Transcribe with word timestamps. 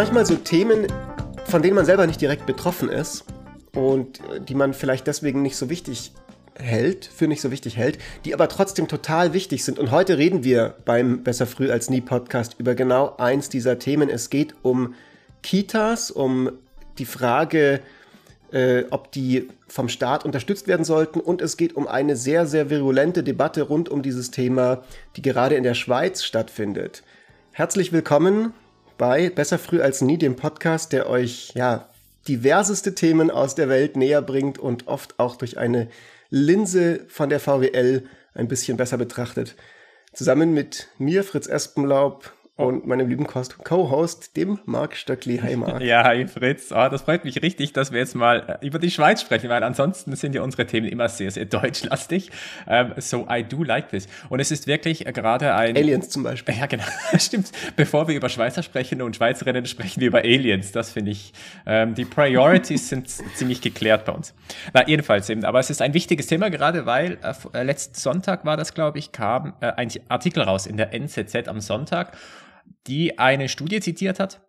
manchmal 0.00 0.24
so 0.24 0.34
Themen, 0.34 0.86
von 1.44 1.60
denen 1.60 1.74
man 1.74 1.84
selber 1.84 2.06
nicht 2.06 2.22
direkt 2.22 2.46
betroffen 2.46 2.88
ist 2.88 3.22
und 3.74 4.18
die 4.48 4.54
man 4.54 4.72
vielleicht 4.72 5.06
deswegen 5.06 5.42
nicht 5.42 5.58
so 5.58 5.68
wichtig 5.68 6.12
hält, 6.54 7.04
für 7.04 7.28
nicht 7.28 7.42
so 7.42 7.50
wichtig 7.50 7.76
hält, 7.76 7.98
die 8.24 8.32
aber 8.32 8.48
trotzdem 8.48 8.88
total 8.88 9.34
wichtig 9.34 9.62
sind. 9.62 9.78
Und 9.78 9.90
heute 9.90 10.16
reden 10.16 10.42
wir 10.42 10.74
beim 10.86 11.22
Besser 11.22 11.46
früh 11.46 11.70
als 11.70 11.90
nie 11.90 12.00
Podcast 12.00 12.56
über 12.56 12.74
genau 12.74 13.14
eins 13.18 13.50
dieser 13.50 13.78
Themen. 13.78 14.08
Es 14.08 14.30
geht 14.30 14.54
um 14.62 14.94
Kitas, 15.42 16.10
um 16.10 16.50
die 16.96 17.04
Frage, 17.04 17.80
äh, 18.52 18.84
ob 18.88 19.12
die 19.12 19.48
vom 19.68 19.90
Staat 19.90 20.24
unterstützt 20.24 20.66
werden 20.66 20.84
sollten. 20.86 21.20
Und 21.20 21.42
es 21.42 21.58
geht 21.58 21.76
um 21.76 21.86
eine 21.86 22.16
sehr, 22.16 22.46
sehr 22.46 22.70
virulente 22.70 23.22
Debatte 23.22 23.64
rund 23.64 23.90
um 23.90 24.00
dieses 24.00 24.30
Thema, 24.30 24.82
die 25.16 25.20
gerade 25.20 25.56
in 25.56 25.62
der 25.62 25.74
Schweiz 25.74 26.24
stattfindet. 26.24 27.02
Herzlich 27.52 27.92
willkommen 27.92 28.54
bei 29.00 29.30
Besser 29.30 29.58
früh 29.58 29.80
als 29.80 30.02
nie, 30.02 30.18
dem 30.18 30.36
Podcast, 30.36 30.92
der 30.92 31.08
euch 31.08 31.52
ja 31.54 31.88
diverseste 32.28 32.94
Themen 32.94 33.30
aus 33.30 33.54
der 33.54 33.70
Welt 33.70 33.96
näher 33.96 34.20
bringt 34.20 34.58
und 34.58 34.88
oft 34.88 35.18
auch 35.18 35.36
durch 35.36 35.56
eine 35.56 35.88
Linse 36.28 37.06
von 37.08 37.30
der 37.30 37.40
VWL 37.40 38.04
ein 38.34 38.46
bisschen 38.46 38.76
besser 38.76 38.98
betrachtet. 38.98 39.56
Zusammen 40.12 40.52
mit 40.52 40.88
mir, 40.98 41.24
Fritz 41.24 41.46
Espenlaub, 41.46 42.30
und 42.60 42.86
meinem 42.86 43.08
lieben 43.08 43.26
Co-Host, 43.26 44.36
dem 44.36 44.58
Marc 44.66 44.94
Stöckli. 44.94 45.38
Hi 45.38 45.56
Marc. 45.56 45.80
Ja, 45.80 46.04
hi 46.04 46.26
Fritz. 46.26 46.70
Oh, 46.72 46.88
das 46.90 47.02
freut 47.02 47.24
mich 47.24 47.42
richtig, 47.42 47.72
dass 47.72 47.90
wir 47.90 47.98
jetzt 47.98 48.14
mal 48.14 48.58
äh, 48.60 48.66
über 48.66 48.78
die 48.78 48.90
Schweiz 48.90 49.22
sprechen, 49.22 49.48
weil 49.48 49.62
ansonsten 49.62 50.14
sind 50.14 50.34
ja 50.34 50.42
unsere 50.42 50.66
Themen 50.66 50.86
immer 50.86 51.08
sehr, 51.08 51.30
sehr 51.30 51.44
deutschlastig. 51.46 52.30
Um, 52.66 52.72
ähm, 52.74 52.92
so 52.98 53.26
I 53.30 53.42
do 53.42 53.62
like 53.62 53.88
this. 53.88 54.06
Und 54.28 54.40
es 54.40 54.50
ist 54.50 54.66
wirklich 54.66 55.06
äh, 55.06 55.12
gerade 55.12 55.54
ein... 55.54 55.76
Aliens 55.76 56.10
zum 56.10 56.22
Beispiel. 56.22 56.54
Ja, 56.54 56.66
genau. 56.66 56.84
Stimmt. 57.18 57.50
Bevor 57.76 58.08
wir 58.08 58.14
über 58.14 58.28
Schweizer 58.28 58.62
sprechen 58.62 59.00
und 59.00 59.16
Schweizerinnen 59.16 59.64
sprechen 59.64 60.00
wir 60.00 60.08
über 60.08 60.18
Aliens. 60.18 60.72
Das 60.72 60.92
finde 60.92 61.12
ich, 61.12 61.32
ähm, 61.66 61.94
die 61.94 62.04
Priorities 62.04 62.88
sind 62.90 63.08
ziemlich 63.08 63.62
geklärt 63.62 64.04
bei 64.04 64.12
uns. 64.12 64.34
Na, 64.74 64.86
jedenfalls 64.86 65.30
eben. 65.30 65.44
Aber 65.44 65.60
es 65.60 65.70
ist 65.70 65.80
ein 65.80 65.94
wichtiges 65.94 66.26
Thema, 66.26 66.50
gerade 66.50 66.84
weil 66.84 67.18
äh, 67.22 67.58
äh 67.58 67.62
letzten 67.62 67.94
Sonntag 67.94 68.44
war 68.44 68.56
das, 68.58 68.74
glaube 68.74 68.98
ich, 68.98 69.12
kam 69.12 69.54
äh, 69.60 69.72
ein 69.72 69.88
Artikel 70.08 70.42
raus 70.42 70.66
in 70.66 70.76
der 70.76 70.92
NZZ 70.92 71.48
am 71.48 71.60
Sonntag 71.60 72.12
die 72.86 73.18
eine 73.18 73.48
Studie 73.48 73.80
zitiert 73.80 74.20
hat, 74.20 74.40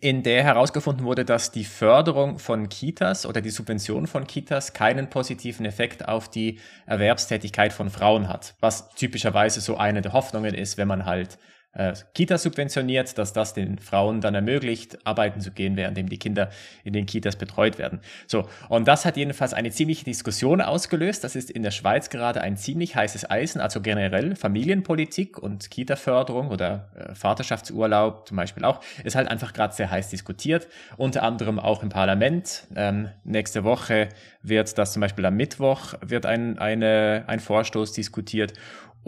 in 0.00 0.22
der 0.22 0.44
herausgefunden 0.44 1.04
wurde, 1.04 1.24
dass 1.24 1.50
die 1.50 1.64
Förderung 1.64 2.38
von 2.38 2.68
Kitas 2.68 3.26
oder 3.26 3.40
die 3.40 3.50
Subvention 3.50 4.06
von 4.06 4.26
Kitas 4.26 4.72
keinen 4.72 5.10
positiven 5.10 5.64
Effekt 5.64 6.06
auf 6.06 6.28
die 6.28 6.60
Erwerbstätigkeit 6.86 7.72
von 7.72 7.90
Frauen 7.90 8.28
hat, 8.28 8.54
was 8.60 8.90
typischerweise 8.90 9.60
so 9.60 9.76
eine 9.76 10.02
der 10.02 10.12
Hoffnungen 10.12 10.54
ist, 10.54 10.76
wenn 10.76 10.88
man 10.88 11.06
halt 11.06 11.38
äh, 11.72 11.92
Kitas 12.14 12.42
subventioniert, 12.42 13.18
dass 13.18 13.32
das 13.32 13.54
den 13.54 13.78
Frauen 13.78 14.20
dann 14.20 14.34
ermöglicht, 14.34 15.06
arbeiten 15.06 15.40
zu 15.40 15.50
gehen, 15.50 15.76
währenddem 15.76 16.08
die 16.08 16.18
Kinder 16.18 16.50
in 16.84 16.92
den 16.92 17.06
Kitas 17.06 17.36
betreut 17.36 17.78
werden. 17.78 18.00
So, 18.26 18.48
und 18.68 18.88
das 18.88 19.04
hat 19.04 19.16
jedenfalls 19.16 19.54
eine 19.54 19.70
ziemliche 19.70 20.04
Diskussion 20.04 20.60
ausgelöst. 20.60 21.24
Das 21.24 21.36
ist 21.36 21.50
in 21.50 21.62
der 21.62 21.70
Schweiz 21.70 22.10
gerade 22.10 22.40
ein 22.40 22.56
ziemlich 22.56 22.96
heißes 22.96 23.30
Eisen, 23.30 23.60
also 23.60 23.80
generell 23.80 24.34
Familienpolitik 24.34 25.38
und 25.38 25.70
Kita-Förderung 25.70 26.48
oder 26.48 26.90
äh, 26.96 27.14
Vaterschaftsurlaub 27.14 28.26
zum 28.26 28.36
Beispiel 28.36 28.64
auch, 28.64 28.80
ist 29.04 29.14
halt 29.14 29.28
einfach 29.28 29.52
gerade 29.52 29.74
sehr 29.74 29.90
heiß 29.90 30.10
diskutiert, 30.10 30.68
unter 30.96 31.22
anderem 31.22 31.58
auch 31.58 31.82
im 31.82 31.90
Parlament. 31.90 32.66
Ähm, 32.74 33.10
nächste 33.24 33.64
Woche 33.64 34.08
wird 34.42 34.78
das 34.78 34.92
zum 34.92 35.00
Beispiel 35.00 35.26
am 35.26 35.36
Mittwoch 35.36 35.94
wird 36.00 36.26
ein, 36.26 36.58
eine, 36.58 37.24
ein 37.26 37.40
Vorstoß 37.40 37.92
diskutiert 37.92 38.52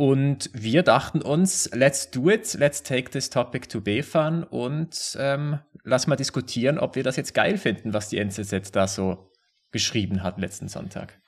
und 0.00 0.48
wir 0.54 0.82
dachten 0.82 1.20
uns, 1.20 1.68
let's 1.74 2.10
do 2.10 2.30
it, 2.30 2.54
let's 2.54 2.82
take 2.82 3.10
this 3.10 3.28
topic 3.28 3.68
to 3.68 3.82
BFAN 3.82 4.44
und 4.44 5.14
ähm, 5.20 5.58
lass 5.84 6.06
mal 6.06 6.16
diskutieren, 6.16 6.78
ob 6.78 6.96
wir 6.96 7.02
das 7.02 7.16
jetzt 7.16 7.34
geil 7.34 7.58
finden, 7.58 7.92
was 7.92 8.08
die 8.08 8.16
NZZ 8.16 8.72
da 8.72 8.88
so 8.88 9.30
geschrieben 9.72 10.22
hat 10.22 10.38
letzten 10.38 10.68
Sonntag. 10.68 11.20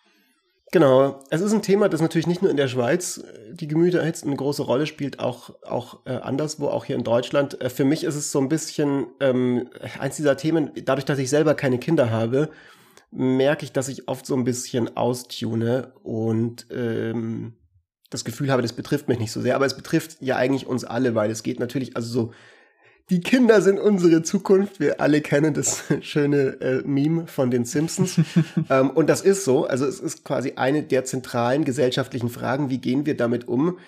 Genau, 0.70 1.22
es 1.28 1.42
ist 1.42 1.52
ein 1.52 1.60
Thema, 1.60 1.91
das 1.91 2.00
natürlich 2.00 2.26
nicht 2.26 2.41
nur 2.41 2.50
in 2.50 2.56
der 2.56 2.69
Schweiz 2.69 3.19
äh, 3.19 3.52
die 3.52 3.69
Gemüter 3.69 4.00
erhitzt, 4.00 4.24
eine 4.24 4.36
große 4.36 4.62
Rolle 4.62 4.86
spielt, 4.86 5.19
auch, 5.19 5.50
auch 5.64 6.06
äh, 6.06 6.14
anderswo, 6.14 6.69
auch 6.69 6.86
hier 6.86 6.96
in 6.96 7.04
Deutschland. 7.04 7.60
Äh, 7.60 7.69
für 7.69 7.84
mich 7.84 8.04
ist 8.04 8.14
es 8.14 8.32
so 8.32 8.41
ein 8.41 8.48
bisschen 8.48 9.04
ähm, 9.20 9.69
eins 9.98 10.16
dieser 10.16 10.38
Themen, 10.38 10.70
dadurch, 10.82 11.04
dass 11.04 11.19
ich 11.19 11.28
selber 11.28 11.54
keine 11.54 11.76
Kinder 11.76 12.08
habe, 12.08 12.48
merke 13.10 13.66
ich, 13.66 13.72
dass 13.72 13.88
ich 13.88 14.08
oft 14.08 14.25
so 14.25 14.34
ein 14.34 14.44
bisschen 14.44 14.96
austune 14.96 15.92
und 16.02 16.69
ähm, 16.70 17.52
das 18.12 18.24
Gefühl 18.24 18.50
habe, 18.50 18.62
das 18.62 18.72
betrifft 18.72 19.08
mich 19.08 19.18
nicht 19.18 19.32
so 19.32 19.40
sehr, 19.40 19.56
aber 19.56 19.66
es 19.66 19.76
betrifft 19.76 20.18
ja 20.20 20.36
eigentlich 20.36 20.66
uns 20.66 20.84
alle, 20.84 21.14
weil 21.14 21.30
es 21.30 21.42
geht 21.42 21.60
natürlich, 21.60 21.96
also 21.96 22.08
so, 22.08 22.32
die 23.10 23.20
Kinder 23.20 23.60
sind 23.60 23.78
unsere 23.78 24.22
Zukunft. 24.22 24.80
Wir 24.80 25.00
alle 25.00 25.20
kennen 25.20 25.54
das 25.54 25.84
schöne 26.00 26.60
äh, 26.60 26.82
Meme 26.86 27.26
von 27.26 27.50
den 27.50 27.64
Simpsons. 27.64 28.20
ähm, 28.70 28.90
und 28.90 29.08
das 29.08 29.22
ist 29.22 29.44
so. 29.44 29.66
Also 29.66 29.86
es 29.86 30.00
ist 30.00 30.24
quasi 30.24 30.54
eine 30.56 30.82
der 30.82 31.04
zentralen 31.04 31.64
gesellschaftlichen 31.64 32.28
Fragen. 32.28 32.70
Wie 32.70 32.78
gehen 32.78 33.04
wir 33.04 33.16
damit 33.16 33.48
um, 33.48 33.78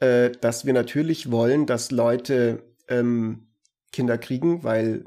äh, 0.00 0.30
dass 0.40 0.64
wir 0.64 0.72
natürlich 0.72 1.30
wollen, 1.30 1.66
dass 1.66 1.90
Leute 1.90 2.62
ähm, 2.88 3.46
Kinder 3.92 4.18
kriegen, 4.18 4.64
weil 4.64 5.04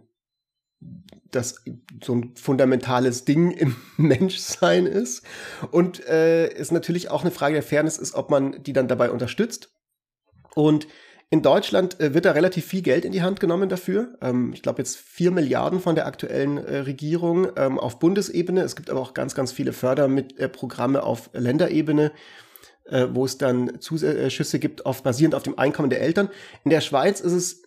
das 1.36 1.64
so 2.04 2.16
ein 2.16 2.32
fundamentales 2.36 3.26
Ding 3.26 3.52
im 3.52 3.76
Menschsein 3.98 4.86
ist. 4.86 5.24
Und 5.72 6.06
äh, 6.08 6.48
ist 6.54 6.72
natürlich 6.72 7.12
auch 7.12 7.22
eine 7.22 7.32
Frage 7.32 7.56
der 7.56 7.64
Fairness 7.64 7.98
ist, 7.98 8.16
ob 8.16 8.30
man 8.30 8.64
die 8.64 8.74
dann 8.74 8.88
dabei 8.88 9.12
unterstützt. 9.12 9.70
Und 10.56 10.88
in 11.30 11.42
Deutschland 11.42 12.00
äh, 12.00 12.14
wird 12.14 12.26
da 12.26 12.32
relativ 12.32 12.66
viel 12.66 12.82
Geld 12.82 13.04
in 13.04 13.12
die 13.12 13.22
Hand 13.22 13.40
genommen 13.40 13.68
dafür. 13.68 14.18
Ähm, 14.22 14.54
ich 14.54 14.62
glaube 14.62 14.82
jetzt 14.82 14.98
vier 14.98 15.32
Milliarden 15.32 15.80
von 15.80 15.96
der 15.96 16.06
aktuellen 16.06 16.58
äh, 16.58 16.78
Regierung 16.80 17.48
ähm, 17.58 17.80
auf 17.80 18.00
Bundesebene. 18.00 18.62
Es 18.62 18.76
gibt 18.76 18.90
aber 18.90 19.02
auch 19.02 19.14
ganz, 19.14 19.36
ganz 19.36 19.52
viele 19.52 19.74
Förderprogramme 19.74 21.04
auf 21.04 21.30
Länderebene, 21.34 22.12
äh, 22.86 23.08
wo 23.12 23.26
es 23.26 23.38
dann 23.38 23.82
Zuschüsse 23.82 24.60
gibt, 24.60 24.86
auf, 24.86 25.02
basierend 25.02 25.36
auf 25.36 25.44
dem 25.44 25.58
Einkommen 25.58 25.90
der 25.90 26.02
Eltern. 26.02 26.30
In 26.64 26.70
der 26.70 26.82
Schweiz 26.82 27.20
ist 27.22 27.34
es 27.34 27.65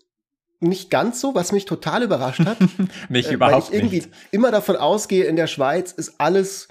nicht 0.60 0.91
ganz 0.91 1.20
so, 1.20 1.34
was 1.34 1.52
mich 1.52 1.64
total 1.64 2.02
überrascht 2.02 2.44
hat. 2.44 2.58
mich 3.08 3.28
äh, 3.28 3.34
überhaupt 3.34 3.70
weil 3.70 3.74
ich 3.74 3.74
irgendwie 3.74 3.96
nicht. 3.96 4.10
immer 4.30 4.50
davon 4.50 4.76
ausgehe, 4.76 5.24
in 5.24 5.36
der 5.36 5.46
Schweiz 5.46 5.92
ist 5.92 6.14
alles 6.19 6.69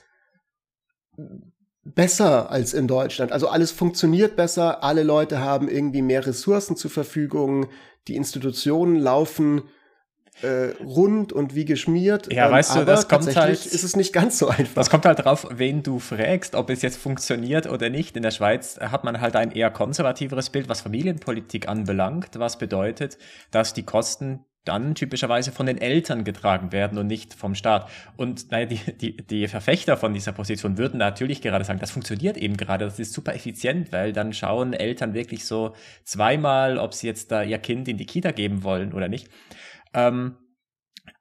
besser 1.84 2.52
als 2.52 2.74
in 2.74 2.88
Deutschland. 2.88 3.32
Also 3.32 3.48
alles 3.48 3.72
funktioniert 3.72 4.36
besser, 4.36 4.84
alle 4.84 5.04
Leute 5.04 5.40
haben 5.40 5.70
irgendwie 5.70 6.02
mehr 6.02 6.26
Ressourcen 6.26 6.76
zur 6.76 6.92
Verfügung, 6.92 7.68
die 8.08 8.16
Institutionen 8.16 8.98
laufen 8.98 9.64
äh, 10.42 10.72
rund 10.84 11.34
und 11.34 11.56
wie 11.56 11.66
geschmiert. 11.66 12.32
Ja, 12.32 12.48
ähm, 12.48 12.52
weißt 12.52 12.76
du, 12.76 12.86
das 12.86 13.08
kommt 13.08 13.36
halt. 13.36 13.66
Ist 13.66 13.84
es 13.84 13.96
nicht 13.96 14.14
ganz 14.14 14.38
so 14.38 14.48
einfach. 14.48 14.76
Das 14.76 14.90
kommt 14.90 15.06
halt 15.06 15.24
drauf, 15.26 15.48
wen 15.52 15.84
du 15.84 16.00
fragst, 16.00 16.56
ob 16.56 16.70
es 16.70 16.82
jetzt 16.82 16.98
funktioniert 16.98 17.68
oder 17.68 17.90
nicht. 17.90 18.16
In 18.16 18.24
der 18.24 18.32
Schweiz 18.32 18.80
hat 18.80 19.04
man 19.04 19.20
halt 19.22 19.36
ein 19.36 19.52
eher 19.52 19.72
konservativeres 19.72 20.50
Bild, 20.50 20.70
was 20.70 20.82
Familienpolitik 20.82 21.68
anbelangt, 21.68 22.32
was 22.38 22.58
bedeutet, 22.58 23.18
dass 23.52 23.74
die 23.74 23.84
Kosten 23.84 24.46
dann 24.68 24.96
typischerweise 24.96 25.52
von 25.52 25.66
den 25.66 25.78
Eltern 25.80 26.24
getragen 26.24 26.72
werden 26.72 26.98
und 26.98 27.08
nicht 27.08 27.34
vom 27.34 27.56
Staat. 27.56 27.90
Und 28.18 28.52
naja, 28.52 28.66
die, 28.66 28.80
die, 28.98 29.18
die 29.18 29.48
Verfechter 29.48 29.96
von 29.98 30.14
dieser 30.14 30.34
Position 30.34 30.78
würden 30.78 30.98
natürlich 30.98 31.42
gerade 31.42 31.64
sagen, 31.64 31.80
das 31.80 31.92
funktioniert 31.92 32.38
eben 32.38 32.58
gerade, 32.58 32.86
das 32.86 33.00
ist 33.00 33.14
super 33.14 33.34
effizient, 33.34 33.92
weil 33.92 34.12
dann 34.12 34.34
schauen 34.34 34.74
Eltern 34.74 35.14
wirklich 35.14 35.46
so 35.46 35.74
zweimal, 36.04 36.78
ob 36.78 36.94
sie 36.94 37.08
jetzt 37.08 37.32
da 37.32 37.44
ihr 37.44 37.60
Kind 37.60 37.88
in 37.88 37.98
die 37.98 38.06
Kita 38.06 38.32
geben 38.32 38.64
wollen 38.64 38.94
oder 38.94 39.08
nicht. 39.08 39.30
Ähm, 39.98 40.38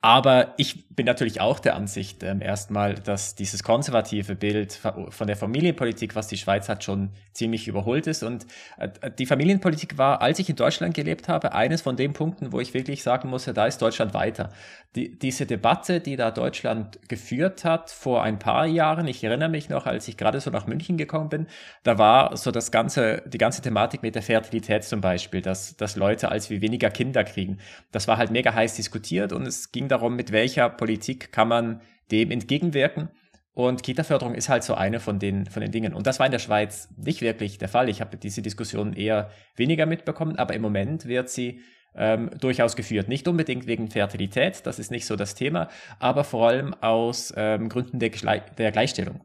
aber 0.07 0.55
ich 0.57 0.89
bin 0.95 1.05
natürlich 1.05 1.41
auch 1.41 1.59
der 1.59 1.75
Ansicht 1.75 2.23
ähm, 2.23 2.41
erstmal, 2.41 2.95
dass 2.95 3.35
dieses 3.35 3.65
konservative 3.65 4.37
Bild 4.37 4.73
von 4.73 5.27
der 5.27 5.37
Familienpolitik, 5.37 6.15
was 6.15 6.29
die 6.29 6.39
Schweiz 6.39 6.69
hat, 6.69 6.85
schon 6.85 7.11
ziemlich 7.33 7.67
überholt 7.67 8.07
ist. 8.07 8.23
Und 8.23 8.47
äh, 8.79 9.11
die 9.19 9.27
Familienpolitik 9.27 9.99
war, 9.99 10.23
als 10.23 10.39
ich 10.39 10.49
in 10.49 10.55
Deutschland 10.55 10.95
gelebt 10.95 11.29
habe, 11.29 11.53
eines 11.55 11.83
von 11.83 11.97
den 11.97 12.13
Punkten, 12.13 12.53
wo 12.53 12.61
ich 12.61 12.73
wirklich 12.73 13.03
sagen 13.03 13.29
musste, 13.29 13.53
da 13.53 13.67
ist 13.67 13.83
Deutschland 13.83 14.15
weiter. 14.15 14.51
Die, 14.95 15.19
diese 15.19 15.45
Debatte, 15.45 16.01
die 16.01 16.15
da 16.15 16.31
Deutschland 16.31 17.01
geführt 17.09 17.65
hat 17.65 17.91
vor 17.91 18.23
ein 18.23 18.39
paar 18.39 18.65
Jahren, 18.65 19.09
ich 19.09 19.23
erinnere 19.25 19.49
mich 19.49 19.69
noch, 19.69 19.87
als 19.87 20.07
ich 20.07 20.17
gerade 20.17 20.41
so 20.41 20.51
nach 20.51 20.69
München 20.69 20.97
gekommen 20.97 21.29
bin, 21.29 21.47
da 21.83 21.99
war 21.99 22.37
so 22.37 22.53
das 22.53 22.71
ganze, 22.71 23.23
die 23.27 23.39
ganze 23.39 23.61
Thematik 23.61 24.03
mit 24.03 24.15
der 24.15 24.23
Fertilität 24.23 24.85
zum 24.85 25.01
Beispiel, 25.01 25.43
dass, 25.43 25.77
dass 25.77 25.97
Leute 25.97 26.31
als 26.31 26.49
wie 26.49 26.63
weniger 26.63 26.91
Kinder 26.91 27.25
kriegen. 27.25 27.59
Das 27.91 28.09
war 28.09 28.17
halt 28.17 28.31
mega 28.31 28.55
heiß 28.55 28.77
diskutiert 28.77 29.33
und 29.33 29.47
es 29.47 29.73
ging 29.73 29.89
darum, 29.97 30.17
mit 30.17 30.33
welcher 30.33 30.69
Politik 30.69 31.33
kann 31.33 31.49
man 31.49 31.81
dem 32.11 32.31
entgegenwirken. 32.31 33.09
Und 33.53 33.83
Kita-Förderung 33.83 34.35
ist 34.35 34.51
halt 34.51 34.65
so 34.65 34.75
eine 34.75 35.01
von 35.01 35.19
den, 35.19 35.47
von 35.47 35.63
den 35.63 35.73
Dingen. 35.73 35.95
Und 35.95 36.07
das 36.07 36.19
war 36.19 36.27
in 36.27 36.33
der 36.33 36.39
Schweiz 36.39 36.91
nicht 36.97 37.23
wirklich 37.23 37.57
der 37.57 37.69
Fall. 37.69 37.89
Ich 37.89 38.03
habe 38.03 38.19
diese 38.19 38.43
Diskussion 38.43 38.93
eher 38.93 39.31
weniger 39.57 39.87
mitbekommen, 39.87 40.37
aber 40.37 40.55
im 40.55 40.61
Moment 40.61 41.07
wird 41.07 41.31
sie 41.31 41.63
ähm, 41.95 42.31
durchaus 42.39 42.77
geführt. 42.77 43.09
Nicht 43.09 43.27
unbedingt 43.27 43.67
wegen 43.67 43.91
Fertilität, 43.91 44.67
das 44.67 44.79
ist 44.79 44.91
nicht 44.91 45.07
so 45.07 45.17
das 45.17 45.35
Thema, 45.35 45.71
aber 45.99 46.25
vor 46.25 46.49
allem 46.49 46.75
aus 46.75 47.33
ähm, 47.35 47.71
Gründen 47.71 47.99
der, 47.99 48.11
der 48.59 48.73
Gleichstellung 48.73 49.25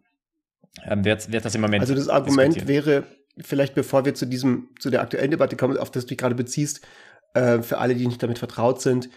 ähm, 0.85 1.03
wird, 1.03 1.29
wird 1.29 1.43
das 1.43 1.53
im 1.53 1.61
Moment. 1.61 1.81
Also 1.81 1.93
das 1.93 2.07
Argument 2.07 2.69
wäre, 2.69 3.03
vielleicht 3.37 3.75
bevor 3.75 4.05
wir 4.05 4.15
zu 4.15 4.25
diesem, 4.25 4.69
zu 4.79 4.89
der 4.89 5.01
aktuellen 5.01 5.31
Debatte 5.31 5.57
kommen, 5.57 5.77
auf 5.77 5.91
das 5.91 6.05
du 6.05 6.09
dich 6.09 6.17
gerade 6.17 6.35
beziehst, 6.35 6.87
äh, 7.33 7.61
für 7.61 7.79
alle, 7.79 7.95
die 7.95 8.07
nicht 8.07 8.23
damit 8.23 8.39
vertraut 8.39 8.81
sind, 8.81 9.09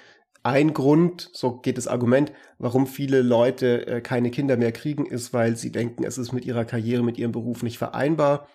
ein 0.44 0.75
Grund, 0.75 1.31
so 1.32 1.56
geht 1.56 1.79
das 1.79 1.88
Argument, 1.88 2.31
warum 2.58 2.87
viele 2.87 3.23
Leute 3.23 3.87
äh, 3.87 4.00
keine 4.02 4.31
Kinder 4.31 4.58
mehr 4.58 4.73
kriegen, 4.73 5.06
ist, 5.06 5.32
weil 5.32 5.56
sie 5.56 5.73
denken, 5.73 6.05
es 6.05 6.19
ist 6.19 6.32
mit 6.32 6.44
ihrer 6.44 6.67
Karriere, 6.67 7.02
mit 7.02 7.17
ihrem 7.17 7.32
Beruf 7.32 7.62
nicht 7.62 7.79
vereinbar, 7.79 8.46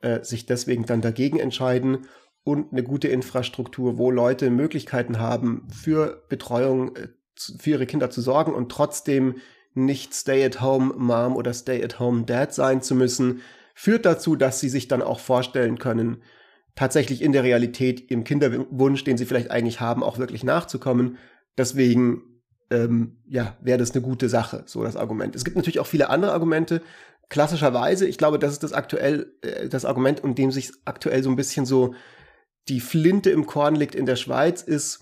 äh, 0.00 0.24
sich 0.24 0.46
deswegen 0.46 0.86
dann 0.86 1.02
dagegen 1.02 1.38
entscheiden 1.38 2.06
und 2.44 2.72
eine 2.72 2.82
gute 2.82 3.08
Infrastruktur, 3.08 3.98
wo 3.98 4.10
Leute 4.10 4.48
Möglichkeiten 4.48 5.18
haben, 5.18 5.68
für 5.70 6.24
Betreuung, 6.30 6.96
äh, 6.96 7.08
für 7.36 7.70
ihre 7.70 7.86
Kinder 7.86 8.08
zu 8.08 8.22
sorgen 8.22 8.54
und 8.54 8.72
trotzdem 8.72 9.36
nicht 9.74 10.14
Stay-at-home-Mom 10.14 11.36
oder 11.36 11.52
Stay-at-home-Dad 11.52 12.54
sein 12.54 12.80
zu 12.80 12.94
müssen, 12.94 13.42
führt 13.74 14.06
dazu, 14.06 14.34
dass 14.34 14.60
sie 14.60 14.70
sich 14.70 14.88
dann 14.88 15.02
auch 15.02 15.18
vorstellen 15.18 15.78
können, 15.78 16.22
tatsächlich 16.74 17.20
in 17.20 17.32
der 17.32 17.42
Realität 17.42 18.10
ihrem 18.10 18.24
Kinderwunsch, 18.24 19.04
den 19.04 19.18
sie 19.18 19.26
vielleicht 19.26 19.50
eigentlich 19.50 19.80
haben, 19.80 20.02
auch 20.02 20.16
wirklich 20.16 20.42
nachzukommen 20.42 21.18
Deswegen, 21.56 22.22
ähm, 22.70 23.18
ja, 23.26 23.56
wäre 23.60 23.78
das 23.78 23.92
eine 23.92 24.02
gute 24.02 24.28
Sache, 24.28 24.64
so 24.66 24.82
das 24.82 24.96
Argument. 24.96 25.36
Es 25.36 25.44
gibt 25.44 25.56
natürlich 25.56 25.80
auch 25.80 25.86
viele 25.86 26.10
andere 26.10 26.32
Argumente. 26.32 26.82
Klassischerweise, 27.28 28.06
ich 28.06 28.18
glaube, 28.18 28.38
das 28.38 28.52
ist 28.52 28.62
das 28.62 28.72
aktuell, 28.72 29.32
äh, 29.42 29.68
das 29.68 29.84
Argument, 29.84 30.22
um 30.22 30.34
dem 30.34 30.50
sich 30.50 30.72
aktuell 30.84 31.22
so 31.22 31.30
ein 31.30 31.36
bisschen 31.36 31.66
so 31.66 31.94
die 32.68 32.80
Flinte 32.80 33.30
im 33.30 33.46
Korn 33.46 33.76
liegt 33.76 33.94
in 33.94 34.06
der 34.06 34.16
Schweiz, 34.16 34.62
ist, 34.62 35.00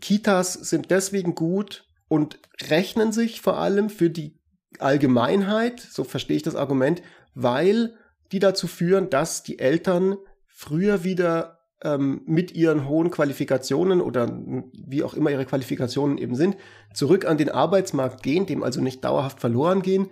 Kitas 0.00 0.54
sind 0.54 0.90
deswegen 0.90 1.34
gut 1.34 1.88
und 2.08 2.38
rechnen 2.70 3.12
sich 3.12 3.40
vor 3.40 3.58
allem 3.58 3.90
für 3.90 4.10
die 4.10 4.38
Allgemeinheit, 4.78 5.80
so 5.80 6.04
verstehe 6.04 6.36
ich 6.36 6.42
das 6.42 6.56
Argument, 6.56 7.02
weil 7.34 7.96
die 8.32 8.38
dazu 8.38 8.66
führen, 8.66 9.10
dass 9.10 9.42
die 9.42 9.58
Eltern 9.58 10.16
früher 10.46 11.04
wieder 11.04 11.53
ähm, 11.84 12.22
mit 12.26 12.52
ihren 12.54 12.88
hohen 12.88 13.10
Qualifikationen 13.10 14.00
oder 14.00 14.28
wie 14.72 15.02
auch 15.02 15.14
immer 15.14 15.30
ihre 15.30 15.44
Qualifikationen 15.44 16.18
eben 16.18 16.34
sind, 16.34 16.56
zurück 16.92 17.26
an 17.26 17.38
den 17.38 17.50
Arbeitsmarkt 17.50 18.22
gehen, 18.22 18.46
dem 18.46 18.62
also 18.62 18.80
nicht 18.80 19.04
dauerhaft 19.04 19.40
verloren 19.40 19.82
gehen, 19.82 20.10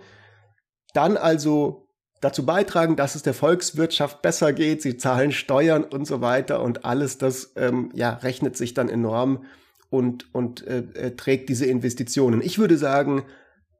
dann 0.93 1.17
also 1.17 1.87
dazu 2.21 2.45
beitragen, 2.45 2.95
dass 2.95 3.15
es 3.15 3.23
der 3.23 3.33
Volkswirtschaft 3.33 4.21
besser 4.21 4.53
geht, 4.53 4.81
sie 4.81 4.97
zahlen 4.97 5.31
Steuern 5.31 5.83
und 5.83 6.05
so 6.05 6.21
weiter 6.21 6.61
und 6.61 6.85
alles 6.85 7.17
das 7.17 7.53
ähm, 7.57 7.91
ja, 7.93 8.11
rechnet 8.11 8.55
sich 8.55 8.73
dann 8.73 8.87
enorm 8.87 9.43
und, 9.89 10.33
und 10.33 10.65
äh, 10.65 10.83
äh, 10.93 11.15
trägt 11.15 11.49
diese 11.49 11.65
Investitionen. 11.65 12.41
Ich 12.41 12.59
würde 12.59 12.77
sagen, 12.77 13.25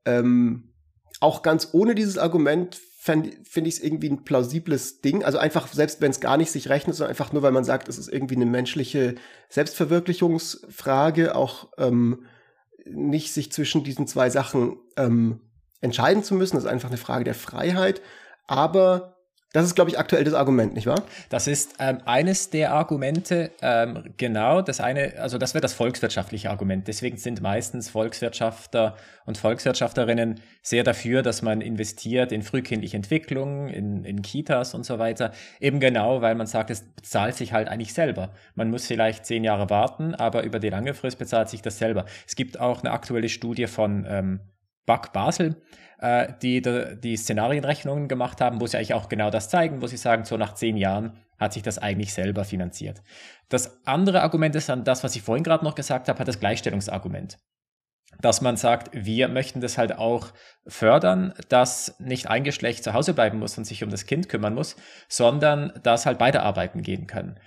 ähm, 0.06 0.74
auch 1.22 1.42
ganz 1.42 1.70
ohne 1.72 1.96
dieses 1.96 2.18
Argument 2.18 2.76
finde 3.04 3.68
ich 3.68 3.76
es 3.76 3.84
irgendwie 3.84 4.10
ein 4.10 4.24
plausibles 4.24 5.02
Ding. 5.02 5.26
Also 5.26 5.38
einfach, 5.38 5.68
selbst 5.68 6.00
wenn 6.00 6.12
es 6.12 6.22
gar 6.22 6.38
nicht 6.38 6.52
sich 6.52 6.70
rechnet, 6.70 6.96
sondern 6.96 7.10
einfach 7.10 7.34
nur, 7.34 7.42
weil 7.42 7.52
man 7.52 7.66
sagt, 7.66 7.90
es 7.90 7.98
ist 7.98 8.08
irgendwie 8.08 8.38
eine 8.38 8.46
menschliche 8.46 9.16
Selbstverwirklichungsfrage, 9.50 11.36
auch 11.36 11.68
ähm, 11.78 12.26
nicht 12.86 13.34
sich 13.34 13.52
zwischen 13.52 13.84
diesen 13.84 14.08
zwei 14.08 14.30
Sachen 14.30 14.78
ähm, 14.96 15.42
entscheiden 15.82 16.24
zu 16.24 16.34
müssen. 16.34 16.56
Das 16.56 16.64
ist 16.64 16.70
einfach 16.70 16.88
eine 16.88 16.98
Frage 16.98 17.26
der 17.26 17.36
Freiheit. 17.36 18.02
Aber 18.48 19.13
das 19.54 19.66
ist, 19.66 19.76
glaube 19.76 19.92
ich, 19.92 20.00
aktuell 20.00 20.24
das 20.24 20.34
Argument, 20.34 20.74
nicht 20.74 20.88
wahr? 20.88 21.04
Das 21.30 21.46
ist 21.46 21.76
ähm, 21.78 22.00
eines 22.06 22.50
der 22.50 22.74
Argumente, 22.74 23.52
ähm, 23.62 24.04
genau. 24.18 24.64
Das 24.64 24.80
eine, 24.80 25.14
also 25.20 25.38
das 25.38 25.54
wäre 25.54 25.62
das 25.62 25.74
volkswirtschaftliche 25.74 26.50
Argument. 26.50 26.88
Deswegen 26.88 27.18
sind 27.18 27.40
meistens 27.40 27.88
Volkswirtschafter 27.88 28.96
und 29.26 29.38
Volkswirtschafterinnen 29.38 30.42
sehr 30.64 30.84
dafür, 30.84 31.22
dass 31.22 31.44
man 31.44 31.62
investiert 31.62 32.32
in 32.32 32.42
frühkindliche 32.42 32.98
Entwicklung, 32.98 33.70
in, 33.70 34.04
in 34.06 34.24
Kitas 34.24 34.74
und 34.74 34.88
so 34.88 34.98
weiter. 34.98 35.32
Eben 35.60 35.80
genau, 35.80 36.24
weil 36.24 36.34
man 36.34 36.48
sagt, 36.48 36.72
es 36.72 36.82
bezahlt 36.82 37.36
sich 37.36 37.54
halt 37.54 37.68
eigentlich 37.68 37.94
selber. 37.94 38.34
Man 38.56 38.72
muss 38.72 38.88
vielleicht 38.88 39.28
zehn 39.28 39.44
Jahre 39.44 39.70
warten, 39.70 40.16
aber 40.16 40.42
über 40.42 40.58
die 40.58 40.70
lange 40.70 40.96
Frist 40.96 41.20
bezahlt 41.20 41.50
sich 41.50 41.62
das 41.62 41.78
selber. 41.78 42.06
Es 42.26 42.36
gibt 42.36 42.60
auch 42.60 42.80
eine 42.80 42.90
aktuelle 42.90 43.30
Studie 43.30 43.68
von 43.68 44.04
ähm, 44.10 44.40
BAC 44.86 45.14
Basel, 45.14 45.62
äh, 46.00 46.34
die 46.42 46.62
die 46.62 47.18
Szenarienrechnungen 47.18 48.08
gemacht 48.08 48.42
haben, 48.42 48.60
wo 48.62 48.68
sie 48.68 48.78
eigentlich 48.78 48.94
auch 48.94 49.10
genau 49.10 49.30
das 49.30 49.50
zeigen, 49.50 49.82
wo 49.82 49.88
sie 49.88 49.98
sagen, 49.98 50.26
so 50.26 50.38
nach 50.38 50.54
zehn 50.54 50.78
Jahren 50.78 51.18
hat 51.40 51.54
sich 51.54 51.64
das 51.64 51.78
eigentlich 51.78 52.14
selber 52.14 52.46
finanziert. 52.46 53.02
Das 53.50 53.86
andere 53.86 54.22
Argument 54.22 54.56
ist 54.56 54.70
dann 54.70 54.84
das, 54.84 55.04
was 55.04 55.16
ich 55.16 55.22
vorhin 55.22 55.44
gerade 55.44 55.64
noch 55.64 55.76
gesagt 55.76 56.08
habe, 56.08 56.20
hat 56.20 56.28
das 56.28 56.40
Gleichstellungsargument. 56.40 57.38
Dass 58.22 58.42
man 58.42 58.58
sagt, 58.58 58.92
wir 58.94 59.28
möchten 59.28 59.60
das 59.60 59.78
halt 59.78 59.98
auch 59.98 60.34
fördern, 60.68 61.34
dass 61.50 62.00
nicht 62.00 62.28
ein 62.28 62.44
Geschlecht 62.44 62.84
zu 62.84 62.94
Hause 62.94 63.14
bleiben 63.14 63.40
muss 63.40 63.58
und 63.58 63.66
sich 63.66 63.84
um 63.84 63.90
das 63.90 64.06
Kind 64.06 64.30
kümmern 64.30 64.54
muss, 64.54 64.76
sondern 65.08 65.74
dass 65.82 66.06
halt 66.06 66.20
beide 66.20 66.44
arbeiten 66.44 66.84
gehen 66.84 67.08
können. 67.08 67.40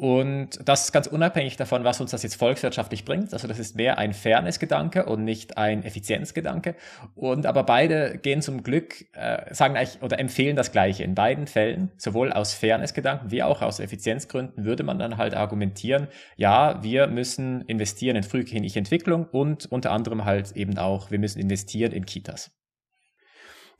Und 0.00 0.66
das 0.66 0.84
ist 0.84 0.92
ganz 0.92 1.08
unabhängig 1.08 1.58
davon, 1.58 1.84
was 1.84 2.00
uns 2.00 2.12
das 2.12 2.22
jetzt 2.22 2.36
volkswirtschaftlich 2.36 3.04
bringt. 3.04 3.34
Also 3.34 3.46
das 3.46 3.58
ist 3.58 3.76
mehr 3.76 3.98
ein 3.98 4.14
Fairness-Gedanke 4.14 5.04
und 5.04 5.24
nicht 5.24 5.58
ein 5.58 5.84
Effizienzgedanke. 5.84 6.74
Und 7.14 7.44
aber 7.44 7.64
beide 7.64 8.16
gehen 8.16 8.40
zum 8.40 8.62
Glück, 8.62 9.04
äh, 9.12 9.54
sagen 9.54 9.76
eigentlich 9.76 10.00
oder 10.00 10.18
empfehlen 10.18 10.56
das 10.56 10.72
Gleiche. 10.72 11.04
In 11.04 11.14
beiden 11.14 11.46
Fällen, 11.46 11.92
sowohl 11.98 12.32
aus 12.32 12.54
Fairness-Gedanken 12.54 13.30
wie 13.30 13.42
auch 13.42 13.60
aus 13.60 13.78
Effizienzgründen, 13.78 14.64
würde 14.64 14.84
man 14.84 14.98
dann 14.98 15.18
halt 15.18 15.34
argumentieren, 15.34 16.08
ja, 16.34 16.82
wir 16.82 17.06
müssen 17.06 17.60
investieren 17.66 18.16
in 18.16 18.22
frühkindliche 18.22 18.78
Entwicklung 18.78 19.26
und 19.26 19.70
unter 19.70 19.92
anderem 19.92 20.24
halt 20.24 20.52
eben 20.52 20.78
auch, 20.78 21.10
wir 21.10 21.18
müssen 21.18 21.40
investieren 21.40 21.92
in 21.92 22.06
Kitas. 22.06 22.50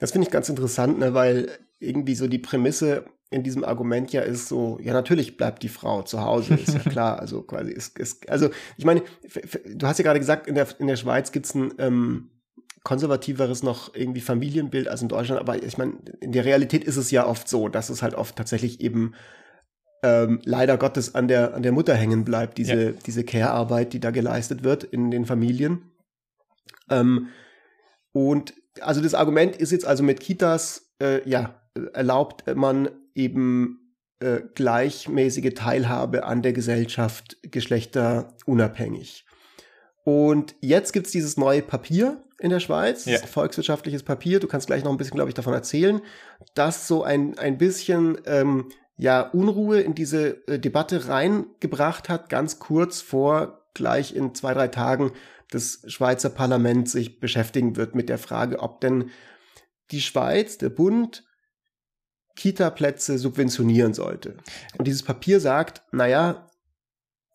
Das 0.01 0.13
finde 0.13 0.27
ich 0.27 0.33
ganz 0.33 0.49
interessant, 0.49 0.99
ne, 0.99 1.15
weil 1.15 1.51
irgendwie 1.79 2.15
so 2.15 2.27
die 2.27 2.39
Prämisse 2.39 3.05
in 3.31 3.45
diesem 3.45 3.65
Argument 3.65 4.13
ja 4.13 4.23
ist 4.23 4.49
so, 4.49 4.79
ja, 4.83 4.93
natürlich 4.93 5.37
bleibt 5.37 5.63
die 5.63 5.69
Frau 5.69 6.03
zu 6.03 6.21
Hause, 6.21 6.55
ist 6.55 6.75
ja 6.75 6.81
klar. 6.91 7.21
Also 7.21 7.43
quasi 7.43 7.71
ist, 7.71 7.97
ist 7.99 8.29
also 8.29 8.51
ich 8.77 8.85
meine, 8.85 9.03
du 9.67 9.87
hast 9.87 9.99
ja 9.99 10.03
gerade 10.03 10.19
gesagt, 10.19 10.49
in 10.49 10.57
der, 10.57 10.67
in 10.81 10.89
der 10.89 10.97
Schweiz 10.97 11.31
gibt's 11.31 11.55
ein 11.55 11.73
ähm, 11.79 12.31
konservativeres 12.83 13.63
noch 13.63 13.95
irgendwie 13.95 14.21
Familienbild 14.21 14.89
als 14.89 15.03
in 15.03 15.09
Deutschland, 15.09 15.41
aber 15.41 15.63
ich 15.63 15.79
meine, 15.79 15.99
in 16.21 16.33
der 16.33 16.45
Realität 16.45 16.83
ist 16.83 16.97
es 16.97 17.11
ja 17.11 17.27
oft 17.27 17.49
so, 17.49 17.69
dass 17.69 17.91
es 17.91 18.03
halt 18.03 18.15
oft 18.15 18.35
tatsächlich 18.37 18.81
eben 18.81 19.15
ähm, 20.03 20.41
leider 20.45 20.79
Gottes 20.79 21.15
an 21.15 21.29
der, 21.29 21.55
an 21.55 21.63
der 21.63 21.73
Mutter 21.73 21.95
hängen 21.95 22.25
bleibt, 22.25 22.59
diese, 22.59 22.85
ja. 22.85 22.93
diese 23.07 23.23
Care-Arbeit, 23.23 23.93
die 23.93 24.01
da 24.01 24.11
geleistet 24.11 24.65
wird 24.65 24.83
in 24.83 25.11
den 25.11 25.27
Familien. 25.27 25.91
Ähm, 26.89 27.29
und 28.13 28.55
also 28.81 29.01
das 29.01 29.15
Argument 29.15 29.57
ist 29.57 29.73
jetzt 29.73 29.87
also 29.87 30.03
mit 30.03 30.21
Kitas, 30.21 30.91
äh, 31.01 31.29
ja, 31.29 31.55
erlaubt 31.93 32.45
man 32.55 32.89
eben 33.15 33.97
äh, 34.21 34.41
gleichmäßige 34.55 35.55
Teilhabe 35.55 36.25
an 36.25 36.43
der 36.43 36.53
Gesellschaft 36.53 37.39
geschlechterunabhängig. 37.43 39.25
Und 40.05 40.55
jetzt 40.61 40.93
gibt 40.93 41.07
es 41.07 41.13
dieses 41.13 41.37
neue 41.37 41.63
Papier 41.63 42.23
in 42.39 42.51
der 42.51 42.61
Schweiz, 42.61 43.05
ja. 43.05 43.19
volkswirtschaftliches 43.19 44.03
Papier, 44.03 44.41
du 44.41 44.47
kannst 44.47 44.67
gleich 44.67 44.83
noch 44.83 44.91
ein 44.91 44.97
bisschen, 44.97 45.15
glaube 45.15 45.31
ich, 45.31 45.35
davon 45.35 45.53
erzählen, 45.53 46.01
das 46.55 46.89
so 46.89 47.03
ein, 47.03 47.39
ein 47.39 47.59
bisschen 47.59 48.19
ähm, 48.27 48.71
ja, 48.97 49.23
Unruhe 49.23 49.81
in 49.81 49.95
diese 49.95 50.47
äh, 50.49 50.59
Debatte 50.59 51.09
reingebracht 51.09 52.09
hat, 52.09 52.29
ganz 52.29 52.59
kurz 52.59 53.01
vor 53.01 53.67
gleich 53.75 54.15
in 54.15 54.35
zwei, 54.35 54.53
drei 54.53 54.69
Tagen 54.69 55.13
das 55.51 55.83
Schweizer 55.87 56.31
Parlament 56.31 56.89
sich 56.89 57.21
beschäftigen 57.21 57.77
wird 57.77 57.95
mit 57.95 58.09
der 58.09 58.19
Frage, 58.19 58.61
ob 58.61 58.81
denn 58.81 59.11
die 59.91 60.01
Schweiz, 60.01 60.59
der 60.59 60.71
Bund, 60.71 61.25
Kita-Plätze 62.37 63.19
subventionieren 63.19 63.93
sollte. 63.93 64.37
Und 64.79 64.87
dieses 64.87 65.03
Papier 65.03 65.41
sagt, 65.41 65.83
naja, 65.93 66.49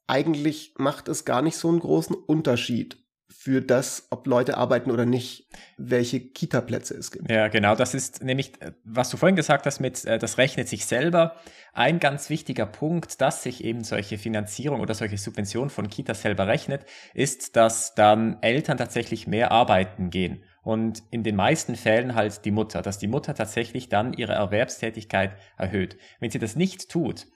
eigentlich 0.08 0.74
macht 0.78 1.08
es 1.10 1.26
gar 1.26 1.42
nicht 1.42 1.58
so 1.58 1.68
einen 1.70 1.80
großen 1.80 2.16
Unterschied 2.16 3.05
für 3.46 3.62
das, 3.62 4.08
ob 4.10 4.26
Leute 4.26 4.58
arbeiten 4.58 4.90
oder 4.90 5.06
nicht, 5.06 5.46
welche 5.78 6.20
Kita-Plätze 6.20 6.96
es 6.96 7.12
gibt. 7.12 7.30
Ja, 7.30 7.48
genau. 7.48 7.76
Das 7.76 7.94
ist 7.94 8.24
nämlich, 8.24 8.54
was 8.84 9.12
du 9.12 9.18
vorhin 9.18 9.36
gesagt 9.36 9.68
hast 9.68 9.80
mit, 9.80 10.04
äh, 10.04 10.18
das 10.18 10.40
rechnet 10.40 10.68
sich 10.68 10.88
selber. 10.88 11.36
Ein 11.72 12.00
ganz 12.00 12.32
wichtiger 12.32 12.66
Punkt, 12.66 13.22
dass 13.22 13.44
sich 13.44 13.64
eben 13.64 13.84
solche 13.84 14.18
Finanzierung 14.18 14.80
oder 14.80 14.96
solche 14.96 15.20
Subvention 15.20 15.70
von 15.70 15.92
Kitas 15.92 16.24
selber 16.24 16.48
rechnet, 16.48 16.88
ist, 17.14 17.56
dass 17.56 17.94
dann 17.94 18.38
Eltern 18.42 18.80
tatsächlich 18.80 19.28
mehr 19.28 19.52
arbeiten 19.52 20.10
gehen 20.10 20.44
und 20.64 21.04
in 21.12 21.22
den 21.22 21.36
meisten 21.36 21.76
Fällen 21.76 22.16
halt 22.16 22.46
die 22.46 22.52
Mutter, 22.52 22.82
dass 22.82 22.98
die 22.98 23.06
Mutter 23.06 23.36
tatsächlich 23.36 23.90
dann 23.90 24.14
ihre 24.14 24.34
Erwerbstätigkeit 24.34 25.34
erhöht. 25.56 25.98
Wenn 26.20 26.32
sie 26.32 26.40
das 26.40 26.56
nicht 26.56 26.90
tut, 26.90 27.28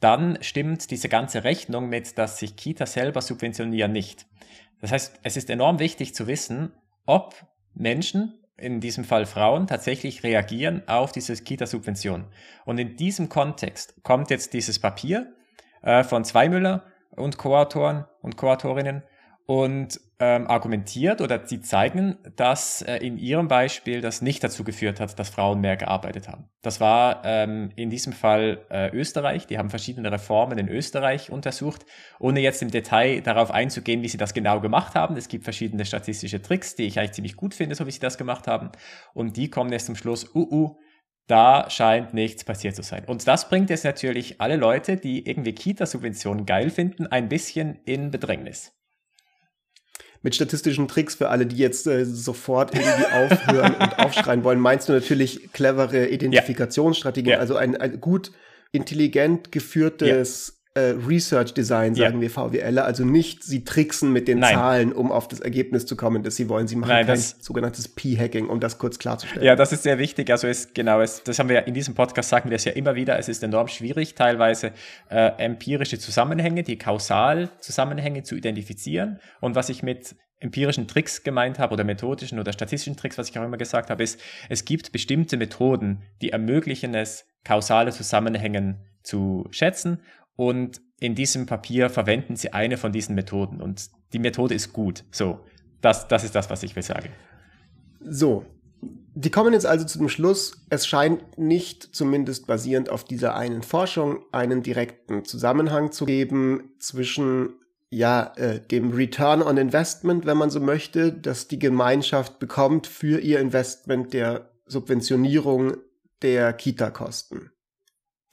dann 0.00 0.38
stimmt 0.40 0.90
diese 0.90 1.10
ganze 1.10 1.44
Rechnung 1.44 1.90
mit, 1.90 2.16
dass 2.16 2.38
sich 2.38 2.56
Kita 2.56 2.86
selber 2.86 3.20
subventionieren 3.20 3.92
nicht. 3.92 4.24
Das 4.80 4.92
heißt, 4.92 5.20
es 5.22 5.36
ist 5.36 5.50
enorm 5.50 5.78
wichtig 5.78 6.14
zu 6.14 6.26
wissen, 6.26 6.72
ob 7.06 7.34
Menschen, 7.74 8.34
in 8.56 8.80
diesem 8.80 9.04
Fall 9.04 9.26
Frauen, 9.26 9.66
tatsächlich 9.66 10.22
reagieren 10.22 10.82
auf 10.86 11.12
diese 11.12 11.34
Kita-Subvention. 11.34 12.26
Und 12.64 12.78
in 12.78 12.96
diesem 12.96 13.28
Kontext 13.28 14.02
kommt 14.02 14.30
jetzt 14.30 14.52
dieses 14.52 14.78
Papier 14.78 15.32
äh, 15.82 16.02
von 16.02 16.24
Zweimüller 16.24 16.84
und 17.10 17.38
Co-Autoren 17.38 18.04
und 18.20 18.36
Co-Autorinnen 18.36 19.02
und 19.48 19.98
ähm, 20.18 20.46
argumentiert 20.46 21.22
oder 21.22 21.46
sie 21.46 21.62
zeigen, 21.62 22.18
dass 22.36 22.82
äh, 22.82 22.98
in 22.98 23.16
ihrem 23.16 23.48
Beispiel 23.48 24.02
das 24.02 24.20
nicht 24.20 24.44
dazu 24.44 24.62
geführt 24.62 25.00
hat, 25.00 25.18
dass 25.18 25.30
Frauen 25.30 25.62
mehr 25.62 25.78
gearbeitet 25.78 26.28
haben. 26.28 26.50
Das 26.60 26.82
war 26.82 27.22
ähm, 27.24 27.70
in 27.74 27.88
diesem 27.88 28.12
Fall 28.12 28.66
äh, 28.68 28.90
Österreich. 28.90 29.46
Die 29.46 29.56
haben 29.56 29.70
verschiedene 29.70 30.12
Reformen 30.12 30.58
in 30.58 30.68
Österreich 30.68 31.30
untersucht, 31.30 31.86
ohne 32.18 32.40
jetzt 32.40 32.60
im 32.60 32.70
Detail 32.70 33.22
darauf 33.22 33.50
einzugehen, 33.50 34.02
wie 34.02 34.08
sie 34.08 34.18
das 34.18 34.34
genau 34.34 34.60
gemacht 34.60 34.94
haben. 34.94 35.16
Es 35.16 35.28
gibt 35.28 35.44
verschiedene 35.44 35.86
statistische 35.86 36.42
Tricks, 36.42 36.74
die 36.74 36.82
ich 36.82 36.98
eigentlich 36.98 37.12
ziemlich 37.12 37.36
gut 37.36 37.54
finde, 37.54 37.74
so 37.74 37.86
wie 37.86 37.90
sie 37.90 38.00
das 38.00 38.18
gemacht 38.18 38.46
haben. 38.48 38.70
Und 39.14 39.38
die 39.38 39.48
kommen 39.48 39.72
jetzt 39.72 39.86
zum 39.86 39.96
Schluss, 39.96 40.28
uh, 40.34 40.46
uh, 40.50 40.76
da 41.26 41.70
scheint 41.70 42.12
nichts 42.12 42.44
passiert 42.44 42.76
zu 42.76 42.82
sein. 42.82 43.06
Und 43.06 43.26
das 43.26 43.48
bringt 43.48 43.70
jetzt 43.70 43.84
natürlich 43.84 44.42
alle 44.42 44.56
Leute, 44.56 44.98
die 44.98 45.26
irgendwie 45.26 45.54
Kita-Subventionen 45.54 46.44
geil 46.44 46.68
finden, 46.68 47.06
ein 47.06 47.30
bisschen 47.30 47.78
in 47.86 48.10
Bedrängnis 48.10 48.77
mit 50.22 50.34
statistischen 50.34 50.88
Tricks 50.88 51.14
für 51.14 51.28
alle, 51.28 51.46
die 51.46 51.56
jetzt 51.56 51.86
äh, 51.86 52.04
sofort 52.04 52.74
irgendwie 52.74 53.06
aufhören 53.12 53.74
und 53.74 53.98
aufschreien 53.98 54.44
wollen, 54.44 54.60
meinst 54.60 54.88
du 54.88 54.92
natürlich 54.92 55.52
clevere 55.52 56.08
Identifikationsstrategien, 56.08 57.34
ja. 57.34 57.38
also 57.38 57.56
ein, 57.56 57.76
ein 57.76 58.00
gut 58.00 58.32
intelligent 58.72 59.52
geführtes 59.52 60.57
äh, 60.78 60.94
Research 61.06 61.54
Design, 61.54 61.94
sagen 61.94 62.16
ja. 62.16 62.20
wir 62.20 62.30
VWL, 62.30 62.78
also 62.78 63.04
nicht 63.04 63.42
sie 63.42 63.64
tricksen 63.64 64.12
mit 64.12 64.28
den 64.28 64.38
Nein. 64.38 64.54
Zahlen, 64.54 64.92
um 64.92 65.10
auf 65.10 65.26
das 65.26 65.40
Ergebnis 65.40 65.86
zu 65.86 65.96
kommen, 65.96 66.22
das 66.22 66.36
sie 66.36 66.48
wollen. 66.48 66.68
Sie 66.68 66.76
machen 66.76 66.90
Nein, 66.90 67.06
kein 67.06 67.18
sogenanntes 67.18 67.88
P-Hacking, 67.88 68.46
um 68.46 68.60
das 68.60 68.78
kurz 68.78 68.98
klarzustellen. 68.98 69.44
Ja, 69.44 69.56
das 69.56 69.72
ist 69.72 69.82
sehr 69.82 69.98
wichtig. 69.98 70.30
Also 70.30 70.46
es, 70.46 70.72
genau, 70.74 71.00
es, 71.00 71.22
das 71.24 71.38
haben 71.38 71.48
wir 71.48 71.66
in 71.66 71.74
diesem 71.74 71.94
Podcast 71.94 72.28
sagen 72.28 72.50
wir 72.50 72.56
es 72.56 72.64
ja 72.64 72.72
immer 72.72 72.94
wieder. 72.94 73.18
Es 73.18 73.28
ist 73.28 73.42
enorm 73.42 73.68
schwierig, 73.68 74.14
teilweise 74.14 74.72
äh, 75.10 75.32
empirische 75.38 75.98
Zusammenhänge, 75.98 76.62
die 76.62 76.78
Kausalzusammenhänge 76.78 78.22
zu 78.22 78.36
identifizieren. 78.36 79.18
Und 79.40 79.54
was 79.54 79.68
ich 79.68 79.82
mit 79.82 80.14
empirischen 80.40 80.86
Tricks 80.86 81.24
gemeint 81.24 81.58
habe 81.58 81.72
oder 81.72 81.82
methodischen 81.82 82.38
oder 82.38 82.52
statistischen 82.52 82.96
Tricks, 82.96 83.18
was 83.18 83.28
ich 83.28 83.38
auch 83.38 83.44
immer 83.44 83.56
gesagt 83.56 83.90
habe, 83.90 84.02
ist, 84.02 84.20
es 84.48 84.64
gibt 84.64 84.92
bestimmte 84.92 85.36
Methoden, 85.36 86.02
die 86.22 86.30
ermöglichen 86.30 86.94
es, 86.94 87.26
kausale 87.44 87.90
Zusammenhänge 87.90 88.78
zu 89.02 89.46
schätzen 89.50 90.00
und 90.38 90.80
in 91.00 91.16
diesem 91.16 91.46
Papier 91.46 91.90
verwenden 91.90 92.36
sie 92.36 92.52
eine 92.52 92.76
von 92.76 92.92
diesen 92.92 93.16
Methoden 93.16 93.60
und 93.60 93.90
die 94.12 94.20
Methode 94.20 94.54
ist 94.54 94.72
gut. 94.72 95.02
So, 95.10 95.40
das, 95.80 96.06
das 96.06 96.22
ist 96.22 96.36
das, 96.36 96.48
was 96.48 96.62
ich 96.62 96.76
will 96.76 96.82
sagen. 96.84 97.08
So, 98.00 98.46
die 98.80 99.30
kommen 99.30 99.52
jetzt 99.52 99.66
also 99.66 99.84
zu 99.84 99.98
dem 99.98 100.08
Schluss, 100.08 100.64
es 100.70 100.86
scheint 100.86 101.38
nicht, 101.38 101.82
zumindest 101.92 102.46
basierend 102.46 102.88
auf 102.88 103.02
dieser 103.02 103.34
einen 103.34 103.62
Forschung, 103.62 104.22
einen 104.30 104.62
direkten 104.62 105.24
Zusammenhang 105.24 105.90
zu 105.90 106.06
geben 106.06 106.70
zwischen 106.78 107.54
ja, 107.90 108.32
äh, 108.36 108.60
dem 108.60 108.92
Return 108.92 109.42
on 109.42 109.56
Investment, 109.56 110.24
wenn 110.24 110.36
man 110.36 110.50
so 110.50 110.60
möchte, 110.60 111.12
dass 111.12 111.48
die 111.48 111.58
Gemeinschaft 111.58 112.38
bekommt 112.38 112.86
für 112.86 113.18
ihr 113.18 113.40
Investment 113.40 114.12
der 114.12 114.52
Subventionierung 114.66 115.78
der 116.22 116.52
Kita-Kosten. 116.52 117.50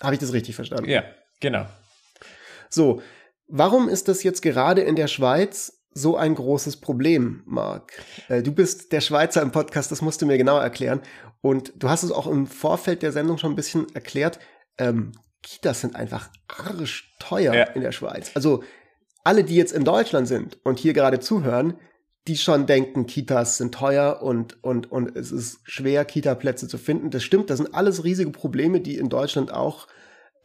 Habe 0.03 0.13
ich 0.13 0.19
das 0.19 0.33
richtig 0.33 0.53
verstanden? 0.55 0.89
Ja, 0.89 1.03
genau. 1.39 1.65
So, 2.69 3.01
warum 3.47 3.89
ist 3.89 4.07
das 4.07 4.23
jetzt 4.23 4.41
gerade 4.41 4.81
in 4.81 4.95
der 4.95 5.07
Schweiz 5.07 5.81
so 5.91 6.17
ein 6.17 6.35
großes 6.35 6.77
Problem, 6.77 7.43
Marc? 7.45 7.93
Äh, 8.27 8.43
du 8.43 8.51
bist 8.51 8.91
der 8.91 9.01
Schweizer 9.01 9.41
im 9.41 9.51
Podcast, 9.51 9.91
das 9.91 10.01
musst 10.01 10.21
du 10.21 10.25
mir 10.25 10.37
genau 10.37 10.57
erklären. 10.57 11.01
Und 11.41 11.73
du 11.75 11.89
hast 11.89 12.03
es 12.03 12.11
auch 12.11 12.27
im 12.27 12.47
Vorfeld 12.47 13.01
der 13.01 13.11
Sendung 13.11 13.37
schon 13.37 13.53
ein 13.53 13.55
bisschen 13.55 13.87
erklärt. 13.93 14.39
Ähm, 14.77 15.13
Kitas 15.43 15.81
sind 15.81 15.95
einfach 15.95 16.29
arsch 16.47 17.15
teuer 17.19 17.53
ja. 17.53 17.63
in 17.65 17.81
der 17.81 17.91
Schweiz. 17.91 18.31
Also 18.33 18.63
alle, 19.23 19.43
die 19.43 19.55
jetzt 19.55 19.73
in 19.73 19.83
Deutschland 19.83 20.27
sind 20.27 20.59
und 20.63 20.79
hier 20.79 20.93
gerade 20.93 21.19
zuhören, 21.19 21.77
die 22.27 22.37
schon 22.37 22.65
denken, 22.65 23.05
Kitas 23.05 23.57
sind 23.57 23.73
teuer 23.73 24.21
und, 24.21 24.63
und, 24.63 24.91
und 24.91 25.15
es 25.15 25.31
ist 25.31 25.59
schwer, 25.63 26.05
Kita-Plätze 26.05 26.67
zu 26.67 26.77
finden. 26.77 27.11
Das 27.11 27.23
stimmt, 27.23 27.49
das 27.49 27.57
sind 27.57 27.75
alles 27.75 28.03
riesige 28.03 28.31
Probleme, 28.31 28.81
die 28.81 28.97
in 28.97 29.09
Deutschland 29.09 29.53
auch 29.53 29.87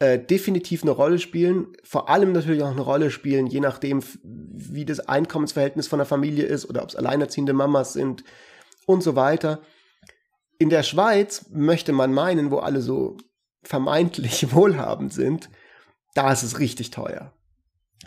äh, 0.01 0.17
definitiv 0.17 0.81
eine 0.81 0.89
Rolle 0.89 1.19
spielen, 1.19 1.67
vor 1.83 2.09
allem 2.09 2.31
natürlich 2.31 2.63
auch 2.63 2.71
eine 2.71 2.81
Rolle 2.81 3.11
spielen, 3.11 3.45
je 3.45 3.59
nachdem, 3.59 4.01
wie 4.23 4.83
das 4.83 4.99
Einkommensverhältnis 4.99 5.87
von 5.87 5.99
der 5.99 6.07
Familie 6.07 6.45
ist 6.45 6.67
oder 6.67 6.81
ob 6.81 6.89
es 6.89 6.95
alleinerziehende 6.95 7.53
Mamas 7.53 7.93
sind 7.93 8.23
und 8.87 9.03
so 9.03 9.15
weiter. 9.15 9.61
In 10.57 10.71
der 10.71 10.81
Schweiz 10.81 11.45
möchte 11.51 11.93
man 11.93 12.13
meinen, 12.13 12.49
wo 12.49 12.57
alle 12.57 12.81
so 12.81 13.15
vermeintlich 13.61 14.51
wohlhabend 14.55 15.13
sind, 15.13 15.51
da 16.15 16.31
ist 16.31 16.41
es 16.41 16.57
richtig 16.57 16.89
teuer. 16.89 17.31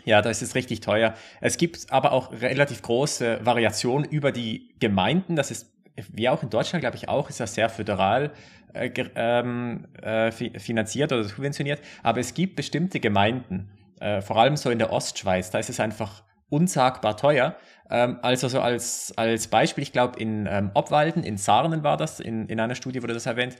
Ja, 0.03 0.21
da 0.21 0.29
ist 0.29 0.41
es 0.41 0.53
richtig 0.53 0.81
teuer. 0.81 1.15
Es 1.39 1.55
gibt 1.55 1.93
aber 1.93 2.11
auch 2.11 2.33
relativ 2.33 2.81
große 2.81 3.39
Variationen 3.45 4.09
über 4.09 4.33
die 4.33 4.75
Gemeinden. 4.81 5.37
Das 5.37 5.49
ist 5.49 5.74
wie 6.11 6.29
auch 6.29 6.43
in 6.43 6.49
Deutschland, 6.49 6.81
glaube 6.81 6.97
ich 6.97 7.09
auch, 7.09 7.29
ist 7.29 7.39
das 7.39 7.55
sehr 7.55 7.69
föderal 7.69 8.31
äh, 8.73 8.91
ähm, 9.15 9.87
äh, 10.01 10.31
finanziert 10.31 11.11
oder 11.11 11.23
subventioniert. 11.23 11.81
Aber 12.03 12.19
es 12.19 12.33
gibt 12.33 12.55
bestimmte 12.55 12.99
Gemeinden, 12.99 13.71
äh, 13.99 14.21
vor 14.21 14.37
allem 14.37 14.57
so 14.57 14.69
in 14.69 14.79
der 14.79 14.91
Ostschweiz, 14.91 15.51
da 15.51 15.59
ist 15.59 15.69
es 15.69 15.79
einfach 15.79 16.23
unsagbar 16.49 17.17
teuer. 17.17 17.55
Ähm, 17.89 18.19
also 18.21 18.47
so 18.47 18.59
als, 18.61 19.13
als 19.17 19.47
Beispiel, 19.47 19.83
ich 19.83 19.91
glaube 19.91 20.19
in 20.19 20.47
ähm, 20.49 20.71
Obwalden, 20.73 21.23
in 21.23 21.37
Sarnen 21.37 21.83
war 21.83 21.97
das, 21.97 22.19
in, 22.19 22.47
in 22.47 22.59
einer 22.59 22.75
Studie 22.75 23.01
wurde 23.01 23.13
das 23.13 23.25
erwähnt, 23.25 23.55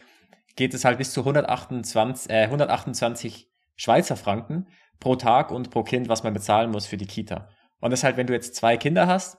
geht 0.55 0.73
es 0.73 0.85
halt 0.85 0.97
bis 0.97 1.11
zu 1.11 1.21
128, 1.21 2.29
äh, 2.29 2.43
128 2.43 3.49
Schweizer 3.75 4.15
Franken 4.15 4.67
pro 4.99 5.15
Tag 5.15 5.51
und 5.51 5.69
pro 5.69 5.83
Kind, 5.83 6.07
was 6.07 6.23
man 6.23 6.33
bezahlen 6.33 6.71
muss 6.71 6.87
für 6.87 6.97
die 6.97 7.07
Kita. 7.07 7.49
Und 7.79 7.91
das 7.91 8.03
halt, 8.03 8.17
wenn 8.17 8.27
du 8.27 8.33
jetzt 8.33 8.55
zwei 8.55 8.77
Kinder 8.77 9.07
hast 9.07 9.37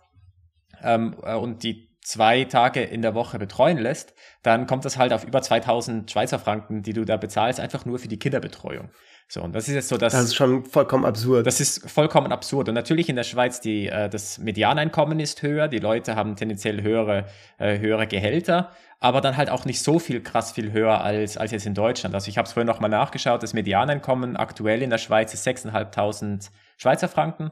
ähm, 0.83 1.17
äh, 1.23 1.35
und 1.35 1.63
die 1.63 1.86
zwei 2.07 2.45
Tage 2.45 2.83
in 2.83 3.03
der 3.03 3.17
Woche 3.17 3.37
betreuen 3.37 3.79
lässt, 3.79 4.15
dann 4.45 4.69
kommt 4.69 4.85
das 4.85 4.97
halt 4.97 5.13
auf 5.13 5.25
über 5.25 5.43
2000 5.43 6.09
Schweizer 6.09 6.39
Franken, 6.39 6.83
die 6.85 6.93
du 6.93 7.05
da 7.05 7.17
bezahlst, 7.17 7.59
einfach 7.59 7.85
nur 7.85 7.99
für 7.99 8.07
die 8.07 8.19
Kinderbetreuung. 8.19 8.91
So, 9.27 9.43
und 9.43 9.53
das 9.53 9.67
ist 9.67 9.75
jetzt 9.75 9.89
so, 9.89 9.97
dass. 9.97 10.13
Das 10.13 10.23
ist 10.23 10.37
schon 10.37 10.65
vollkommen 10.65 11.05
absurd. 11.05 11.49
Das 11.49 11.61
ist 11.61 11.91
vollkommen 11.91 12.31
absurd. 12.31 12.69
Und 12.69 12.77
natürlich 12.77 13.09
in 13.09 13.17
der 13.17 13.25
Schweiz, 13.25 13.61
die, 13.61 13.89
äh, 13.89 14.09
das 14.09 14.39
Medianeinkommen 14.39 15.19
ist 15.19 15.43
höher, 15.43 15.67
die 15.67 15.81
Leute 15.81 16.15
haben 16.15 16.37
tendenziell 16.37 16.81
höhere, 16.81 17.27
äh, 17.59 17.81
höhere 17.81 18.07
Gehälter, 18.07 18.71
aber 19.01 19.21
dann 19.21 19.37
halt 19.37 19.51
auch 19.51 19.65
nicht 19.65 19.83
so 19.83 19.99
viel 19.99 20.23
krass 20.23 20.53
viel 20.53 20.71
höher 20.71 21.01
als, 21.01 21.37
als 21.37 21.51
jetzt 21.51 21.67
in 21.67 21.75
Deutschland. 21.75 22.15
Also 22.15 22.29
ich 22.29 22.39
habe 22.39 22.47
es 22.47 22.53
vorhin 22.53 22.69
nochmal 22.69 22.91
nachgeschaut, 22.91 23.43
das 23.43 23.53
Medianeinkommen 23.53 24.37
aktuell 24.37 24.81
in 24.81 24.91
der 24.91 24.99
Schweiz 24.99 25.35
ist 25.35 25.45
6.500 25.45 26.51
Schweizer 26.77 27.09
Franken 27.09 27.51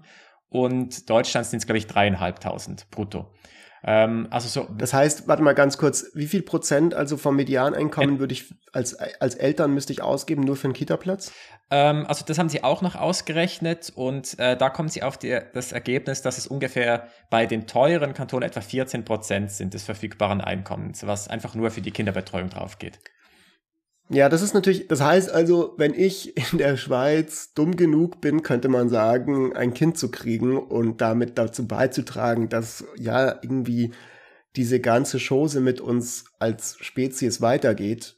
und 0.48 1.10
Deutschland 1.10 1.44
sind 1.44 1.58
es, 1.58 1.66
glaube 1.66 1.78
ich, 1.78 1.86
3.500 1.86 2.84
brutto. 2.92 3.32
Ähm, 3.86 4.28
also 4.30 4.48
so. 4.48 4.68
Das 4.76 4.94
heißt, 4.94 5.28
warte 5.28 5.42
mal 5.42 5.52
ganz 5.52 5.76
kurz, 5.76 6.10
wie 6.14 6.26
viel 6.26 6.42
Prozent 6.42 6.94
also 6.94 7.16
vom 7.16 7.36
Medianeinkommen 7.36 8.18
würde 8.18 8.32
ich 8.32 8.54
als, 8.72 8.94
als 8.94 9.34
Eltern 9.34 9.74
müsste 9.74 9.92
ich 9.92 10.02
ausgeben, 10.02 10.42
nur 10.42 10.56
für 10.56 10.64
einen 10.64 10.74
Kita-Platz? 10.74 11.32
Ähm, 11.70 12.06
also 12.06 12.24
das 12.24 12.38
haben 12.38 12.48
sie 12.48 12.64
auch 12.64 12.80
noch 12.80 12.94
ausgerechnet 12.96 13.92
und 13.94 14.38
äh, 14.38 14.56
da 14.56 14.70
kommen 14.70 14.88
sie 14.88 15.02
auf 15.02 15.18
die, 15.18 15.38
das 15.52 15.72
Ergebnis, 15.72 16.22
dass 16.22 16.38
es 16.38 16.46
ungefähr 16.46 17.08
bei 17.28 17.44
den 17.44 17.66
teuren 17.66 18.14
Kantonen 18.14 18.48
etwa 18.48 18.62
14 18.62 19.04
Prozent 19.04 19.50
sind 19.50 19.74
des 19.74 19.82
verfügbaren 19.84 20.40
Einkommens, 20.40 21.06
was 21.06 21.28
einfach 21.28 21.54
nur 21.54 21.70
für 21.70 21.82
die 21.82 21.90
Kinderbetreuung 21.90 22.48
drauf 22.48 22.78
geht. 22.78 22.98
Ja, 24.10 24.28
das 24.28 24.42
ist 24.42 24.54
natürlich, 24.54 24.86
das 24.86 25.00
heißt 25.00 25.30
also, 25.30 25.74
wenn 25.78 25.94
ich 25.94 26.36
in 26.52 26.58
der 26.58 26.76
Schweiz 26.76 27.54
dumm 27.54 27.76
genug 27.76 28.20
bin, 28.20 28.42
könnte 28.42 28.68
man 28.68 28.88
sagen, 28.88 29.56
ein 29.56 29.72
Kind 29.72 29.96
zu 29.96 30.10
kriegen 30.10 30.58
und 30.58 31.00
damit 31.00 31.38
dazu 31.38 31.66
beizutragen, 31.66 32.48
dass 32.48 32.84
ja 32.96 33.38
irgendwie 33.42 33.92
diese 34.56 34.78
ganze 34.80 35.18
Chose 35.18 35.60
mit 35.60 35.80
uns 35.80 36.26
als 36.38 36.76
Spezies 36.80 37.40
weitergeht. 37.40 38.16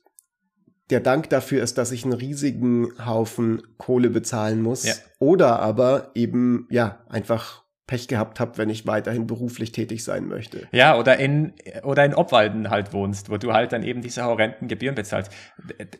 Der 0.90 1.00
Dank 1.00 1.30
dafür 1.30 1.62
ist, 1.62 1.78
dass 1.78 1.92
ich 1.92 2.04
einen 2.04 2.12
riesigen 2.12 2.92
Haufen 3.04 3.62
Kohle 3.78 4.10
bezahlen 4.10 4.62
muss. 4.62 4.84
Ja. 4.84 4.94
Oder 5.18 5.60
aber 5.60 6.10
eben, 6.14 6.68
ja, 6.70 7.04
einfach 7.08 7.65
Pech 7.86 8.08
gehabt 8.08 8.40
habe, 8.40 8.58
wenn 8.58 8.68
ich 8.68 8.84
weiterhin 8.88 9.28
beruflich 9.28 9.70
tätig 9.70 10.02
sein 10.02 10.26
möchte. 10.26 10.66
Ja, 10.72 10.98
oder 10.98 11.18
in, 11.18 11.52
oder 11.84 12.04
in 12.04 12.14
Obwalden 12.14 12.68
halt 12.68 12.92
wohnst, 12.92 13.30
wo 13.30 13.36
du 13.36 13.52
halt 13.52 13.70
dann 13.70 13.84
eben 13.84 14.02
diese 14.02 14.24
horrenden 14.24 14.66
Gebühren 14.66 14.96
bezahlst. 14.96 15.30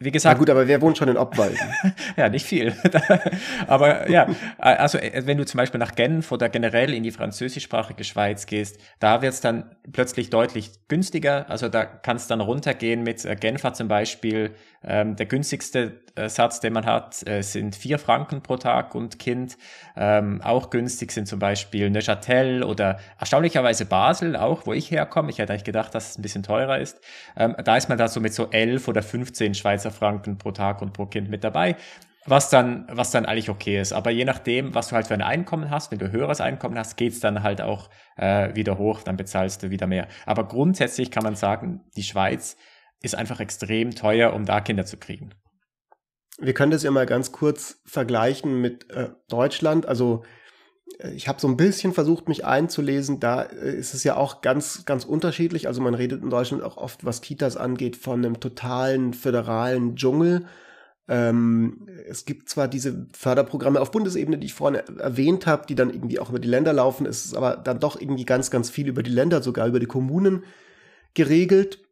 Wie 0.01 0.11
gesagt. 0.11 0.35
Na 0.35 0.39
gut, 0.39 0.51
aber 0.51 0.67
wer 0.67 0.83
wohnt 0.83 0.99
schon 0.99 1.09
in 1.09 1.17
Obwalden? 1.17 1.59
ja, 2.17 2.29
nicht 2.29 2.45
viel. 2.45 2.75
aber 3.69 4.11
ja, 4.11 4.27
also 4.59 4.99
äh, 4.99 5.23
wenn 5.27 5.39
du 5.39 5.47
zum 5.47 5.59
Beispiel 5.59 5.79
nach 5.79 5.95
Genf 5.95 6.33
oder 6.33 6.49
generell 6.49 6.93
in 6.93 7.05
die 7.05 7.13
französischsprachige 7.13 8.03
Schweiz 8.03 8.47
gehst, 8.47 8.81
da 8.99 9.23
wird 9.23 9.35
es 9.35 9.41
dann 9.41 9.77
plötzlich 9.93 10.29
deutlich 10.31 10.73
günstiger. 10.89 11.49
Also 11.49 11.69
da 11.69 11.85
kannst 11.85 12.33
dann 12.33 12.41
runtergehen 12.41 13.05
mit 13.05 13.25
äh, 13.25 13.37
Genfer 13.37 13.75
zum 13.75 13.87
Beispiel. 13.87 14.57
Ähm, 14.85 15.17
der 15.17 15.27
günstigste 15.27 16.01
äh, 16.15 16.29
Satz, 16.29 16.61
den 16.61 16.73
man 16.73 16.87
hat, 16.87 17.27
äh, 17.29 17.43
sind 17.43 17.77
vier 17.77 17.99
Franken 17.99 18.43
pro 18.43 18.57
Tag 18.57 18.95
und 18.95 19.19
Kind. 19.19 19.57
Ähm, 19.97 20.41
auch 20.43 20.71
günstig 20.71 21.13
sind 21.13 21.27
zum 21.27 21.39
Beispiel 21.39 21.91
Neuchâtel 21.91 22.63
oder 22.63 22.99
erstaunlicherweise 23.19 23.87
Basel 23.87 24.37
auch, 24.37 24.67
wo 24.67 24.73
ich 24.73 24.91
herkomme. 24.91 25.31
Ich 25.31 25.39
hätte 25.39 25.53
eigentlich 25.53 25.65
gedacht, 25.65 25.95
dass 25.95 26.11
es 26.11 26.19
ein 26.19 26.23
bisschen 26.23 26.43
teurer 26.43 26.79
ist. 26.79 27.01
Ähm, 27.37 27.57
da 27.65 27.77
ist 27.77 27.89
man 27.89 27.99
da 27.99 28.09
so 28.09 28.21
mit 28.21 28.35
so 28.35 28.51
11 28.51 28.89
oder 28.89 29.03
15 29.03 29.55
Schweizer 29.55 29.91
Franken 29.91 30.39
pro 30.39 30.53
Tag 30.53 30.83
und 30.83 30.93
pro 30.93 31.07
Kind 31.07 31.29
mit 31.29 31.45
dabei. 31.45 31.77
was 32.29 32.51
dann, 32.51 32.87
was 32.91 33.13
dann 33.13 33.25
eigentlich 33.25 33.51
okay 33.51 33.81
ist. 33.81 33.93
Aber 33.93 34.11
je 34.11 34.25
nachdem, 34.25 34.75
was 34.75 34.89
du 34.89 34.97
halt 34.97 35.07
für 35.07 35.15
ein 35.15 35.23
Einkommen 35.23 35.71
hast, 35.71 35.93
wenn 35.93 35.99
du 35.99 36.11
höheres 36.11 36.41
Einkommen 36.41 36.77
hast, 36.79 36.97
geht's 36.97 37.21
dann 37.21 37.43
halt 37.43 37.61
auch 37.61 37.89
äh, 38.17 38.55
wieder 38.55 38.79
hoch, 38.79 39.03
dann 39.03 39.17
bezahlst 39.17 39.63
du 39.63 39.71
wieder 39.71 39.87
mehr. 39.87 40.09
Aber 40.27 40.49
grundsätzlich 40.49 41.11
kann 41.11 41.23
man 41.23 41.37
sagen, 41.37 41.83
die 41.97 42.03
Schweiz 42.03 42.57
ist 43.03 43.15
einfach 43.15 43.41
extrem 43.41 43.95
teuer, 43.95 44.33
um 44.33 44.45
da 44.45 44.61
Kinder 44.61 44.87
zu 44.87 44.97
kriegen. 44.97 45.31
Wir 46.39 46.55
können 46.55 46.73
das 46.73 46.83
ja 46.83 46.91
mal 46.91 47.07
ganz 47.07 47.33
kurz 47.33 47.81
vergleichen 47.85 48.61
mit 48.61 48.91
äh, 48.91 49.11
Deutschland. 49.29 49.87
Also 49.87 50.23
äh, 50.99 51.13
ich 51.13 51.29
habe 51.29 51.41
so 51.41 51.49
ein 51.49 51.57
bisschen 51.57 51.93
versucht, 51.93 52.29
mich 52.29 52.45
einzulesen. 52.45 53.21
Da 53.21 53.43
äh, 53.43 53.75
ist 53.75 53.95
es 53.95 54.05
ja 54.05 54.17
auch 54.17 54.43
ganz, 54.43 54.85
ganz 54.85 55.05
unterschiedlich. 55.05 55.67
Also 55.67 55.81
man 55.81 55.95
redet 55.95 56.23
in 56.23 56.31
Deutschland 56.31 56.63
auch 56.63 56.77
oft, 56.77 57.05
was 57.05 57.23
Kitas 57.23 57.57
angeht, 57.57 57.97
von 57.97 58.25
einem 58.25 58.41
totalen 58.41 59.15
föderalen 59.15 59.97
Dschungel. 59.97 60.47
Ähm, 61.09 61.89
es 62.09 62.25
gibt 62.25 62.49
zwar 62.49 62.67
diese 62.67 63.07
Förderprogramme 63.13 63.81
auf 63.81 63.93
Bundesebene, 63.93 64.39
die 64.39 64.47
ich 64.47 64.55
vorhin 64.55 64.81
erwähnt 64.99 65.47
habe, 65.47 65.67
die 65.67 65.77
dann 65.77 65.91
irgendwie 65.91 66.19
auch 66.19 66.31
über 66.31 66.41
die 66.41 66.49
Länder 66.49 66.73
laufen, 66.73 67.07
es 67.07 67.27
ist 67.27 67.37
aber 67.37 67.57
dann 67.57 67.79
doch 67.79 68.01
irgendwie 68.01 68.25
ganz, 68.25 68.51
ganz 68.51 68.71
viel 68.71 68.89
über 68.89 69.05
die 69.05 69.13
Länder, 69.13 69.41
sogar 69.41 69.69
über 69.69 69.79
die 69.79 69.87
Kommunen 69.87 70.45
geregelt. 71.15 71.86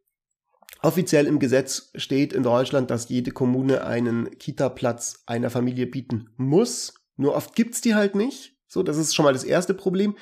Offiziell 0.85 1.25
im 1.25 1.39
Gesetz 1.39 1.89
steht 1.95 2.31
in 2.31 2.43
Deutschland, 2.43 2.91
dass 2.91 3.09
jede 3.09 3.31
Kommune 3.31 3.85
einen 3.85 4.29
Kita-Platz 4.37 5.23
einer 5.25 5.49
Familie 5.49 5.87
bieten 5.87 6.29
muss. 6.37 6.93
Nur 7.17 7.33
oft 7.33 7.55
gibt's 7.55 7.81
die 7.81 7.95
halt 7.95 8.13
nicht. 8.13 8.55
So, 8.67 8.83
das 8.83 8.97
ist 8.97 9.15
schon 9.15 9.25
mal 9.25 9.33
das 9.33 9.43
erste 9.43 9.73
Problem. 9.73 10.15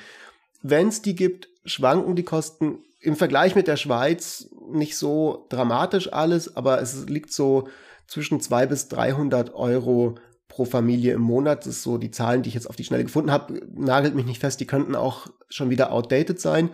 Wenn 0.62 0.88
es 0.88 1.02
die 1.02 1.14
gibt, 1.14 1.50
schwanken 1.66 2.16
die 2.16 2.22
Kosten 2.22 2.78
im 3.00 3.14
Vergleich 3.14 3.54
mit 3.54 3.68
der 3.68 3.76
Schweiz 3.76 4.48
nicht 4.72 4.96
so 4.96 5.44
dramatisch 5.50 6.10
alles, 6.10 6.56
aber 6.56 6.80
es 6.80 7.10
liegt 7.10 7.30
so 7.30 7.68
zwischen 8.06 8.40
200 8.40 8.70
bis 8.70 8.88
300 8.88 9.52
Euro 9.52 10.14
pro 10.48 10.64
Familie 10.64 11.12
im 11.12 11.20
Monat. 11.20 11.66
Das 11.66 11.76
ist 11.76 11.82
so 11.82 11.98
die 11.98 12.10
Zahlen, 12.10 12.40
die 12.40 12.48
ich 12.48 12.54
jetzt 12.54 12.70
auf 12.70 12.76
die 12.76 12.84
Schnelle 12.84 13.04
gefunden 13.04 13.30
habe. 13.30 13.60
Nagelt 13.74 14.14
mich 14.14 14.24
nicht 14.24 14.40
fest, 14.40 14.60
die 14.60 14.66
könnten 14.66 14.94
auch 14.94 15.26
schon 15.50 15.68
wieder 15.68 15.92
outdated 15.92 16.40
sein. 16.40 16.70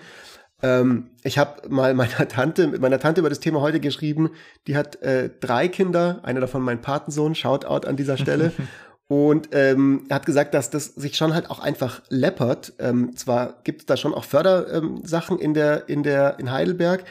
Ähm, 0.63 1.11
ich 1.23 1.39
habe 1.39 1.69
mal 1.69 1.95
meiner 1.95 2.29
Tante, 2.29 2.67
mit 2.67 2.81
meiner 2.81 2.99
Tante 2.99 3.21
über 3.21 3.29
das 3.29 3.41
Thema 3.41 3.61
heute 3.61 3.81
geschrieben. 3.81 4.31
Die 4.67 4.77
hat 4.77 5.03
äh, 5.03 5.31
drei 5.41 5.69
Kinder, 5.69 6.21
einer 6.23 6.41
davon 6.41 6.63
mein 6.63 6.81
Patensohn, 6.81 7.35
Shoutout 7.35 7.87
an 7.87 7.97
dieser 7.97 8.17
Stelle. 8.17 8.53
Und 9.09 9.49
ähm, 9.53 10.05
er 10.09 10.17
hat 10.17 10.27
gesagt, 10.27 10.55
dass 10.55 10.71
das 10.71 10.87
sich 10.87 11.17
schon 11.17 11.35
halt 11.35 11.51
auch 11.51 11.59
einfach 11.59 12.01
läppert. 12.11 12.75
Ähm, 12.79 13.17
zwar 13.17 13.61
gibt 13.65 13.81
es 13.81 13.87
da 13.87 13.97
schon 13.97 14.15
auch 14.15 14.23
Fördersachen 14.23 15.37
ähm, 15.37 15.45
in 15.45 15.55
der 15.55 15.89
in 15.89 16.05
der 16.05 16.39
in 16.39 16.53
Heidelberg, 16.53 17.05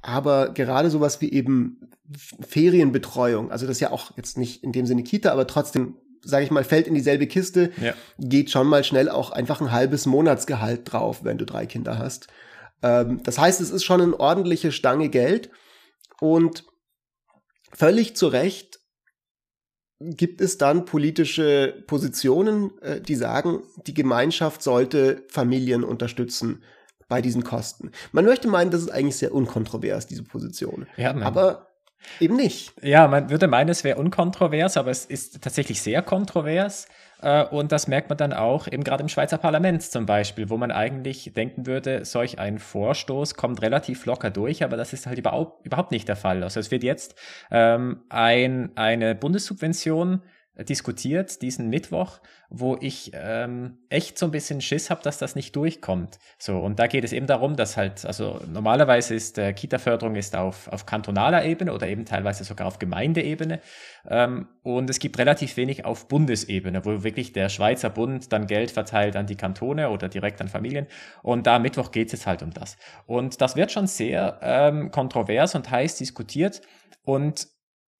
aber 0.00 0.48
gerade 0.54 0.88
sowas 0.88 1.20
wie 1.20 1.30
eben 1.30 1.90
Ferienbetreuung, 2.40 3.50
also 3.52 3.66
das 3.66 3.76
ist 3.76 3.80
ja 3.80 3.90
auch 3.90 4.16
jetzt 4.16 4.38
nicht 4.38 4.64
in 4.64 4.72
dem 4.72 4.86
Sinne 4.86 5.02
Kita, 5.02 5.30
aber 5.30 5.46
trotzdem 5.46 5.96
sage 6.24 6.44
ich 6.44 6.50
mal, 6.50 6.64
fällt 6.64 6.86
in 6.86 6.94
dieselbe 6.94 7.26
Kiste, 7.26 7.70
ja. 7.80 7.94
geht 8.18 8.50
schon 8.50 8.66
mal 8.66 8.84
schnell 8.84 9.08
auch 9.08 9.30
einfach 9.30 9.60
ein 9.60 9.72
halbes 9.72 10.06
Monatsgehalt 10.06 10.90
drauf, 10.90 11.24
wenn 11.24 11.36
du 11.36 11.44
drei 11.44 11.66
Kinder 11.66 11.98
hast. 11.98 12.28
Ähm, 12.82 13.22
das 13.22 13.38
heißt, 13.38 13.60
es 13.60 13.70
ist 13.70 13.84
schon 13.84 14.00
eine 14.00 14.18
ordentliche 14.18 14.72
Stange 14.72 15.08
Geld 15.08 15.50
und 16.20 16.64
völlig 17.72 18.16
zu 18.16 18.28
Recht 18.28 18.80
gibt 20.04 20.40
es 20.40 20.58
dann 20.58 20.84
politische 20.84 21.84
Positionen, 21.86 22.76
äh, 22.80 23.00
die 23.00 23.14
sagen, 23.14 23.62
die 23.86 23.94
Gemeinschaft 23.94 24.62
sollte 24.62 25.24
Familien 25.28 25.84
unterstützen 25.84 26.62
bei 27.08 27.22
diesen 27.22 27.44
Kosten. 27.44 27.92
Man 28.12 28.24
möchte 28.24 28.48
meinen, 28.48 28.70
das 28.70 28.82
ist 28.82 28.90
eigentlich 28.90 29.16
sehr 29.16 29.34
unkontrovers, 29.34 30.06
diese 30.06 30.24
Position. 30.24 30.86
Ja, 30.96 31.14
aber 31.14 31.71
eben 32.20 32.36
nicht. 32.36 32.72
Ja, 32.82 33.08
man 33.08 33.30
würde 33.30 33.48
meinen, 33.48 33.70
es 33.70 33.84
wäre 33.84 33.98
unkontrovers, 33.98 34.76
aber 34.76 34.90
es 34.90 35.04
ist 35.04 35.42
tatsächlich 35.42 35.82
sehr 35.82 36.02
kontrovers. 36.02 36.86
Äh, 37.22 37.44
und 37.44 37.72
das 37.72 37.88
merkt 37.88 38.08
man 38.10 38.18
dann 38.18 38.32
auch 38.32 38.66
eben 38.66 38.84
gerade 38.84 39.02
im 39.02 39.08
Schweizer 39.08 39.38
Parlament 39.38 39.82
zum 39.82 40.06
Beispiel, 40.06 40.50
wo 40.50 40.56
man 40.56 40.70
eigentlich 40.70 41.32
denken 41.34 41.66
würde, 41.66 42.04
solch 42.04 42.38
ein 42.38 42.58
Vorstoß 42.58 43.34
kommt 43.34 43.62
relativ 43.62 44.04
locker 44.06 44.30
durch, 44.30 44.62
aber 44.64 44.76
das 44.76 44.92
ist 44.92 45.06
halt 45.06 45.18
überhaupt, 45.18 45.64
überhaupt 45.64 45.92
nicht 45.92 46.08
der 46.08 46.16
Fall. 46.16 46.42
Also 46.42 46.60
es 46.60 46.70
wird 46.70 46.82
jetzt 46.82 47.14
ähm, 47.50 48.02
ein, 48.08 48.72
eine 48.76 49.14
Bundessubvention 49.14 50.22
diskutiert 50.58 51.40
diesen 51.40 51.70
Mittwoch, 51.70 52.20
wo 52.50 52.76
ich 52.80 53.12
ähm, 53.14 53.78
echt 53.88 54.18
so 54.18 54.26
ein 54.26 54.32
bisschen 54.32 54.60
Schiss 54.60 54.90
habe, 54.90 55.02
dass 55.02 55.16
das 55.16 55.34
nicht 55.34 55.56
durchkommt. 55.56 56.18
So 56.38 56.58
und 56.58 56.78
da 56.78 56.86
geht 56.86 57.04
es 57.04 57.12
eben 57.12 57.26
darum, 57.26 57.56
dass 57.56 57.78
halt 57.78 58.04
also 58.04 58.38
normalerweise 58.52 59.14
ist 59.14 59.38
äh, 59.38 59.54
Kita-Förderung 59.54 60.14
ist 60.14 60.36
auf 60.36 60.68
auf 60.68 60.84
kantonaler 60.84 61.44
Ebene 61.46 61.72
oder 61.72 61.88
eben 61.88 62.04
teilweise 62.04 62.44
sogar 62.44 62.66
auf 62.66 62.78
Gemeindeebene. 62.78 63.60
Ähm, 64.06 64.48
und 64.62 64.90
es 64.90 64.98
gibt 64.98 65.18
relativ 65.18 65.56
wenig 65.56 65.86
auf 65.86 66.08
Bundesebene, 66.08 66.84
wo 66.84 67.02
wirklich 67.02 67.32
der 67.32 67.48
Schweizer 67.48 67.88
Bund 67.88 68.30
dann 68.32 68.46
Geld 68.46 68.70
verteilt 68.70 69.16
an 69.16 69.26
die 69.26 69.36
Kantone 69.36 69.88
oder 69.88 70.08
direkt 70.08 70.40
an 70.42 70.48
Familien. 70.48 70.86
Und 71.22 71.46
da 71.46 71.58
Mittwoch 71.58 71.90
geht 71.90 72.08
es 72.08 72.12
jetzt 72.12 72.26
halt 72.26 72.42
um 72.42 72.50
das. 72.50 72.76
Und 73.06 73.40
das 73.40 73.56
wird 73.56 73.72
schon 73.72 73.86
sehr 73.86 74.38
ähm, 74.42 74.90
kontrovers 74.90 75.54
und 75.54 75.70
heiß 75.70 75.96
diskutiert. 75.96 76.60
Und 77.04 77.48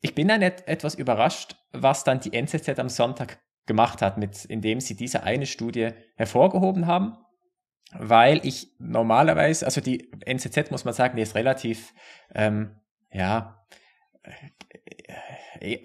ich 0.03 0.15
bin 0.15 0.29
dann 0.29 0.43
et 0.43 0.67
etwas 0.67 0.95
überrascht, 0.97 1.57
was 1.73 2.05
dann 2.05 2.21
die 2.21 2.35
NZZ 2.35 2.79
am 2.79 2.89
Sonntag 2.89 3.41
gemacht 3.67 4.03
hat, 4.03 4.19
mit, 4.19 4.45
indem 4.45 4.81
sie 4.81 4.97
diese 4.97 5.23
eine 5.23 5.47
Studie 5.47 5.91
hervorgehoben 6.17 6.87
haben, 6.87 7.17
weil 7.93 8.45
ich 8.45 8.75
normalerweise, 8.79 9.65
also 9.65 9.81
die 9.81 10.11
NZZ 10.27 10.71
muss 10.71 10.85
man 10.85 10.93
sagen, 10.93 11.17
die 11.17 11.23
ist 11.23 11.37
relativ, 11.37 11.95
ähm, 12.35 12.81
ja, 13.13 13.62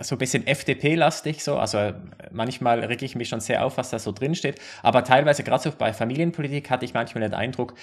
so 0.01 0.15
ein 0.15 0.17
bisschen 0.17 0.47
FDP-lastig, 0.47 1.43
so, 1.43 1.57
also 1.57 1.93
manchmal 2.31 2.79
reg 2.83 3.01
ich 3.01 3.15
mich 3.15 3.29
schon 3.29 3.39
sehr 3.39 3.65
auf, 3.65 3.77
was 3.77 3.89
da 3.89 3.99
so 3.99 4.11
drin 4.11 4.35
steht, 4.35 4.59
aber 4.81 5.03
teilweise 5.03 5.43
gerade 5.43 5.63
so 5.63 5.71
bei 5.71 5.93
Familienpolitik 5.93 6.69
hatte 6.69 6.85
ich 6.85 6.93
manchmal 6.93 7.23
den 7.23 7.33
Eindruck, 7.33 7.75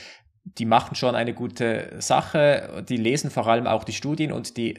die 0.44 0.66
machen 0.66 0.94
schon 0.94 1.14
eine 1.14 1.32
gute 1.32 1.94
Sache, 2.00 2.84
die 2.86 2.98
lesen 2.98 3.30
vor 3.30 3.46
allem 3.46 3.66
auch 3.66 3.82
die 3.82 3.94
Studien 3.94 4.30
und 4.30 4.58
die 4.58 4.74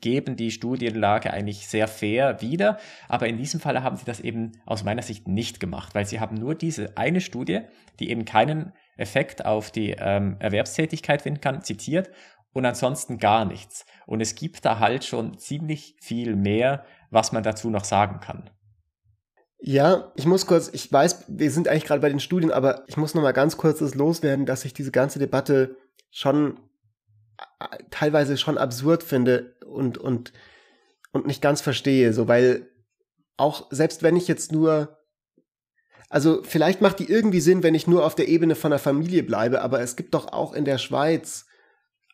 geben 0.00 0.36
die 0.36 0.50
Studienlage 0.50 1.32
eigentlich 1.32 1.68
sehr 1.68 1.88
fair 1.88 2.42
wieder. 2.42 2.78
Aber 3.08 3.26
in 3.26 3.38
diesem 3.38 3.58
Falle 3.58 3.82
haben 3.82 3.96
sie 3.96 4.04
das 4.04 4.20
eben 4.20 4.52
aus 4.66 4.84
meiner 4.84 5.00
Sicht 5.00 5.26
nicht 5.26 5.58
gemacht, 5.58 5.94
weil 5.94 6.04
sie 6.04 6.20
haben 6.20 6.36
nur 6.36 6.54
diese 6.54 6.98
eine 6.98 7.22
Studie, 7.22 7.60
die 7.98 8.10
eben 8.10 8.26
keinen 8.26 8.74
Effekt 8.98 9.46
auf 9.46 9.70
die 9.70 9.96
ähm, 9.98 10.36
Erwerbstätigkeit 10.38 11.22
finden 11.22 11.40
kann, 11.40 11.62
zitiert 11.62 12.10
und 12.56 12.64
ansonsten 12.64 13.18
gar 13.18 13.44
nichts. 13.44 13.84
Und 14.06 14.22
es 14.22 14.34
gibt 14.34 14.64
da 14.64 14.78
halt 14.78 15.04
schon 15.04 15.36
ziemlich 15.36 15.94
viel 16.00 16.36
mehr, 16.36 16.86
was 17.10 17.30
man 17.30 17.42
dazu 17.42 17.68
noch 17.68 17.84
sagen 17.84 18.20
kann. 18.20 18.48
Ja, 19.58 20.10
ich 20.16 20.24
muss 20.24 20.46
kurz, 20.46 20.70
ich 20.72 20.90
weiß, 20.90 21.26
wir 21.28 21.50
sind 21.50 21.68
eigentlich 21.68 21.84
gerade 21.84 22.00
bei 22.00 22.08
den 22.08 22.18
Studien, 22.18 22.50
aber 22.50 22.84
ich 22.86 22.96
muss 22.96 23.14
noch 23.14 23.22
mal 23.22 23.32
ganz 23.32 23.58
kurz 23.58 23.80
das 23.80 23.94
loswerden, 23.94 24.46
dass 24.46 24.64
ich 24.64 24.72
diese 24.72 24.90
ganze 24.90 25.18
Debatte 25.18 25.76
schon 26.10 26.58
äh, 27.60 27.76
teilweise 27.90 28.38
schon 28.38 28.56
absurd 28.56 29.02
finde 29.02 29.54
und 29.66 29.98
und 29.98 30.32
und 31.12 31.26
nicht 31.26 31.42
ganz 31.42 31.60
verstehe, 31.60 32.14
so 32.14 32.26
weil 32.26 32.70
auch 33.36 33.66
selbst 33.70 34.02
wenn 34.02 34.16
ich 34.16 34.28
jetzt 34.28 34.50
nur 34.50 34.96
also 36.08 36.42
vielleicht 36.42 36.80
macht 36.80 37.00
die 37.00 37.10
irgendwie 37.10 37.40
Sinn, 37.40 37.62
wenn 37.62 37.74
ich 37.74 37.86
nur 37.86 38.06
auf 38.06 38.14
der 38.14 38.28
Ebene 38.28 38.54
von 38.54 38.72
einer 38.72 38.78
Familie 38.78 39.24
bleibe, 39.24 39.60
aber 39.60 39.80
es 39.80 39.94
gibt 39.94 40.14
doch 40.14 40.32
auch 40.32 40.54
in 40.54 40.64
der 40.64 40.78
Schweiz 40.78 41.46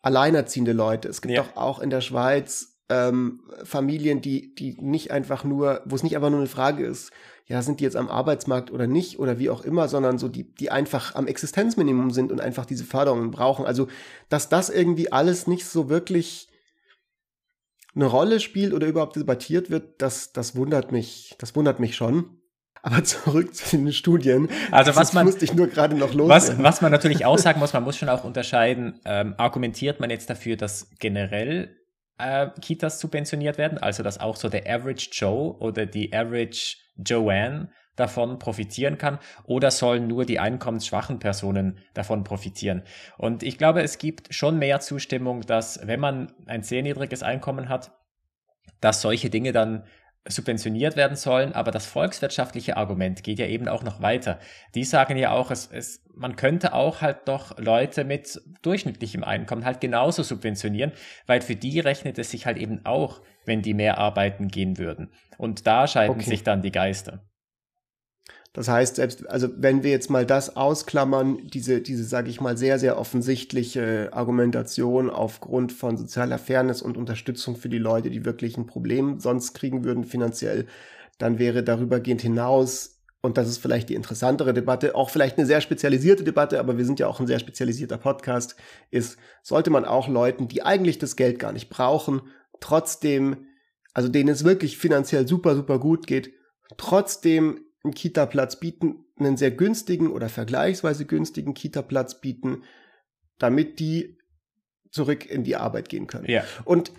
alleinerziehende 0.02 0.72
Leute. 0.72 1.08
Es 1.08 1.22
gibt 1.22 1.34
ja. 1.34 1.42
doch 1.42 1.56
auch 1.56 1.78
in 1.78 1.90
der 1.90 2.00
Schweiz 2.00 2.76
ähm, 2.88 3.40
Familien, 3.64 4.20
die, 4.20 4.54
die 4.54 4.76
nicht 4.80 5.10
einfach 5.10 5.44
nur, 5.44 5.80
wo 5.86 5.94
es 5.94 6.02
nicht 6.02 6.16
einfach 6.16 6.30
nur 6.30 6.40
eine 6.40 6.48
Frage 6.48 6.84
ist, 6.84 7.10
ja, 7.46 7.62
sind 7.62 7.80
die 7.80 7.84
jetzt 7.84 7.96
am 7.96 8.08
Arbeitsmarkt 8.08 8.70
oder 8.70 8.86
nicht 8.86 9.18
oder 9.18 9.38
wie 9.38 9.50
auch 9.50 9.64
immer, 9.64 9.88
sondern 9.88 10.18
so 10.18 10.28
die, 10.28 10.54
die 10.54 10.70
einfach 10.70 11.14
am 11.14 11.26
Existenzminimum 11.26 12.10
sind 12.10 12.32
und 12.32 12.40
einfach 12.40 12.66
diese 12.66 12.84
Förderungen 12.84 13.30
brauchen. 13.30 13.64
Also, 13.64 13.88
dass 14.28 14.48
das 14.48 14.70
irgendwie 14.70 15.12
alles 15.12 15.46
nicht 15.46 15.66
so 15.66 15.88
wirklich 15.88 16.48
eine 17.94 18.06
Rolle 18.06 18.40
spielt 18.40 18.72
oder 18.72 18.86
überhaupt 18.86 19.16
debattiert 19.16 19.70
wird, 19.70 20.00
das, 20.00 20.32
das 20.32 20.56
wundert 20.56 20.92
mich, 20.92 21.34
das 21.38 21.54
wundert 21.54 21.78
mich 21.78 21.94
schon. 21.94 22.41
Aber 22.82 23.04
zurück 23.04 23.54
zu 23.54 23.76
den 23.76 23.92
Studien. 23.92 24.48
Also 24.70 24.96
was 24.96 25.12
man 25.12 25.26
musste 25.26 25.44
ich 25.44 25.54
nur 25.54 25.68
gerade 25.68 25.96
noch 25.96 26.14
los. 26.14 26.28
Was, 26.28 26.62
was 26.62 26.80
man 26.80 26.92
natürlich 26.92 27.24
auch 27.24 27.38
sagen 27.38 27.61
muss, 27.61 27.72
man 27.72 27.85
muss 27.85 27.96
schon 27.96 28.08
auch 28.08 28.24
unterscheiden. 28.24 29.00
Ähm, 29.04 29.35
argumentiert 29.38 30.00
man 30.00 30.11
jetzt 30.11 30.30
dafür, 30.30 30.56
dass 30.56 30.90
generell 30.98 31.76
äh, 32.18 32.48
Kitas 32.61 33.00
subventioniert 33.00 33.58
werden, 33.58 33.78
also 33.78 34.02
dass 34.02 34.18
auch 34.18 34.37
so 34.37 34.48
der 34.48 34.66
Average 34.66 35.11
Joe 35.12 35.56
oder 35.58 35.87
die 35.87 36.12
Average 36.12 36.76
Joanne 36.96 37.70
davon 37.96 38.38
profitieren 38.38 38.96
kann 38.96 39.18
oder 39.44 39.70
sollen 39.70 40.06
nur 40.06 40.24
die 40.24 40.38
einkommensschwachen 40.38 41.18
Personen 41.18 41.78
davon 41.94 42.24
profitieren. 42.24 42.82
Und 43.18 43.42
ich 43.42 43.58
glaube, 43.58 43.82
es 43.82 43.98
gibt 43.98 44.35
schon 44.35 44.58
mehr 44.58 44.80
Zustimmung, 44.80 45.42
dass 45.42 45.87
wenn 45.87 46.00
man 46.00 46.32
ein 46.46 46.62
sehr 46.62 46.82
niedriges 46.82 47.22
Einkommen 47.22 47.68
hat, 47.68 47.92
dass 48.80 49.02
solche 49.02 49.30
Dinge 49.30 49.52
dann 49.52 49.85
subventioniert 50.28 50.96
werden 50.96 51.16
sollen, 51.16 51.52
aber 51.52 51.70
das 51.70 51.87
volkswirtschaftliche 51.87 52.76
Argument 52.76 53.22
geht 53.24 53.38
ja 53.38 53.46
eben 53.46 53.68
auch 53.68 53.82
noch 53.82 54.00
weiter. 54.02 54.38
Die 54.74 54.85
sagen 54.85 55.16
ja 55.16 55.32
auch, 55.32 55.50
es, 55.50 55.68
es, 55.72 56.04
man 56.14 56.37
könnte 56.37 56.74
auch 56.74 57.00
halt 57.00 57.26
doch 57.26 57.58
Leute 57.58 58.04
mit 58.04 58.40
durchschnittlichem 58.62 59.24
Einkommen 59.24 59.64
halt 59.64 59.80
genauso 59.80 60.22
subventionieren, 60.22 60.92
weil 61.26 61.40
für 61.40 61.56
die 61.56 61.80
rechnet 61.80 62.18
es 62.18 62.30
sich 62.30 62.46
halt 62.46 62.56
eben 62.56 62.85
auch, 62.85 63.20
wenn 63.44 63.62
die 63.62 63.74
mehr 63.74 63.98
arbeiten 63.98 64.48
gehen 64.48 64.78
würden. 64.78 65.12
Und 65.38 65.66
da 65.66 65.88
scheiden 65.88 66.16
okay. 66.16 66.30
sich 66.30 66.44
dann 66.44 66.62
die 66.62 66.72
Geister. 66.72 67.24
Das 68.54 68.68
heißt, 68.68 68.96
selbst, 68.96 69.28
also 69.30 69.48
wenn 69.56 69.82
wir 69.82 69.90
jetzt 69.90 70.10
mal 70.10 70.26
das 70.26 70.56
ausklammern, 70.56 71.38
diese, 71.48 71.80
diese, 71.80 72.04
sage 72.04 72.28
ich 72.28 72.40
mal, 72.40 72.58
sehr, 72.58 72.78
sehr 72.78 72.98
offensichtliche 72.98 74.10
Argumentation 74.12 75.08
aufgrund 75.08 75.72
von 75.72 75.96
sozialer 75.96 76.38
Fairness 76.38 76.82
und 76.82 76.98
Unterstützung 76.98 77.56
für 77.56 77.70
die 77.70 77.78
Leute, 77.78 78.10
die 78.10 78.26
wirklich 78.26 78.58
ein 78.58 78.66
Problem 78.66 79.20
sonst 79.20 79.54
kriegen 79.54 79.84
würden 79.84 80.04
finanziell, 80.04 80.66
dann 81.16 81.38
wäre 81.38 81.62
darübergehend 81.62 82.20
hinaus, 82.20 83.00
und 83.22 83.38
das 83.38 83.48
ist 83.48 83.58
vielleicht 83.58 83.88
die 83.88 83.94
interessantere 83.94 84.52
Debatte, 84.52 84.96
auch 84.96 85.08
vielleicht 85.08 85.38
eine 85.38 85.46
sehr 85.46 85.62
spezialisierte 85.62 86.24
Debatte, 86.24 86.58
aber 86.58 86.76
wir 86.76 86.84
sind 86.84 87.00
ja 87.00 87.06
auch 87.06 87.20
ein 87.20 87.26
sehr 87.26 87.38
spezialisierter 87.38 87.96
Podcast, 87.96 88.56
ist, 88.90 89.16
sollte 89.42 89.70
man 89.70 89.86
auch 89.86 90.08
Leuten, 90.08 90.48
die 90.48 90.62
eigentlich 90.62 90.98
das 90.98 91.16
Geld 91.16 91.38
gar 91.38 91.52
nicht 91.52 91.70
brauchen, 91.70 92.20
trotzdem, 92.60 93.46
also 93.94 94.10
denen 94.10 94.28
es 94.28 94.44
wirklich 94.44 94.76
finanziell 94.76 95.26
super, 95.26 95.54
super 95.54 95.78
gut 95.78 96.06
geht, 96.06 96.32
trotzdem 96.76 97.60
einen 97.85 97.95
Kita-Platz 97.95 98.61
bieten, 98.61 99.05
einen 99.18 99.37
sehr 99.37 99.51
günstigen 99.51 100.11
oder 100.11 100.29
vergleichsweise 100.29 101.05
günstigen 101.05 101.55
Kita-Platz 101.55 102.21
bieten, 102.21 102.62
damit 103.38 103.79
die 103.81 104.18
zurück 104.90 105.27
in 105.27 105.42
die 105.42 105.57
Arbeit 105.57 105.88
gehen 105.88 106.07
können. 106.07 106.27
Ja. 106.29 106.45
Und 106.64 106.92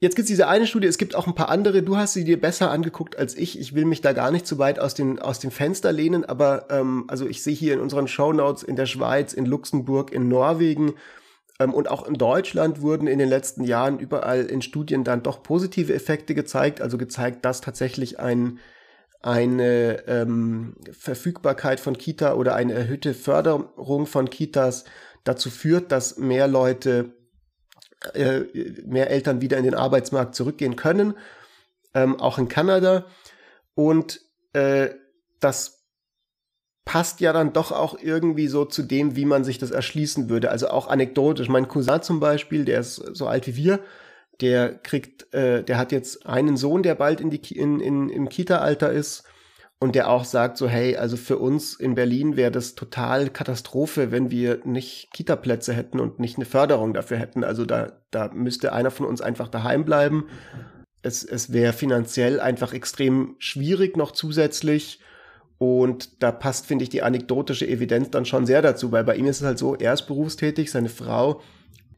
Jetzt 0.00 0.14
gibt 0.14 0.26
es 0.26 0.30
diese 0.30 0.46
eine 0.46 0.68
Studie, 0.68 0.86
es 0.86 0.96
gibt 0.96 1.16
auch 1.16 1.26
ein 1.26 1.34
paar 1.34 1.48
andere. 1.48 1.82
Du 1.82 1.96
hast 1.96 2.12
sie 2.12 2.22
dir 2.22 2.40
besser 2.40 2.70
angeguckt 2.70 3.18
als 3.18 3.36
ich. 3.36 3.58
Ich 3.58 3.74
will 3.74 3.84
mich 3.84 4.00
da 4.00 4.12
gar 4.12 4.30
nicht 4.30 4.46
zu 4.46 4.56
weit 4.58 4.78
aus, 4.78 4.94
den, 4.94 5.18
aus 5.18 5.40
dem 5.40 5.50
Fenster 5.50 5.90
lehnen, 5.90 6.24
aber 6.24 6.68
ähm, 6.70 7.06
also 7.08 7.26
ich 7.26 7.42
sehe 7.42 7.54
hier 7.54 7.74
in 7.74 7.80
unseren 7.80 8.06
Shownotes 8.06 8.62
in 8.62 8.76
der 8.76 8.86
Schweiz, 8.86 9.32
in 9.32 9.44
Luxemburg, 9.44 10.12
in 10.12 10.28
Norwegen 10.28 10.94
ähm, 11.58 11.74
und 11.74 11.90
auch 11.90 12.06
in 12.06 12.14
Deutschland 12.14 12.80
wurden 12.80 13.08
in 13.08 13.18
den 13.18 13.28
letzten 13.28 13.64
Jahren 13.64 13.98
überall 13.98 14.44
in 14.44 14.62
Studien 14.62 15.02
dann 15.02 15.24
doch 15.24 15.42
positive 15.42 15.92
Effekte 15.92 16.36
gezeigt, 16.36 16.80
also 16.80 16.96
gezeigt, 16.96 17.44
dass 17.44 17.60
tatsächlich 17.60 18.20
ein 18.20 18.60
eine 19.20 20.06
ähm, 20.06 20.76
Verfügbarkeit 20.92 21.80
von 21.80 21.98
Kita 21.98 22.34
oder 22.34 22.54
eine 22.54 22.74
erhöhte 22.74 23.14
Förderung 23.14 24.06
von 24.06 24.30
Kitas 24.30 24.84
dazu 25.24 25.50
führt, 25.50 25.90
dass 25.92 26.18
mehr 26.18 26.46
Leute, 26.46 27.12
äh, 28.14 28.40
mehr 28.86 29.10
Eltern 29.10 29.40
wieder 29.40 29.58
in 29.58 29.64
den 29.64 29.74
Arbeitsmarkt 29.74 30.34
zurückgehen 30.34 30.76
können, 30.76 31.14
ähm, 31.94 32.20
auch 32.20 32.38
in 32.38 32.48
Kanada. 32.48 33.06
Und 33.74 34.20
äh, 34.52 34.90
das 35.40 35.78
passt 36.84 37.20
ja 37.20 37.34
dann 37.34 37.52
doch 37.52 37.70
auch 37.70 37.98
irgendwie 38.00 38.48
so 38.48 38.64
zu 38.64 38.82
dem, 38.82 39.14
wie 39.14 39.26
man 39.26 39.44
sich 39.44 39.58
das 39.58 39.70
erschließen 39.70 40.30
würde. 40.30 40.50
Also 40.50 40.68
auch 40.68 40.88
anekdotisch. 40.88 41.48
Mein 41.48 41.68
Cousin 41.68 42.02
zum 42.02 42.18
Beispiel, 42.18 42.64
der 42.64 42.80
ist 42.80 42.94
so 42.94 43.26
alt 43.26 43.46
wie 43.46 43.56
wir, 43.56 43.80
der 44.40 44.74
kriegt, 44.74 45.32
äh, 45.34 45.64
der 45.64 45.78
hat 45.78 45.92
jetzt 45.92 46.26
einen 46.26 46.56
Sohn, 46.56 46.82
der 46.82 46.94
bald 46.94 47.20
in 47.20 47.30
die 47.30 47.56
in, 47.56 47.80
in, 47.80 48.08
im 48.08 48.28
Kita-Alter 48.28 48.92
ist 48.92 49.24
und 49.80 49.94
der 49.94 50.10
auch 50.10 50.24
sagt 50.24 50.56
so, 50.56 50.68
hey, 50.68 50.96
also 50.96 51.16
für 51.16 51.38
uns 51.38 51.74
in 51.74 51.94
Berlin 51.94 52.36
wäre 52.36 52.50
das 52.50 52.74
total 52.74 53.30
Katastrophe, 53.30 54.10
wenn 54.10 54.30
wir 54.30 54.60
nicht 54.64 55.12
Kita-Plätze 55.12 55.72
hätten 55.72 56.00
und 56.00 56.18
nicht 56.18 56.36
eine 56.36 56.46
Förderung 56.46 56.94
dafür 56.94 57.16
hätten. 57.16 57.44
Also 57.44 57.64
da, 57.64 57.92
da 58.10 58.28
müsste 58.32 58.72
einer 58.72 58.90
von 58.90 59.06
uns 59.06 59.20
einfach 59.20 59.48
daheim 59.48 59.84
bleiben. 59.84 60.26
Es, 61.02 61.22
es 61.22 61.52
wäre 61.52 61.72
finanziell 61.72 62.40
einfach 62.40 62.72
extrem 62.72 63.36
schwierig 63.38 63.96
noch 63.96 64.10
zusätzlich. 64.10 65.00
Und 65.58 66.22
da 66.22 66.32
passt, 66.32 66.66
finde 66.66 66.84
ich, 66.84 66.88
die 66.88 67.02
anekdotische 67.02 67.66
Evidenz 67.66 68.10
dann 68.10 68.24
schon 68.24 68.46
sehr 68.46 68.62
dazu, 68.62 68.90
weil 68.90 69.04
bei 69.04 69.16
ihm 69.16 69.26
ist 69.26 69.40
es 69.40 69.46
halt 69.46 69.58
so, 69.58 69.76
er 69.76 69.92
ist 69.92 70.02
berufstätig, 70.02 70.70
seine 70.70 70.88
Frau 70.88 71.40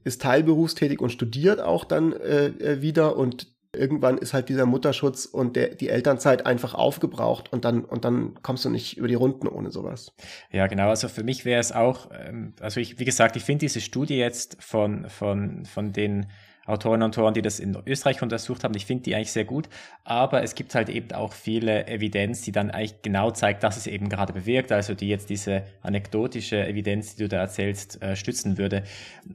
ist 0.04 0.22
teilberufstätig 0.22 1.00
und 1.00 1.10
studiert 1.10 1.60
auch 1.60 1.84
dann 1.84 2.12
äh, 2.12 2.46
äh, 2.46 2.82
wieder 2.82 3.16
und 3.16 3.48
irgendwann 3.72 4.18
ist 4.18 4.34
halt 4.34 4.48
dieser 4.48 4.66
Mutterschutz 4.66 5.26
und 5.26 5.54
der, 5.56 5.74
die 5.74 5.88
Elternzeit 5.88 6.44
einfach 6.44 6.74
aufgebraucht 6.74 7.52
und 7.52 7.64
dann, 7.64 7.84
und 7.84 8.04
dann 8.04 8.34
kommst 8.42 8.64
du 8.64 8.70
nicht 8.70 8.96
über 8.96 9.06
die 9.06 9.14
Runden 9.14 9.46
ohne 9.46 9.70
sowas. 9.70 10.12
Ja, 10.50 10.66
genau. 10.66 10.88
Also 10.88 11.08
für 11.08 11.22
mich 11.22 11.44
wäre 11.44 11.60
es 11.60 11.70
auch, 11.70 12.10
ähm, 12.12 12.54
also 12.60 12.80
ich, 12.80 12.98
wie 12.98 13.04
gesagt, 13.04 13.36
ich 13.36 13.44
finde 13.44 13.60
diese 13.60 13.80
Studie 13.80 14.16
jetzt 14.16 14.56
von, 14.60 15.08
von, 15.08 15.64
von 15.66 15.92
den 15.92 16.26
Autorinnen 16.70 17.04
und 17.06 17.18
Autoren, 17.18 17.34
die 17.34 17.42
das 17.42 17.60
in 17.60 17.76
Österreich 17.86 18.22
untersucht 18.22 18.64
haben. 18.64 18.74
Ich 18.74 18.86
finde 18.86 19.04
die 19.04 19.14
eigentlich 19.14 19.32
sehr 19.32 19.44
gut, 19.44 19.68
aber 20.04 20.42
es 20.42 20.54
gibt 20.54 20.74
halt 20.74 20.88
eben 20.88 21.12
auch 21.12 21.32
viele 21.32 21.86
Evidenz, 21.86 22.42
die 22.42 22.52
dann 22.52 22.70
eigentlich 22.70 23.02
genau 23.02 23.30
zeigt, 23.30 23.62
dass 23.62 23.76
es 23.76 23.86
eben 23.86 24.08
gerade 24.08 24.32
bewirkt, 24.32 24.72
also 24.72 24.94
die 24.94 25.08
jetzt 25.08 25.30
diese 25.30 25.62
anekdotische 25.82 26.66
Evidenz, 26.66 27.16
die 27.16 27.24
du 27.24 27.28
da 27.28 27.38
erzählst, 27.38 28.02
äh, 28.02 28.16
stützen 28.16 28.58
würde. 28.58 28.84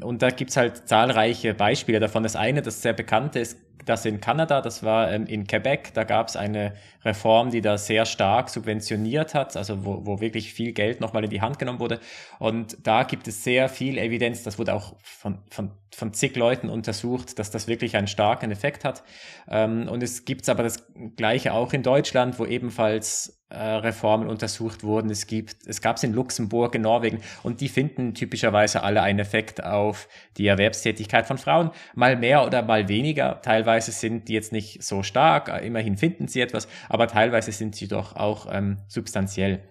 Und 0.02 0.22
da 0.22 0.30
gibt's 0.30 0.58
halt 0.58 0.88
zahlreiche 0.88 1.54
Beispiele 1.54 2.00
davon. 2.00 2.24
Das 2.24 2.36
eine, 2.36 2.62
das 2.62 2.82
sehr 2.82 2.94
bekannte 2.94 3.40
ist, 3.40 3.58
das 3.86 4.06
in 4.06 4.22
Kanada, 4.22 4.62
das 4.62 4.84
war 4.84 5.12
ähm, 5.12 5.26
in 5.26 5.46
Quebec, 5.48 5.94
da 5.94 6.04
gab 6.04 6.28
es 6.28 6.36
eine 6.36 6.74
Reform, 7.04 7.52
die 7.52 7.62
da 7.62 7.78
sehr 7.78 8.06
stark 8.06 8.50
subventioniert 8.50 9.34
hat, 9.34 9.58
also 9.58 9.86
wo, 9.86 10.06
wo 10.06 10.22
wirklich 10.22 10.54
viel 10.54 10.72
Geld 10.72 11.02
nochmal 11.02 11.24
in 11.24 11.30
die 11.30 11.42
Hand 11.42 11.60
genommen 11.60 11.80
wurde. 11.80 12.00
Und 12.40 12.78
da 12.86 13.04
gibt 13.04 13.28
es 13.28 13.44
sehr 13.44 13.70
viel 13.70 13.98
Evidenz, 13.98 14.44
das 14.44 14.58
wurde 14.58 14.74
auch 14.74 14.96
von, 15.02 15.40
von, 15.50 15.72
von 15.94 16.14
zig 16.14 16.36
Leuten 16.36 16.70
untersucht, 16.70 17.38
dass 17.38 17.52
das 17.52 17.68
wirklich 17.68 17.96
einen 17.96 18.08
starken 18.08 18.52
Effekt 18.52 18.86
hat. 18.86 19.04
Ähm, 19.50 19.88
und 19.88 20.02
es 20.02 20.26
gibt 20.26 20.48
aber 20.50 20.64
das 20.64 20.88
Gleiche 21.16 21.54
auch 21.54 21.74
in 21.74 21.84
Deutschland, 21.84 22.40
wo 22.40 22.46
ebenfalls 22.46 23.35
Reformen 23.58 24.28
untersucht 24.28 24.84
wurden. 24.84 25.10
Es 25.10 25.28
gibt, 25.28 25.68
es 25.68 25.82
gab 25.82 25.98
es 25.98 26.04
in 26.04 26.14
Luxemburg, 26.14 26.76
in 26.76 26.82
Norwegen 26.82 27.22
und 27.44 27.62
die 27.62 27.70
finden 27.70 28.14
typischerweise 28.14 28.84
alle 28.84 29.02
einen 29.02 29.20
Effekt 29.20 29.64
auf 29.64 30.08
die 30.38 30.48
Erwerbstätigkeit 30.48 31.26
von 31.28 31.38
Frauen. 31.38 31.72
Mal 31.94 32.16
mehr 32.16 32.46
oder 32.46 32.62
mal 32.62 32.88
weniger. 32.88 33.42
Teilweise 33.42 33.92
sind 33.92 34.28
die 34.28 34.34
jetzt 34.34 34.52
nicht 34.52 34.84
so 34.84 35.04
stark, 35.04 35.50
immerhin 35.64 35.98
finden 35.98 36.28
sie 36.28 36.42
etwas, 36.42 36.68
aber 36.90 37.08
teilweise 37.08 37.52
sind 37.52 37.76
sie 37.76 37.88
doch 37.88 38.16
auch 38.16 38.48
ähm, 38.52 38.78
substanziell. 38.88 39.64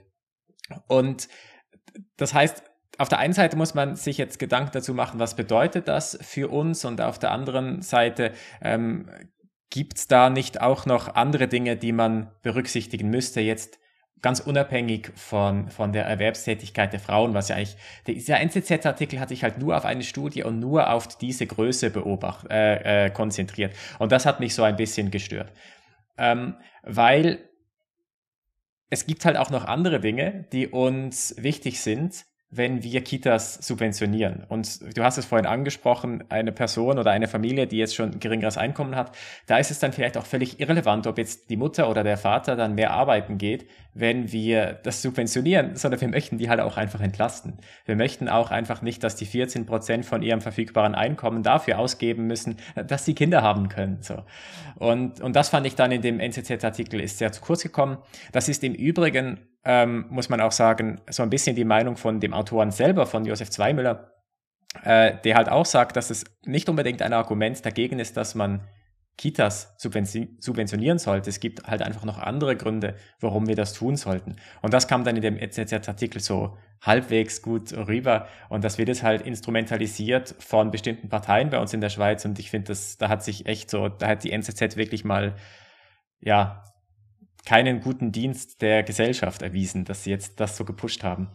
Und 0.88 1.28
das 2.16 2.34
heißt, 2.34 2.62
auf 2.98 3.08
der 3.08 3.18
einen 3.18 3.32
Seite 3.32 3.56
muss 3.56 3.74
man 3.74 3.96
sich 3.96 4.18
jetzt 4.18 4.38
Gedanken 4.38 4.70
dazu 4.72 4.94
machen, 4.94 5.18
was 5.18 5.34
bedeutet 5.34 5.88
das 5.88 6.18
für 6.22 6.48
uns 6.48 6.84
und 6.84 7.00
auf 7.00 7.18
der 7.18 7.32
anderen 7.32 7.82
Seite 7.82 8.32
ähm, 8.62 9.08
Gibt 9.70 9.98
es 9.98 10.06
da 10.06 10.30
nicht 10.30 10.60
auch 10.60 10.86
noch 10.86 11.14
andere 11.14 11.48
Dinge, 11.48 11.76
die 11.76 11.92
man 11.92 12.30
berücksichtigen 12.42 13.10
müsste, 13.10 13.40
jetzt 13.40 13.78
ganz 14.24 14.40
unabhängig 14.40 15.12
von, 15.16 15.68
von 15.68 15.92
der 15.92 16.06
Erwerbstätigkeit 16.06 16.94
der 16.94 17.00
Frauen, 17.00 17.34
was 17.34 17.50
ja 17.50 17.56
eigentlich, 17.56 17.76
dieser 18.06 18.40
NZZ-Artikel 18.40 19.20
hat 19.20 19.28
sich 19.28 19.42
halt 19.42 19.58
nur 19.58 19.76
auf 19.76 19.84
eine 19.84 20.02
Studie 20.02 20.42
und 20.44 20.60
nur 20.60 20.90
auf 20.90 21.06
diese 21.18 21.46
Größe 21.46 21.90
beobacht, 21.90 22.50
äh, 22.50 23.06
äh, 23.06 23.10
konzentriert. 23.10 23.76
Und 23.98 24.12
das 24.12 24.24
hat 24.24 24.40
mich 24.40 24.54
so 24.54 24.62
ein 24.62 24.76
bisschen 24.76 25.10
gestört. 25.10 25.52
Ähm, 26.16 26.54
weil 26.82 27.50
es 28.88 29.06
gibt 29.06 29.26
halt 29.26 29.36
auch 29.36 29.50
noch 29.50 29.66
andere 29.66 30.00
Dinge, 30.00 30.46
die 30.52 30.68
uns 30.68 31.34
wichtig 31.36 31.82
sind, 31.82 32.24
wenn 32.56 32.82
wir 32.82 33.02
Kitas 33.02 33.54
subventionieren. 33.54 34.44
Und 34.48 34.96
du 34.96 35.02
hast 35.02 35.18
es 35.18 35.24
vorhin 35.24 35.46
angesprochen, 35.46 36.24
eine 36.28 36.52
Person 36.52 36.98
oder 36.98 37.10
eine 37.10 37.26
Familie, 37.26 37.66
die 37.66 37.78
jetzt 37.78 37.94
schon 37.94 38.12
ein 38.12 38.20
geringeres 38.20 38.56
Einkommen 38.56 38.94
hat, 38.94 39.16
da 39.46 39.58
ist 39.58 39.70
es 39.70 39.80
dann 39.80 39.92
vielleicht 39.92 40.16
auch 40.16 40.26
völlig 40.26 40.60
irrelevant, 40.60 41.06
ob 41.06 41.18
jetzt 41.18 41.50
die 41.50 41.56
Mutter 41.56 41.90
oder 41.90 42.04
der 42.04 42.16
Vater 42.16 42.54
dann 42.54 42.74
mehr 42.74 42.92
arbeiten 42.92 43.38
geht, 43.38 43.66
wenn 43.92 44.30
wir 44.30 44.78
das 44.82 45.02
subventionieren, 45.02 45.76
sondern 45.76 46.00
wir 46.00 46.08
möchten 46.08 46.38
die 46.38 46.48
halt 46.48 46.60
auch 46.60 46.76
einfach 46.76 47.00
entlasten. 47.00 47.54
Wir 47.86 47.96
möchten 47.96 48.28
auch 48.28 48.50
einfach 48.50 48.82
nicht, 48.82 49.02
dass 49.02 49.16
die 49.16 49.26
14 49.26 49.66
Prozent 49.66 50.04
von 50.06 50.22
ihrem 50.22 50.40
verfügbaren 50.40 50.94
Einkommen 50.94 51.42
dafür 51.42 51.78
ausgeben 51.78 52.26
müssen, 52.26 52.56
dass 52.74 53.04
sie 53.04 53.14
Kinder 53.14 53.42
haben 53.42 53.68
können. 53.68 53.98
So. 54.00 54.22
Und, 54.76 55.20
und 55.20 55.34
das 55.34 55.48
fand 55.48 55.66
ich 55.66 55.74
dann 55.74 55.92
in 55.92 56.02
dem 56.02 56.20
NZZ-Artikel 56.20 57.00
ist 57.00 57.18
sehr 57.18 57.32
zu 57.32 57.40
kurz 57.40 57.62
gekommen. 57.62 57.98
Das 58.32 58.48
ist 58.48 58.62
im 58.62 58.74
Übrigen 58.74 59.38
ähm, 59.64 60.06
muss 60.10 60.28
man 60.28 60.40
auch 60.40 60.52
sagen, 60.52 61.00
so 61.10 61.22
ein 61.22 61.30
bisschen 61.30 61.56
die 61.56 61.64
Meinung 61.64 61.96
von 61.96 62.20
dem 62.20 62.34
Autoren 62.34 62.70
selber, 62.70 63.06
von 63.06 63.24
Josef 63.24 63.50
Zweimüller, 63.50 64.12
äh, 64.82 65.14
der 65.24 65.36
halt 65.36 65.48
auch 65.48 65.66
sagt, 65.66 65.96
dass 65.96 66.10
es 66.10 66.24
nicht 66.44 66.68
unbedingt 66.68 67.02
ein 67.02 67.12
Argument 67.12 67.64
dagegen 67.64 67.98
ist, 67.98 68.16
dass 68.16 68.34
man 68.34 68.66
Kitas 69.16 69.76
subventionieren 69.78 70.98
sollte. 70.98 71.30
Es 71.30 71.38
gibt 71.38 71.64
halt 71.68 71.82
einfach 71.82 72.04
noch 72.04 72.18
andere 72.18 72.56
Gründe, 72.56 72.96
warum 73.20 73.46
wir 73.46 73.54
das 73.54 73.72
tun 73.72 73.96
sollten. 73.96 74.36
Und 74.60 74.74
das 74.74 74.88
kam 74.88 75.04
dann 75.04 75.14
in 75.14 75.22
dem 75.22 75.38
EZZ-Artikel 75.38 76.20
so 76.20 76.56
halbwegs 76.82 77.40
gut 77.40 77.72
rüber. 77.72 78.26
Und 78.48 78.64
das 78.64 78.76
wird 78.76 78.88
jetzt 78.88 79.04
halt 79.04 79.22
instrumentalisiert 79.22 80.34
von 80.40 80.72
bestimmten 80.72 81.08
Parteien 81.08 81.50
bei 81.50 81.60
uns 81.60 81.72
in 81.72 81.80
der 81.80 81.90
Schweiz. 81.90 82.24
Und 82.24 82.40
ich 82.40 82.50
finde, 82.50 82.68
das, 82.68 82.98
da 82.98 83.08
hat 83.08 83.22
sich 83.22 83.46
echt 83.46 83.70
so, 83.70 83.88
da 83.88 84.08
hat 84.08 84.24
die 84.24 84.32
NZZ 84.32 84.76
wirklich 84.76 85.04
mal, 85.04 85.36
ja, 86.20 86.64
keinen 87.46 87.80
guten 87.80 88.12
Dienst 88.12 88.62
der 88.62 88.82
Gesellschaft 88.82 89.42
erwiesen, 89.42 89.84
dass 89.84 90.04
sie 90.04 90.10
jetzt 90.10 90.40
das 90.40 90.56
so 90.56 90.64
gepusht 90.64 91.02
haben. 91.04 91.28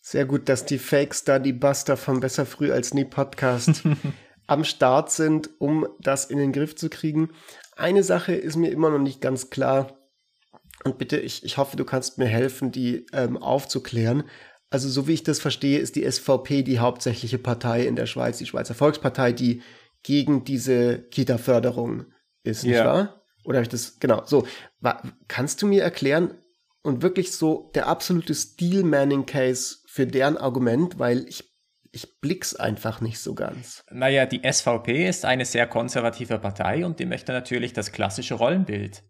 Sehr 0.00 0.24
gut, 0.24 0.48
dass 0.48 0.64
die 0.64 0.78
Fake 0.78 1.14
Study 1.14 1.52
Buster 1.52 1.96
vom 1.96 2.20
Besser 2.20 2.46
Früh 2.46 2.70
als 2.70 2.94
Nie 2.94 3.04
Podcast 3.04 3.82
am 4.46 4.62
Start 4.64 5.10
sind, 5.10 5.50
um 5.58 5.86
das 6.00 6.26
in 6.26 6.38
den 6.38 6.52
Griff 6.52 6.76
zu 6.76 6.88
kriegen. 6.88 7.30
eine 7.76 8.04
Sache 8.04 8.32
ist 8.34 8.56
mir 8.56 8.70
immer 8.70 8.90
noch 8.90 9.00
nicht 9.00 9.20
ganz 9.20 9.50
klar. 9.50 9.98
Und 10.84 10.98
bitte, 10.98 11.16
ich, 11.18 11.44
ich 11.44 11.56
hoffe, 11.56 11.76
du 11.76 11.84
kannst 11.84 12.18
mir 12.18 12.26
helfen, 12.28 12.70
die 12.70 13.06
ähm, 13.12 13.36
aufzuklären. 13.36 14.24
Also, 14.70 14.88
so 14.88 15.08
wie 15.08 15.14
ich 15.14 15.22
das 15.24 15.40
verstehe, 15.40 15.78
ist 15.78 15.96
die 15.96 16.08
SVP 16.08 16.62
die 16.62 16.78
hauptsächliche 16.78 17.38
Partei 17.38 17.86
in 17.86 17.96
der 17.96 18.06
Schweiz, 18.06 18.38
die 18.38 18.46
Schweizer 18.46 18.74
Volkspartei, 18.74 19.32
die 19.32 19.62
gegen 20.04 20.44
diese 20.44 21.00
Kita-Förderung 21.08 22.04
ist, 22.44 22.62
nicht 22.62 22.74
Ja. 22.76 22.84
wahr? 22.84 23.22
Oder 23.46 23.58
habe 23.58 23.62
ich 23.62 23.68
das, 23.68 23.98
genau, 24.00 24.24
so. 24.26 24.46
Kannst 25.28 25.62
du 25.62 25.66
mir 25.66 25.82
erklären 25.82 26.34
und 26.82 27.02
wirklich 27.02 27.32
so 27.32 27.70
der 27.74 27.86
absolute 27.86 28.34
Steel-Manning-Case 28.34 29.78
für 29.86 30.06
deren 30.06 30.36
Argument, 30.36 30.98
weil 30.98 31.26
ich, 31.28 31.44
ich 31.92 32.20
blick's 32.20 32.54
einfach 32.54 33.00
nicht 33.00 33.20
so 33.20 33.34
ganz. 33.34 33.84
Naja, 33.90 34.26
die 34.26 34.42
SVP 34.44 35.08
ist 35.08 35.24
eine 35.24 35.44
sehr 35.44 35.66
konservative 35.66 36.38
Partei 36.38 36.84
und 36.84 36.98
die 36.98 37.06
möchte 37.06 37.32
natürlich 37.32 37.72
das 37.72 37.92
klassische 37.92 38.34
Rollenbild 38.34 39.04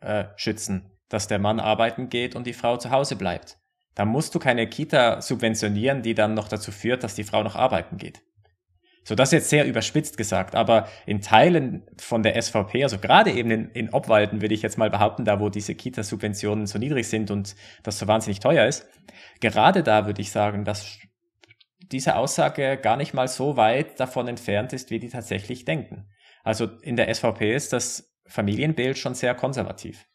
äh, 0.00 0.24
schützen, 0.36 0.90
dass 1.08 1.28
der 1.28 1.38
Mann 1.38 1.60
arbeiten 1.60 2.08
geht 2.08 2.34
und 2.34 2.46
die 2.46 2.54
Frau 2.54 2.78
zu 2.78 2.90
Hause 2.90 3.16
bleibt. 3.16 3.58
Da 3.94 4.06
musst 4.06 4.34
du 4.34 4.38
keine 4.38 4.68
Kita 4.68 5.20
subventionieren, 5.20 6.02
die 6.02 6.14
dann 6.14 6.34
noch 6.34 6.48
dazu 6.48 6.72
führt, 6.72 7.04
dass 7.04 7.14
die 7.14 7.24
Frau 7.24 7.42
noch 7.42 7.56
arbeiten 7.56 7.98
geht. 7.98 8.22
So, 9.04 9.16
das 9.16 9.30
ist 9.30 9.32
jetzt 9.32 9.50
sehr 9.50 9.66
überspitzt 9.66 10.16
gesagt, 10.16 10.54
aber 10.54 10.88
in 11.06 11.20
Teilen 11.20 11.82
von 11.98 12.22
der 12.22 12.40
SVP, 12.40 12.84
also 12.84 12.98
gerade 12.98 13.32
eben 13.32 13.50
in, 13.50 13.68
in 13.70 13.92
Obwalden, 13.92 14.40
würde 14.42 14.54
ich 14.54 14.62
jetzt 14.62 14.78
mal 14.78 14.90
behaupten, 14.90 15.24
da 15.24 15.40
wo 15.40 15.48
diese 15.48 15.74
Kita-Subventionen 15.74 16.66
so 16.66 16.78
niedrig 16.78 17.08
sind 17.08 17.30
und 17.30 17.56
das 17.82 17.98
so 17.98 18.06
wahnsinnig 18.06 18.38
teuer 18.38 18.66
ist, 18.66 18.86
gerade 19.40 19.82
da 19.82 20.06
würde 20.06 20.22
ich 20.22 20.30
sagen, 20.30 20.64
dass 20.64 20.98
diese 21.90 22.16
Aussage 22.16 22.78
gar 22.80 22.96
nicht 22.96 23.12
mal 23.12 23.26
so 23.26 23.56
weit 23.56 23.98
davon 23.98 24.28
entfernt 24.28 24.72
ist, 24.72 24.90
wie 24.90 25.00
die 25.00 25.08
tatsächlich 25.08 25.64
denken. 25.64 26.08
Also 26.44 26.66
in 26.82 26.96
der 26.96 27.12
SVP 27.12 27.54
ist 27.54 27.72
das 27.72 28.14
Familienbild 28.26 28.98
schon 28.98 29.14
sehr 29.14 29.34
konservativ. 29.34 30.06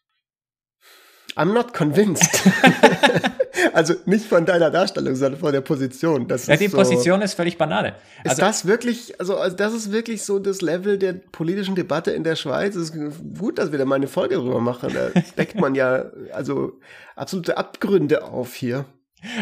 I'm 1.36 1.52
not 1.52 1.74
convinced. 1.74 2.42
also 3.78 3.94
nicht 4.06 4.26
von 4.26 4.44
deiner 4.44 4.70
Darstellung, 4.70 5.14
sondern 5.14 5.38
von 5.40 5.52
der 5.52 5.60
Position. 5.60 6.26
Das 6.26 6.46
Ja, 6.48 6.54
ist 6.54 6.60
die 6.60 6.66
so, 6.66 6.76
Position 6.76 7.22
ist 7.22 7.34
völlig 7.34 7.56
Banane. 7.56 7.94
Ist 8.24 8.30
Also, 8.30 8.42
das 8.42 8.66
wirklich, 8.66 9.18
also, 9.20 9.36
also 9.36 9.56
das 9.56 9.72
ist 9.72 9.92
wirklich 9.92 10.24
so 10.24 10.40
das 10.40 10.60
Level 10.62 10.98
der 10.98 11.12
politischen 11.12 11.76
Debatte 11.76 12.10
in 12.10 12.24
der 12.24 12.34
Schweiz. 12.34 12.74
Es 12.74 12.90
ist 12.90 12.94
gut, 13.38 13.58
dass 13.58 13.70
wir 13.70 13.78
da 13.78 13.84
mal 13.84 13.94
eine 13.94 14.08
Folge 14.08 14.34
drüber 14.34 14.60
machen. 14.60 14.92
Da 14.92 15.20
deckt 15.38 15.60
man 15.60 15.76
ja 15.76 16.06
also 16.32 16.80
absolute 17.14 17.56
Abgründe 17.56 18.24
auf 18.24 18.54
hier. 18.54 18.84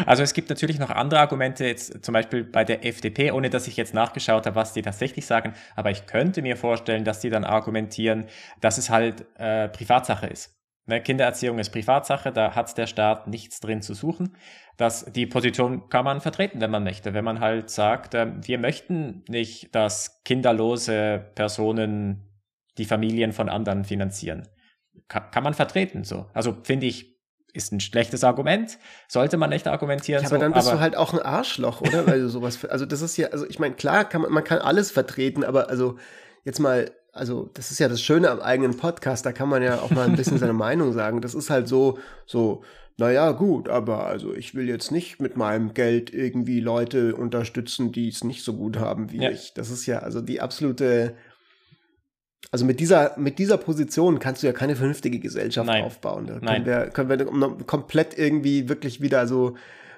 also 0.05 0.21
es 0.23 0.33
gibt 0.33 0.49
natürlich 0.49 0.79
noch 0.79 0.89
andere 0.91 1.19
Argumente, 1.19 1.65
jetzt 1.65 2.03
zum 2.05 2.13
Beispiel 2.13 2.43
bei 2.43 2.63
der 2.63 2.85
FDP, 2.85 3.31
ohne 3.31 3.49
dass 3.49 3.67
ich 3.67 3.77
jetzt 3.77 3.93
nachgeschaut 3.93 4.45
habe, 4.45 4.55
was 4.55 4.73
die 4.73 4.81
tatsächlich 4.83 5.25
sagen, 5.25 5.53
aber 5.75 5.91
ich 5.91 6.05
könnte 6.05 6.41
mir 6.41 6.57
vorstellen, 6.57 7.03
dass 7.05 7.19
die 7.21 7.29
dann 7.29 7.43
argumentieren, 7.43 8.25
dass 8.61 8.77
es 8.77 8.89
halt 8.89 9.25
äh, 9.37 9.67
Privatsache 9.69 10.27
ist. 10.27 10.56
Ne, 10.89 11.01
Kindererziehung 11.01 11.59
ist 11.59 11.71
Privatsache, 11.71 12.31
da 12.31 12.55
hat 12.55 12.77
der 12.77 12.87
Staat 12.87 13.27
nichts 13.27 13.59
drin 13.59 13.81
zu 13.81 13.93
suchen. 13.93 14.37
Das, 14.77 15.03
die 15.03 15.25
Position 15.25 15.89
kann 15.89 16.05
man 16.05 16.21
vertreten, 16.21 16.61
wenn 16.61 16.71
man 16.71 16.85
möchte. 16.85 17.13
Wenn 17.13 17.25
man 17.25 17.41
halt 17.41 17.69
sagt, 17.69 18.13
äh, 18.13 18.27
wir 18.41 18.57
möchten 18.57 19.25
nicht, 19.27 19.75
dass 19.75 20.23
kinderlose 20.23 21.29
Personen 21.35 22.41
die 22.77 22.85
Familien 22.85 23.33
von 23.33 23.49
anderen 23.49 23.83
finanzieren. 23.83 24.47
Kann, 25.09 25.29
kann 25.29 25.43
man 25.43 25.53
vertreten, 25.53 26.05
so. 26.05 26.27
Also 26.33 26.55
finde 26.63 26.85
ich, 26.85 27.17
ist 27.51 27.73
ein 27.73 27.81
schlechtes 27.81 28.23
Argument, 28.23 28.77
sollte 29.09 29.35
man 29.35 29.49
nicht 29.49 29.67
argumentieren. 29.67 30.23
Ja, 30.23 30.29
so, 30.29 30.35
aber 30.35 30.43
dann 30.43 30.53
bist 30.53 30.71
du 30.71 30.79
halt 30.79 30.95
auch 30.95 31.11
ein 31.11 31.19
Arschloch, 31.19 31.81
oder? 31.81 32.07
Weil 32.07 32.21
du 32.21 32.29
sowas, 32.29 32.63
also 32.63 32.85
das 32.85 33.01
ist 33.01 33.17
ja, 33.17 33.27
also 33.27 33.45
ich 33.45 33.59
meine, 33.59 33.75
klar, 33.75 34.05
kann 34.05 34.21
man, 34.21 34.31
man 34.31 34.43
kann 34.45 34.59
alles 34.59 34.91
vertreten, 34.91 35.43
aber 35.43 35.69
also 35.69 35.97
jetzt 36.45 36.59
mal, 36.59 36.91
also 37.17 37.49
das 37.53 37.71
ist 37.71 37.79
ja 37.79 37.87
das 37.87 38.01
Schöne 38.01 38.29
am 38.29 38.39
eigenen 38.39 38.77
Podcast, 38.77 39.25
da 39.25 39.31
kann 39.31 39.49
man 39.49 39.61
ja 39.63 39.79
auch 39.81 39.91
mal 39.91 40.05
ein 40.07 40.15
bisschen 40.15 40.37
seine 40.37 40.53
Meinung 40.67 40.93
sagen. 40.93 41.21
Das 41.21 41.33
ist 41.35 41.49
halt 41.49 41.67
so, 41.67 41.97
so, 42.25 42.63
naja, 42.97 43.31
gut, 43.31 43.69
aber 43.69 44.05
also 44.07 44.33
ich 44.33 44.55
will 44.55 44.67
jetzt 44.67 44.91
nicht 44.91 45.21
mit 45.21 45.37
meinem 45.37 45.73
Geld 45.73 46.13
irgendwie 46.13 46.59
Leute 46.59 47.15
unterstützen, 47.15 47.91
die 47.91 48.09
es 48.09 48.23
nicht 48.23 48.43
so 48.43 48.53
gut 48.53 48.77
haben 48.77 49.11
wie 49.11 49.21
Ja. 49.21 49.29
ich. 49.29 49.53
Das 49.53 49.69
ist 49.69 49.85
ja 49.85 49.99
also 49.99 50.21
die 50.21 50.41
absolute, 50.41 51.13
also 52.51 52.65
mit 52.65 52.79
dieser, 52.79 53.17
mit 53.17 53.39
dieser 53.39 53.57
Position 53.57 54.19
kannst 54.19 54.41
du 54.41 54.47
ja 54.47 54.53
keine 54.53 54.75
vernünftige 54.75 55.19
Gesellschaft 55.19 55.67
Nein. 55.67 55.83
aufbauen. 55.83 56.25
Da 56.27 56.39
Nein. 56.41 56.63
können 56.63 57.09
wir, 57.09 57.25
können 57.25 57.39
wir 57.39 57.65
komplett 57.65 58.17
irgendwie 58.17 58.69
wirklich 58.69 59.01
wieder 59.01 59.27
so 59.27 59.55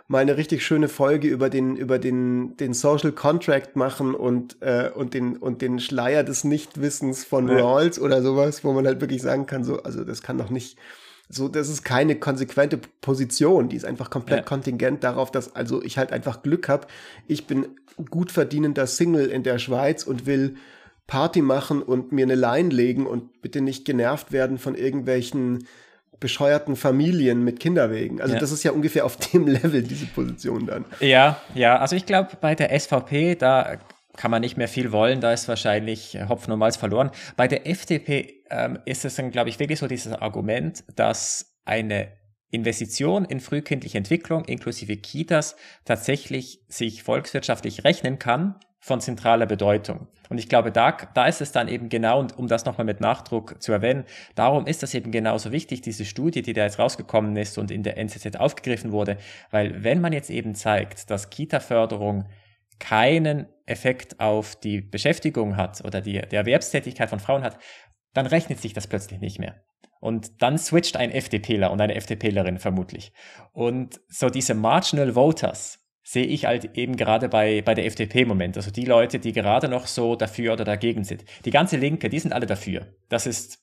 mal 0.09 0.19
eine 0.19 0.37
richtig 0.37 0.65
schöne 0.65 0.89
Folge 0.89 1.27
über 1.27 1.51
den, 1.51 1.75
über 1.75 1.99
den, 1.99 2.57
den 2.57 2.73
Social 2.73 3.11
Contract 3.11 3.75
machen 3.75 4.15
und, 4.15 4.57
äh, 4.59 4.89
und 4.93 5.13
den, 5.13 5.37
und 5.37 5.61
den 5.61 5.79
Schleier 5.79 6.23
des 6.23 6.43
Nichtwissens 6.43 7.23
von 7.23 7.47
Ja. 7.47 7.59
Rawls 7.59 7.99
oder 7.99 8.23
sowas, 8.23 8.63
wo 8.63 8.73
man 8.73 8.87
halt 8.87 8.99
wirklich 9.01 9.21
sagen 9.21 9.45
kann, 9.45 9.63
so, 9.63 9.83
also 9.83 10.03
das 10.03 10.23
kann 10.23 10.39
doch 10.39 10.49
nicht, 10.49 10.79
so, 11.29 11.47
das 11.47 11.69
ist 11.69 11.83
keine 11.83 12.15
konsequente 12.15 12.79
Position, 13.01 13.69
die 13.69 13.75
ist 13.75 13.85
einfach 13.85 14.09
komplett 14.09 14.39
Ja. 14.39 14.45
kontingent 14.45 15.03
darauf, 15.03 15.29
dass 15.29 15.55
also 15.55 15.83
ich 15.83 15.99
halt 15.99 16.11
einfach 16.11 16.41
Glück 16.41 16.67
habe. 16.69 16.87
Ich 17.27 17.45
bin 17.45 17.67
gut 18.09 18.31
verdienender 18.31 18.87
Single 18.87 19.27
in 19.27 19.43
der 19.43 19.59
Schweiz 19.59 20.03
und 20.05 20.25
will 20.25 20.55
Party 21.05 21.43
machen 21.43 21.83
und 21.83 22.11
mir 22.11 22.23
eine 22.23 22.35
Line 22.35 22.69
legen 22.69 23.05
und 23.05 23.43
bitte 23.43 23.61
nicht 23.61 23.85
genervt 23.85 24.31
werden 24.31 24.57
von 24.57 24.73
irgendwelchen 24.73 25.67
bescheuerten 26.19 26.75
Familien 26.75 27.43
mit 27.43 27.59
Kinderwegen. 27.59 28.21
Also 28.21 28.33
Ja. 28.33 28.39
das 28.39 28.51
ist 28.51 28.63
ja 28.63 28.71
ungefähr 28.71 29.05
auf 29.05 29.17
dem 29.17 29.47
Level, 29.47 29.83
diese 29.83 30.05
Position 30.07 30.65
dann. 30.65 30.85
Ja, 30.99 31.41
ja, 31.53 31.77
also 31.77 31.95
ich 31.95 32.05
glaube, 32.05 32.31
bei 32.39 32.55
der 32.55 32.77
SVP, 32.77 33.35
da 33.35 33.77
kann 34.17 34.31
man 34.31 34.41
nicht 34.41 34.57
mehr 34.57 34.67
viel 34.67 34.91
wollen, 34.91 35.21
da 35.21 35.31
ist 35.31 35.47
wahrscheinlich 35.47 36.17
Hopfen 36.27 36.51
und 36.51 36.59
Malz 36.59 36.75
verloren. 36.75 37.11
Bei 37.37 37.47
der 37.47 37.67
FDP 37.67 38.43
ähm, 38.49 38.79
ist 38.85 39.05
es 39.05 39.15
dann, 39.15 39.31
glaube 39.31 39.49
ich, 39.49 39.59
wirklich 39.59 39.79
so 39.79 39.87
dieses 39.87 40.11
Argument, 40.13 40.83
dass 40.95 41.55
eine 41.63 42.09
Investition 42.51 43.25
in 43.25 43.39
frühkindliche 43.39 43.97
Entwicklung 43.97 44.43
inklusive 44.45 44.97
Kitas 44.97 45.55
tatsächlich 45.85 46.65
sich 46.67 47.03
volkswirtschaftlich 47.03 47.83
rechnen 47.83 48.17
kann 48.19 48.55
von 48.79 49.01
zentraler 49.01 49.45
Bedeutung. 49.45 50.07
Und 50.29 50.37
ich 50.37 50.47
glaube, 50.47 50.71
da, 50.71 50.91
da 50.91 51.25
ist 51.25 51.41
es 51.41 51.51
dann 51.51 51.67
eben 51.67 51.89
genau, 51.89 52.19
und 52.19 52.37
um 52.37 52.47
das 52.47 52.65
nochmal 52.65 52.85
mit 52.85 53.01
Nachdruck 53.01 53.61
zu 53.61 53.71
erwähnen, 53.71 54.05
darum 54.35 54.67
ist 54.67 54.83
das 54.83 54.93
eben 54.93 55.11
genauso 55.11 55.51
wichtig, 55.51 55.81
diese 55.81 56.05
Studie, 56.05 56.41
die 56.41 56.53
da 56.53 56.63
jetzt 56.63 56.79
rausgekommen 56.79 57.35
ist 57.35 57.57
und 57.57 57.71
in 57.71 57.83
der 57.83 57.97
NZZ 57.97 58.37
aufgegriffen 58.37 58.91
wurde, 58.91 59.17
weil 59.51 59.83
wenn 59.83 59.99
man 59.99 60.13
jetzt 60.13 60.29
eben 60.29 60.55
zeigt, 60.55 61.09
dass 61.09 61.29
Kita-Förderung 61.29 62.25
keinen 62.79 63.47
Effekt 63.65 64.19
auf 64.19 64.55
die 64.55 64.79
Beschäftigung 64.79 65.57
hat 65.57 65.83
oder 65.83 65.99
die, 65.99 66.21
die 66.31 66.35
Erwerbstätigkeit 66.35 67.09
von 67.09 67.19
Frauen 67.19 67.43
hat, 67.43 67.57
dann 68.13 68.25
rechnet 68.25 68.59
sich 68.59 68.73
das 68.73 68.87
plötzlich 68.87 69.19
nicht 69.19 69.39
mehr. 69.39 69.61
Und 69.99 70.41
dann 70.41 70.57
switcht 70.57 70.95
ein 70.95 71.11
FDPler 71.11 71.71
und 71.71 71.81
eine 71.81 71.95
FDPlerin 71.95 72.57
vermutlich. 72.57 73.11
Und 73.51 73.99
so 74.07 74.29
diese 74.29 74.53
Marginal 74.53 75.15
Voters 75.15 75.78
sehe 76.09 76.25
ich 76.25 76.45
halt 76.45 76.75
eben 76.75 76.95
gerade 76.95 77.29
bei, 77.29 77.61
bei 77.61 77.75
der 77.75 77.85
FDP 77.85 78.21
im 78.21 78.29
Moment. 78.29 78.57
Also 78.57 78.71
die 78.71 78.85
Leute, 78.85 79.19
die 79.19 79.31
gerade 79.31 79.69
noch 79.69 79.85
so 79.85 80.15
dafür 80.15 80.53
oder 80.53 80.63
dagegen 80.63 81.03
sind. 81.03 81.23
Die 81.45 81.51
ganze 81.51 81.77
Linke, 81.77 82.09
die 82.09 82.17
sind 82.17 82.33
alle 82.33 82.47
dafür. 82.47 82.87
Das 83.09 83.27
ist 83.27 83.59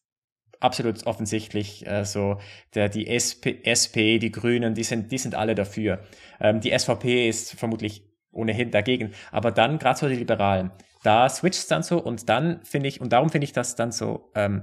absolut 0.61 1.09
offensichtlich 1.09 1.85
äh, 1.89 2.05
so. 2.05 2.39
Der, 2.77 2.89
die 2.89 3.09
SP, 3.11 3.67
SP, 3.67 4.21
die 4.21 4.31
Grünen, 4.31 4.75
die 4.75 4.85
sind, 4.85 5.11
die 5.11 5.19
sind 5.19 5.35
alle 5.35 5.57
dafür. 5.57 6.05
Ähm, 6.39 6.61
die 6.61 6.71
SVP 6.71 7.29
ist 7.29 7.59
vermutlich 7.59 8.05
ohnehin 8.31 8.71
dagegen. 8.71 9.11
Aber 9.33 9.51
dann, 9.51 9.81
gerade 9.81 9.99
so 9.99 10.09
die 10.09 10.15
Liberalen, 10.15 10.71
da 11.03 11.29
switcht 11.29 11.59
es 11.59 11.67
dann 11.67 11.83
so 11.83 12.01
und 12.01 12.29
dann 12.29 12.65
finde 12.65 12.89
ich, 12.89 13.01
und 13.01 13.13
darum 13.13 13.29
finde 13.29 13.47
ich 13.47 13.55
das 13.55 13.75
dann 13.75 13.91
so 13.91 14.31
ähm, 14.37 14.63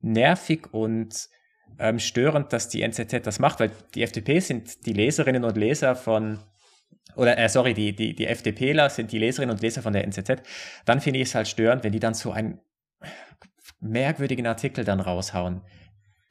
nervig 0.00 0.74
und 0.74 1.28
ähm, 1.78 2.00
störend, 2.00 2.52
dass 2.52 2.68
die 2.68 2.82
NZZ 2.82 3.24
das 3.24 3.38
macht, 3.38 3.60
weil 3.60 3.70
die 3.94 4.02
FDP 4.02 4.40
sind 4.40 4.84
die 4.84 4.94
Leserinnen 4.94 5.44
und 5.44 5.56
Leser 5.56 5.94
von 5.94 6.40
oder 7.16 7.36
äh, 7.38 7.48
sorry, 7.48 7.74
die, 7.74 7.94
die, 7.94 8.14
die 8.14 8.26
FDPler 8.26 8.88
sind 8.90 9.12
die 9.12 9.18
Leserinnen 9.18 9.54
und 9.54 9.62
Leser 9.62 9.82
von 9.82 9.92
der 9.92 10.04
NZZ, 10.04 10.42
dann 10.84 11.00
finde 11.00 11.20
ich 11.20 11.28
es 11.28 11.34
halt 11.34 11.48
störend, 11.48 11.84
wenn 11.84 11.92
die 11.92 12.00
dann 12.00 12.14
so 12.14 12.32
einen 12.32 12.60
merkwürdigen 13.80 14.46
Artikel 14.46 14.84
dann 14.84 15.00
raushauen, 15.00 15.62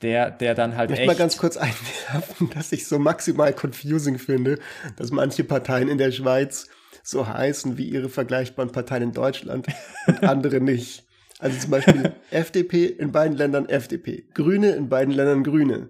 der, 0.02 0.32
der 0.32 0.56
dann 0.56 0.76
halt 0.78 0.92
Ich 0.92 0.98
möchte 0.98 1.08
mal 1.08 1.16
ganz 1.16 1.38
kurz 1.38 1.58
einwerfen, 1.58 2.50
dass 2.54 2.72
ich 2.72 2.88
so 2.88 3.00
maximal 3.00 3.54
confusing 3.54 4.18
finde, 4.18 4.60
dass 4.96 5.12
manche 5.12 5.44
Parteien 5.44 5.90
in 5.90 5.98
der 5.98 6.12
Schweiz 6.12 6.68
so 7.04 7.28
heißen 7.28 7.78
wie 7.78 7.90
ihre 7.90 8.10
vergleichbaren 8.10 8.72
Parteien 8.72 9.04
in 9.04 9.12
Deutschland 9.14 9.68
und 10.08 10.24
andere 10.28 10.62
nicht. 10.62 11.06
Also 11.40 11.58
zum 11.58 11.72
Beispiel 11.72 12.14
FDP 12.32 12.86
in 12.86 13.12
beiden 13.12 13.38
Ländern 13.38 13.68
FDP, 13.68 14.26
Grüne 14.34 14.72
in 14.72 14.90
beiden 14.90 15.14
Ländern 15.14 15.44
Grüne. 15.44 15.90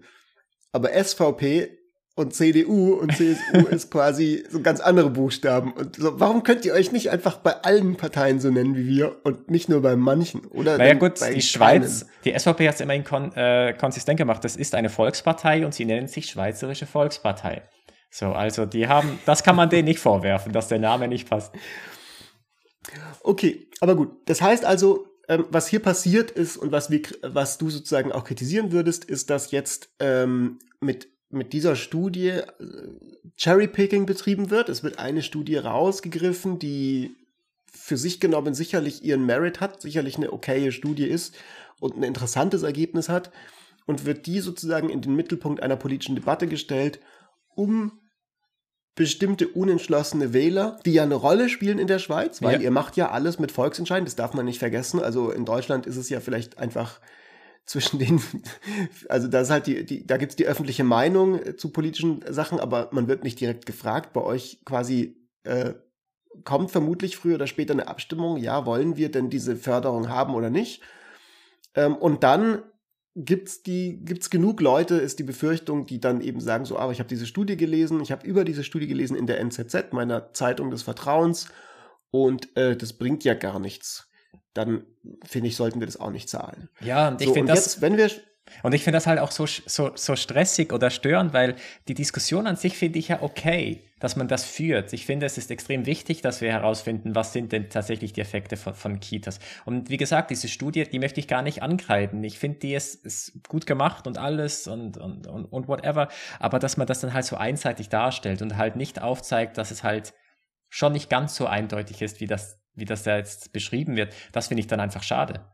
Aber 0.71 0.91
SVP 0.91 1.78
und 2.19 2.33
CDU 2.33 2.95
und 2.95 3.15
CSU 3.15 3.67
ist 3.71 3.89
quasi 3.89 4.43
so 4.49 4.61
ganz 4.61 4.81
andere 4.81 5.09
Buchstaben. 5.09 5.71
Und 5.71 5.95
so, 5.95 6.19
warum 6.19 6.43
könnt 6.43 6.65
ihr 6.65 6.73
euch 6.73 6.91
nicht 6.91 7.09
einfach 7.11 7.37
bei 7.37 7.55
allen 7.63 7.95
Parteien 7.95 8.41
so 8.41 8.49
nennen 8.49 8.75
wie 8.75 8.85
wir 8.87 9.15
und 9.23 9.49
nicht 9.49 9.69
nur 9.69 9.81
bei 9.81 9.95
manchen? 9.95 10.45
Oder 10.47 10.77
Naja 10.77 10.95
gut, 10.95 11.19
bei 11.19 11.27
die 11.27 11.31
keinen? 11.33 11.41
Schweiz, 11.41 12.05
die 12.25 12.37
SVP 12.37 12.67
hat 12.67 12.75
es 12.75 12.81
immerhin 12.81 13.05
kon 13.05 13.31
äh, 13.33 13.73
konsistent 13.73 14.17
gemacht. 14.17 14.43
Das 14.43 14.57
ist 14.57 14.75
eine 14.75 14.89
Volkspartei 14.89 15.65
und 15.65 15.73
sie 15.73 15.85
nennen 15.85 16.07
sich 16.07 16.25
Schweizerische 16.25 16.85
Volkspartei. 16.85 17.63
So, 18.11 18.27
also 18.33 18.65
die 18.65 18.87
haben, 18.87 19.19
das 19.25 19.43
kann 19.43 19.55
man 19.55 19.69
denen 19.69 19.87
nicht 19.87 19.99
vorwerfen, 19.99 20.51
dass 20.51 20.67
der 20.67 20.79
Name 20.79 21.07
nicht 21.07 21.29
passt. 21.29 21.53
Okay, 23.21 23.69
aber 23.79 23.95
gut. 23.95 24.09
Das 24.25 24.41
heißt 24.41 24.65
also, 24.65 25.07
ähm, 25.29 25.45
was 25.49 25.67
hier 25.67 25.79
passiert 25.79 26.31
ist 26.31 26.57
und 26.57 26.73
was, 26.73 26.89
wir, 26.89 27.01
was 27.21 27.57
du 27.57 27.69
sozusagen 27.69 28.11
auch 28.11 28.25
kritisieren 28.25 28.71
würdest, 28.73 29.05
ist, 29.05 29.29
dass 29.29 29.51
jetzt 29.51 29.89
ähm, 29.99 30.59
mit, 30.81 31.07
mit 31.29 31.53
dieser 31.53 31.75
Studie 31.75 32.29
äh, 32.29 32.43
Cherrypicking 33.37 34.05
betrieben 34.05 34.49
wird. 34.49 34.69
Es 34.69 34.83
wird 34.83 34.99
eine 34.99 35.21
Studie 35.21 35.57
rausgegriffen, 35.57 36.59
die 36.59 37.15
für 37.71 37.97
sich 37.97 38.19
genommen 38.19 38.53
sicherlich 38.53 39.03
ihren 39.03 39.25
Merit 39.25 39.61
hat, 39.61 39.81
sicherlich 39.81 40.17
eine 40.17 40.33
okaye 40.33 40.71
Studie 40.71 41.07
ist 41.07 41.35
und 41.79 41.95
ein 41.95 42.03
interessantes 42.03 42.63
Ergebnis 42.63 43.09
hat 43.09 43.31
und 43.85 44.05
wird 44.05 44.25
die 44.25 44.39
sozusagen 44.39 44.89
in 44.89 45.01
den 45.01 45.15
Mittelpunkt 45.15 45.61
einer 45.61 45.75
politischen 45.75 46.15
Debatte 46.15 46.47
gestellt, 46.47 46.99
um 47.55 47.91
bestimmte 48.95 49.47
unentschlossene 49.47 50.33
Wähler, 50.33 50.77
die 50.85 50.93
ja 50.93 51.03
eine 51.03 51.15
Rolle 51.15 51.47
spielen 51.47 51.79
in 51.79 51.87
der 51.87 51.99
Schweiz, 51.99 52.41
weil 52.41 52.55
ja. 52.55 52.61
ihr 52.61 52.71
macht 52.71 52.97
ja 52.97 53.11
alles 53.11 53.39
mit 53.39 53.51
Volksentscheiden, 53.51 54.05
das 54.05 54.17
darf 54.17 54.33
man 54.33 54.45
nicht 54.45 54.59
vergessen. 54.59 54.99
Also 54.99 55.31
in 55.31 55.45
Deutschland 55.45 55.85
ist 55.85 55.95
es 55.95 56.09
ja 56.09 56.19
vielleicht 56.19 56.57
einfach 56.57 56.99
zwischen 57.69 57.99
den, 57.99 58.19
also 59.09 59.27
da 59.27 59.41
ist 59.41 59.51
halt 59.51 59.67
die, 59.67 59.85
die 59.85 60.07
da 60.07 60.17
gibt's 60.17 60.35
die 60.35 60.47
öffentliche 60.47 60.83
Meinung 60.83 61.55
zu 61.55 61.69
politischen 61.69 62.23
Sachen, 62.27 62.59
aber 62.59 62.89
man 62.91 63.07
wird 63.07 63.23
nicht 63.23 63.39
direkt 63.39 63.67
gefragt. 63.67 64.11
Bei 64.11 64.21
euch 64.21 64.59
quasi 64.65 65.17
äh, 65.43 65.75
kommt 66.43 66.71
vermutlich 66.71 67.15
früher 67.15 67.35
oder 67.35 67.45
später 67.45 67.73
eine 67.73 67.87
Abstimmung, 67.87 68.37
ja, 68.37 68.65
wollen 68.65 68.97
wir 68.97 69.11
denn 69.11 69.29
diese 69.29 69.55
Förderung 69.55 70.09
haben 70.09 70.33
oder 70.33 70.49
nicht? 70.49 70.81
Ähm, 71.75 71.95
und 71.95 72.23
dann 72.23 72.63
gibt's 73.15 73.61
die 73.61 74.03
gibt's 74.03 74.31
genug 74.31 74.61
Leute 74.61 74.95
ist 74.95 75.19
die 75.19 75.23
Befürchtung, 75.23 75.85
die 75.85 75.99
dann 75.99 76.21
eben 76.21 76.41
sagen 76.41 76.65
so, 76.65 76.79
aber 76.79 76.91
ich 76.91 76.97
habe 76.97 77.09
diese 77.09 77.27
Studie 77.27 77.55
gelesen, 77.55 78.01
ich 78.01 78.11
habe 78.11 78.25
über 78.25 78.45
diese 78.45 78.63
Studie 78.63 78.87
gelesen 78.87 79.15
in 79.15 79.27
der 79.27 79.39
NZZ, 79.41 79.91
meiner 79.93 80.33
Zeitung 80.33 80.71
des 80.71 80.81
Vertrauens 80.81 81.49
und 82.09 82.57
äh, 82.57 82.75
das 82.75 82.93
bringt 82.93 83.23
ja 83.23 83.35
gar 83.35 83.59
nichts. 83.59 84.08
Dann 84.59 84.83
finde 85.23 85.47
ich, 85.47 85.55
sollten 85.55 85.79
wir 85.79 85.87
das 85.87 85.97
auch 85.97 86.11
nicht 86.11 86.27
zahlen. 86.27 86.67
Ja, 86.81 87.07
und 87.07 87.21
ich 87.21 87.27
so, 87.27 87.33
finde 87.33 87.53
das 87.53 87.65
jetzt, 87.65 87.81
wenn 87.81 87.95
wir 87.95 88.09
und 88.63 88.73
ich 88.73 88.83
finde 88.83 88.97
das 88.97 89.07
halt 89.07 89.19
auch 89.19 89.31
so, 89.31 89.45
so, 89.45 89.91
so 89.95 90.15
stressig 90.15 90.73
oder 90.73 90.89
störend, 90.89 91.33
weil 91.33 91.55
die 91.87 91.93
Diskussion 91.93 92.47
an 92.47 92.55
sich 92.55 92.77
finde 92.77 92.99
ich 92.99 93.09
ja 93.09 93.21
okay, 93.21 93.83
dass 93.99 94.15
man 94.15 94.27
das 94.27 94.43
führt. 94.43 94.91
Ich 94.93 95.05
finde, 95.05 95.27
es 95.27 95.37
ist 95.37 95.51
extrem 95.51 95.85
wichtig, 95.85 96.21
dass 96.21 96.41
wir 96.41 96.51
herausfinden, 96.51 97.15
was 97.15 97.31
sind 97.31 97.51
denn 97.51 97.69
tatsächlich 97.69 98.13
die 98.13 98.21
Effekte 98.21 98.57
von, 98.57 98.73
von 98.73 98.99
Kitas. 98.99 99.39
Und 99.65 99.89
wie 99.89 99.97
gesagt, 99.97 100.31
diese 100.31 100.47
Studie, 100.47 100.83
die 100.83 100.99
möchte 100.99 101.19
ich 101.19 101.27
gar 101.27 101.41
nicht 101.41 101.61
angreifen. 101.61 102.23
Ich 102.23 102.39
finde, 102.39 102.59
die 102.59 102.73
ist, 102.73 103.05
ist 103.05 103.47
gut 103.47 103.65
gemacht 103.65 104.07
und 104.07 104.17
alles 104.17 104.67
und, 104.67 104.97
und, 104.97 105.27
und, 105.27 105.45
und 105.45 105.67
whatever. 105.67 106.07
Aber 106.39 106.59
dass 106.59 106.77
man 106.77 106.87
das 106.87 107.01
dann 107.01 107.13
halt 107.13 107.25
so 107.25 107.35
einseitig 107.35 107.89
darstellt 107.89 108.41
und 108.41 108.57
halt 108.57 108.75
nicht 108.75 109.01
aufzeigt, 109.01 109.57
dass 109.57 109.71
es 109.71 109.83
halt 109.83 110.13
schon 110.69 110.93
nicht 110.93 111.09
ganz 111.09 111.35
so 111.35 111.45
eindeutig 111.45 112.01
ist, 112.01 112.19
wie 112.21 112.27
das, 112.27 112.58
wie 112.75 112.85
das 112.85 113.03
da 113.03 113.17
jetzt 113.17 113.51
beschrieben 113.51 113.95
wird, 113.95 114.13
das 114.31 114.47
finde 114.47 114.61
ich 114.61 114.67
dann 114.67 114.79
einfach 114.79 115.03
schade. 115.03 115.45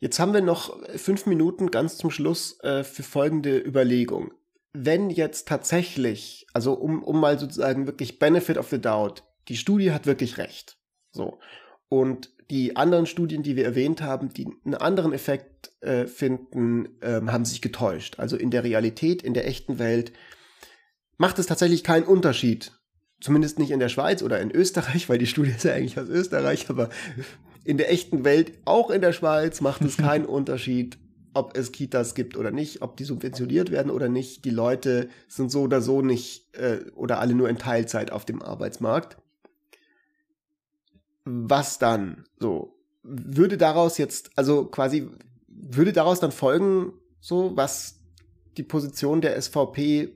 Jetzt 0.00 0.18
haben 0.18 0.32
wir 0.32 0.40
noch 0.40 0.78
fünf 0.96 1.26
Minuten 1.26 1.70
ganz 1.70 1.98
zum 1.98 2.10
Schluss 2.10 2.58
äh, 2.60 2.84
für 2.84 3.02
folgende 3.02 3.58
Überlegung. 3.58 4.32
Wenn 4.72 5.10
jetzt 5.10 5.46
tatsächlich, 5.46 6.46
also 6.54 6.72
um, 6.72 7.02
um 7.02 7.20
mal 7.20 7.38
sozusagen 7.38 7.86
wirklich 7.86 8.18
Benefit 8.18 8.56
of 8.56 8.70
the 8.70 8.80
Doubt, 8.80 9.24
die 9.48 9.56
Studie 9.56 9.92
hat 9.92 10.06
wirklich 10.06 10.38
recht. 10.38 10.78
So. 11.12 11.38
Und 11.88 12.30
die 12.50 12.76
anderen 12.76 13.06
Studien, 13.06 13.42
die 13.42 13.56
wir 13.56 13.64
erwähnt 13.64 14.00
haben, 14.00 14.32
die 14.32 14.48
einen 14.64 14.74
anderen 14.74 15.12
Effekt 15.12 15.70
äh, 15.82 16.06
finden, 16.06 16.98
ähm, 17.02 17.30
haben 17.30 17.44
sich 17.44 17.60
getäuscht. 17.60 18.18
Also 18.18 18.36
in 18.36 18.50
der 18.50 18.64
Realität, 18.64 19.22
in 19.22 19.34
der 19.34 19.46
echten 19.46 19.78
Welt 19.78 20.12
macht 21.18 21.38
es 21.38 21.46
tatsächlich 21.46 21.84
keinen 21.84 22.06
Unterschied. 22.06 22.72
Zumindest 23.20 23.58
nicht 23.58 23.70
in 23.70 23.80
der 23.80 23.88
Schweiz 23.88 24.22
oder 24.22 24.40
in 24.40 24.50
Österreich, 24.50 25.08
weil 25.08 25.18
die 25.18 25.26
Studie 25.26 25.50
ist 25.50 25.64
ja 25.64 25.74
eigentlich 25.74 25.98
aus 25.98 26.08
Österreich, 26.08 26.70
aber 26.70 26.88
in 27.64 27.76
der 27.76 27.92
echten 27.92 28.24
Welt, 28.24 28.52
auch 28.64 28.90
in 28.90 29.02
der 29.02 29.12
Schweiz, 29.12 29.60
macht 29.60 29.82
es 29.82 29.96
keinen 29.96 30.24
Unterschied, 30.24 30.98
ob 31.34 31.56
es 31.56 31.72
Kitas 31.72 32.14
gibt 32.14 32.36
oder 32.36 32.50
nicht, 32.50 32.82
ob 32.82 32.96
die 32.96 33.04
subventioniert 33.04 33.70
werden 33.70 33.90
oder 33.90 34.08
nicht. 34.08 34.44
Die 34.44 34.50
Leute 34.50 35.08
sind 35.28 35.50
so 35.50 35.62
oder 35.62 35.80
so 35.80 36.02
nicht 36.02 36.54
äh, 36.56 36.80
oder 36.94 37.20
alle 37.20 37.34
nur 37.34 37.48
in 37.48 37.58
Teilzeit 37.58 38.10
auf 38.10 38.24
dem 38.24 38.42
Arbeitsmarkt. 38.42 39.16
Was 41.24 41.78
dann? 41.78 42.24
So, 42.38 42.74
würde 43.02 43.58
daraus 43.58 43.98
jetzt, 43.98 44.30
also 44.36 44.64
quasi, 44.64 45.08
würde 45.46 45.92
daraus 45.92 46.20
dann 46.20 46.32
folgen, 46.32 46.94
so, 47.20 47.52
was 47.54 48.00
die 48.56 48.62
Position 48.62 49.20
der 49.20 49.40
SVP 49.40 50.14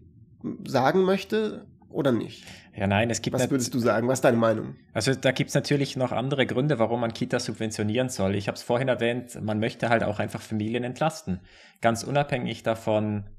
sagen 0.67 1.05
möchte 1.05 1.67
oder 1.89 2.11
nicht? 2.11 2.45
Ja, 2.77 2.89
nein, 2.89 3.09
es 3.11 3.23
gibt. 3.23 3.35
Was 3.35 3.51
würdest 3.51 3.73
du 3.73 3.79
sagen? 3.79 4.09
Was 4.09 4.19
ist 4.19 4.25
deine 4.25 4.37
Meinung? 4.37 4.77
Also 4.93 5.15
da 5.15 5.31
gibt 5.31 5.49
es 5.49 5.55
natürlich 5.55 5.97
noch 5.97 6.11
andere 6.11 6.45
Gründe, 6.45 6.79
warum 6.79 7.01
man 7.01 7.13
Kitas 7.13 7.45
subventionieren 7.45 8.09
soll. 8.09 8.35
Ich 8.35 8.49
habe 8.49 8.57
es 8.57 8.63
vorhin 8.63 8.89
erwähnt, 8.89 9.41
man 9.41 9.61
möchte 9.61 9.89
halt 9.89 10.03
auch 10.03 10.19
einfach 10.19 10.41
Familien 10.41 10.83
entlasten. 10.83 11.41
Ganz 11.81 12.03
unabhängig 12.03 12.65
davon, 12.65 13.31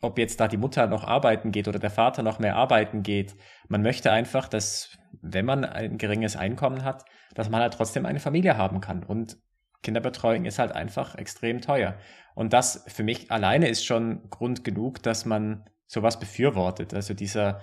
ob 0.00 0.18
jetzt 0.18 0.40
da 0.40 0.48
die 0.48 0.56
Mutter 0.56 0.86
noch 0.86 1.04
arbeiten 1.04 1.52
geht 1.52 1.68
oder 1.68 1.78
der 1.78 1.90
Vater 1.90 2.22
noch 2.22 2.38
mehr 2.38 2.56
arbeiten 2.56 3.02
geht. 3.02 3.36
Man 3.68 3.82
möchte 3.82 4.12
einfach, 4.12 4.48
dass, 4.48 4.96
wenn 5.20 5.44
man 5.44 5.64
ein 5.64 5.98
geringes 5.98 6.36
Einkommen 6.36 6.84
hat, 6.84 7.04
dass 7.34 7.50
man 7.50 7.60
halt 7.60 7.74
trotzdem 7.74 8.06
eine 8.06 8.20
Familie 8.20 8.56
haben 8.56 8.80
kann. 8.80 9.04
Und 9.04 9.36
Kinderbetreuung 9.82 10.46
ist 10.46 10.58
halt 10.58 10.72
einfach 10.72 11.16
extrem 11.16 11.60
teuer. 11.60 11.96
Und 12.34 12.54
das 12.54 12.84
für 12.88 13.02
mich 13.02 13.30
alleine 13.30 13.68
ist 13.68 13.84
schon 13.84 14.28
Grund 14.30 14.64
genug, 14.64 15.02
dass 15.02 15.26
man 15.26 15.64
sowas 15.86 16.18
befürwortet. 16.18 16.94
Also 16.94 17.12
dieser 17.12 17.60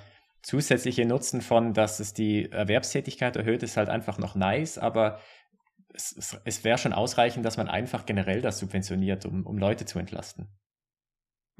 zusätzliche 0.47 1.05
Nutzen 1.05 1.41
von, 1.41 1.73
dass 1.73 1.99
es 1.99 2.13
die 2.13 2.49
Erwerbstätigkeit 2.49 3.35
erhöht, 3.35 3.63
ist 3.63 3.75
halt 3.75 3.89
einfach 3.89 4.17
noch 4.17 4.33
nice, 4.33 4.77
aber 4.77 5.19
es, 5.93 6.15
es, 6.15 6.39
es 6.45 6.63
wäre 6.63 6.77
schon 6.77 6.93
ausreichend, 6.93 7.45
dass 7.45 7.57
man 7.57 7.67
einfach 7.67 8.05
generell 8.05 8.39
das 8.39 8.59
subventioniert, 8.59 9.25
um, 9.25 9.45
um 9.45 9.57
Leute 9.57 9.83
zu 9.83 9.99
entlasten. 9.99 10.47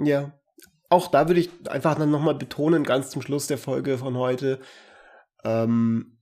Ja, 0.02 0.40
auch 0.88 1.10
da 1.10 1.28
würde 1.28 1.42
ich 1.42 1.50
einfach 1.70 1.96
dann 1.96 2.12
nochmal 2.12 2.36
betonen, 2.36 2.86
ganz 2.86 3.10
zum 3.10 3.22
Schluss 3.22 3.48
der 3.48 3.58
Folge 3.58 3.98
von 3.98 4.16
heute, 4.16 4.62
ähm, 5.44 6.18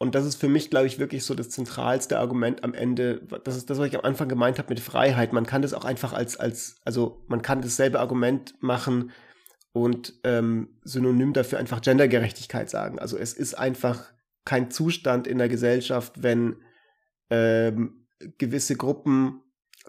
und 0.00 0.14
das 0.14 0.26
ist 0.26 0.36
für 0.36 0.48
mich, 0.48 0.70
glaube 0.70 0.86
ich, 0.86 0.98
wirklich 0.98 1.24
so 1.24 1.34
das 1.34 1.50
zentralste 1.50 2.20
Argument 2.20 2.62
am 2.62 2.72
Ende. 2.72 3.20
Das 3.42 3.56
ist 3.56 3.68
das, 3.68 3.78
was 3.78 3.88
ich 3.88 3.96
am 3.96 4.04
Anfang 4.04 4.28
gemeint 4.28 4.58
habe 4.58 4.68
mit 4.68 4.78
Freiheit. 4.78 5.32
Man 5.32 5.44
kann 5.44 5.62
das 5.62 5.74
auch 5.74 5.84
einfach 5.84 6.12
als, 6.12 6.36
als, 6.36 6.76
also 6.84 7.24
man 7.26 7.42
kann 7.42 7.62
dasselbe 7.62 7.98
Argument 7.98 8.54
machen, 8.60 9.10
und 9.82 10.14
ähm, 10.24 10.68
synonym 10.82 11.32
dafür 11.32 11.58
einfach 11.58 11.80
Gendergerechtigkeit 11.80 12.70
sagen. 12.70 12.98
Also 12.98 13.16
es 13.16 13.32
ist 13.32 13.54
einfach 13.54 14.12
kein 14.44 14.70
Zustand 14.70 15.26
in 15.26 15.38
der 15.38 15.48
Gesellschaft, 15.48 16.22
wenn 16.22 16.56
ähm, 17.30 18.06
gewisse 18.38 18.76
Gruppen 18.76 19.42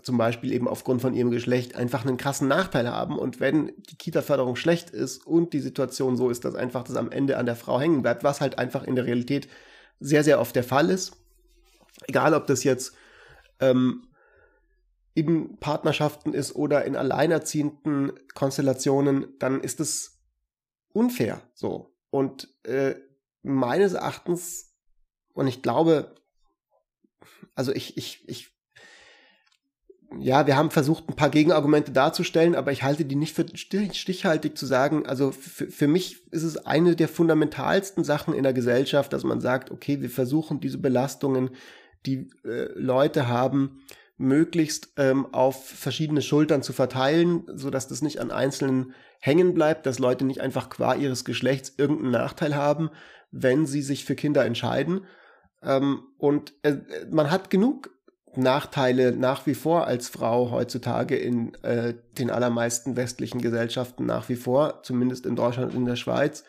zum 0.04 0.17
Beispiel 0.17 0.54
eben 0.54 0.67
aufgrund 0.67 1.02
von 1.02 1.13
ihrem 1.13 1.32
Geschlecht 1.32 1.75
einfach 1.75 2.06
einen 2.06 2.17
krassen 2.17 2.47
Nachteil 2.47 2.89
haben. 2.89 3.17
Und 3.17 3.39
wenn 3.39 3.73
die 3.89 3.97
Kita-Förderung 3.97 4.56
schlecht 4.56 4.89
ist 4.89 5.25
und 5.25 5.54
die 5.54 5.60
Situation 5.60 6.15
so 6.15 6.30
ist, 6.30 6.45
dass 6.45 6.56
einfach 6.56 6.84
das 6.84 6.95
am 6.95 7.12
Ende 7.12 7.38
an 7.38 7.45
der 7.45 7.56
Frau 7.56 7.80
hängen 7.80 8.02
bleibt, 8.02 8.23
was 8.23 8.41
halt 8.41 8.58
einfach 8.58 8.84
in 8.84 8.95
der 8.95 9.06
Realität 9.06 9.47
sehr, 9.99 10.23
sehr 10.23 10.39
oft 10.39 10.56
der 10.56 10.63
Fall 10.63 10.89
ist. 10.89 11.13
Egal, 12.08 12.34
ob 12.34 12.47
das 12.47 12.63
jetzt 12.63 12.93
ähm, 13.60 14.04
in 15.13 15.58
Partnerschaften 15.58 16.34
ist 16.34 16.56
oder 16.56 16.86
in 16.86 16.95
alleinerziehenden 16.95 18.13
Konstellationen, 18.36 19.28
dann 19.39 19.62
ist 19.62 19.80
es 19.80 20.22
unfair 20.93 21.41
so. 21.54 21.95
Und 22.10 22.48
äh, 22.63 22.95
meines 23.43 23.93
Erachtens, 23.93 24.74
und 25.34 25.48
ich 25.48 25.62
glaube, 25.62 26.15
also 27.56 27.74
ich, 27.74 27.98
ich, 27.98 28.28
ich, 28.28 28.50
ja, 30.17 30.48
wir 30.48 30.58
haben 30.58 30.72
versucht, 30.72 31.08
ein 31.08 31.15
paar 31.15 31.30
Gegenargumente 31.30 31.91
darzustellen, 31.91 32.56
aber 32.56 32.72
ich 32.72 32.84
halte 32.84 33.06
die 33.06 33.15
nicht 33.15 33.36
für 33.36 33.45
stichhaltig 33.56 34.58
zu 34.58 34.65
sagen. 34.65 35.06
Also 35.06 35.32
für, 35.32 35.88
mich 35.88 36.32
ist 36.32 36.43
es 36.43 36.58
eine 36.58 36.95
der 36.95 37.08
fundamentalsten 37.08 38.04
Sachen 38.04 38.34
in 38.34 38.43
der 38.43 38.54
Gesellschaft, 38.54 39.13
dass 39.13 39.24
man 39.24 39.41
sagt, 39.41 39.72
okay, 39.72 40.02
wir 40.02 40.10
versuchen 40.10 40.60
diese 40.60 40.80
Belastungen, 40.80 41.52
die 42.06 42.30
äh, 42.43 42.72
Leute 42.76 43.28
haben, 43.28 43.82
möglichst 44.19 44.89
ähm, 44.97 45.34
auf 45.34 45.65
verschiedene 45.65 46.21
Schultern 46.21 46.62
zu 46.62 46.73
verteilen, 46.73 47.43
so 47.55 47.69
dass 47.69 47.88
das 47.88 48.01
nicht 48.01 48.19
an 48.19 48.32
Einzelnen 48.32 48.93
hängen 49.19 49.53
bleibt, 49.53 49.86
dass 49.86 49.97
Leute 49.97 50.25
nicht 50.25 50.41
einfach 50.41 50.69
qua 50.69 50.93
ihres 50.93 51.25
Geschlechts 51.25 51.73
irgendeinen 51.77 52.12
Nachteil 52.12 52.55
haben, 52.55 52.89
wenn 53.32 53.65
sie 53.65 53.82
sich 53.82 54.05
für 54.05 54.15
Kinder 54.15 54.45
entscheiden. 54.45 55.05
Ähm, 55.63 56.03
und 56.17 56.53
äh, 56.63 56.77
man 57.10 57.32
hat 57.32 57.49
genug 57.49 57.91
Nachteile 58.36 59.13
nach 59.13 59.45
wie 59.47 59.55
vor 59.55 59.88
als 59.88 60.10
Frau 60.10 60.51
heutzutage 60.51 61.15
in 61.15 61.53
äh, 61.63 61.95
den 62.17 62.29
allermeisten 62.29 62.97
westlichen 62.97 63.41
Gesellschaften 63.41 64.05
nach 64.05 64.27
wie 64.27 64.36
vor, 64.36 64.84
zumindest 64.84 65.25
in 65.25 65.38
Deutschland 65.38 65.74
und 65.74 65.80
in 65.80 65.86
der 65.86 65.95
Schweiz, 65.95 66.43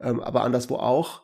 ähm, 0.00 0.20
aber 0.20 0.42
anderswo 0.42 0.76
auch. 0.76 1.22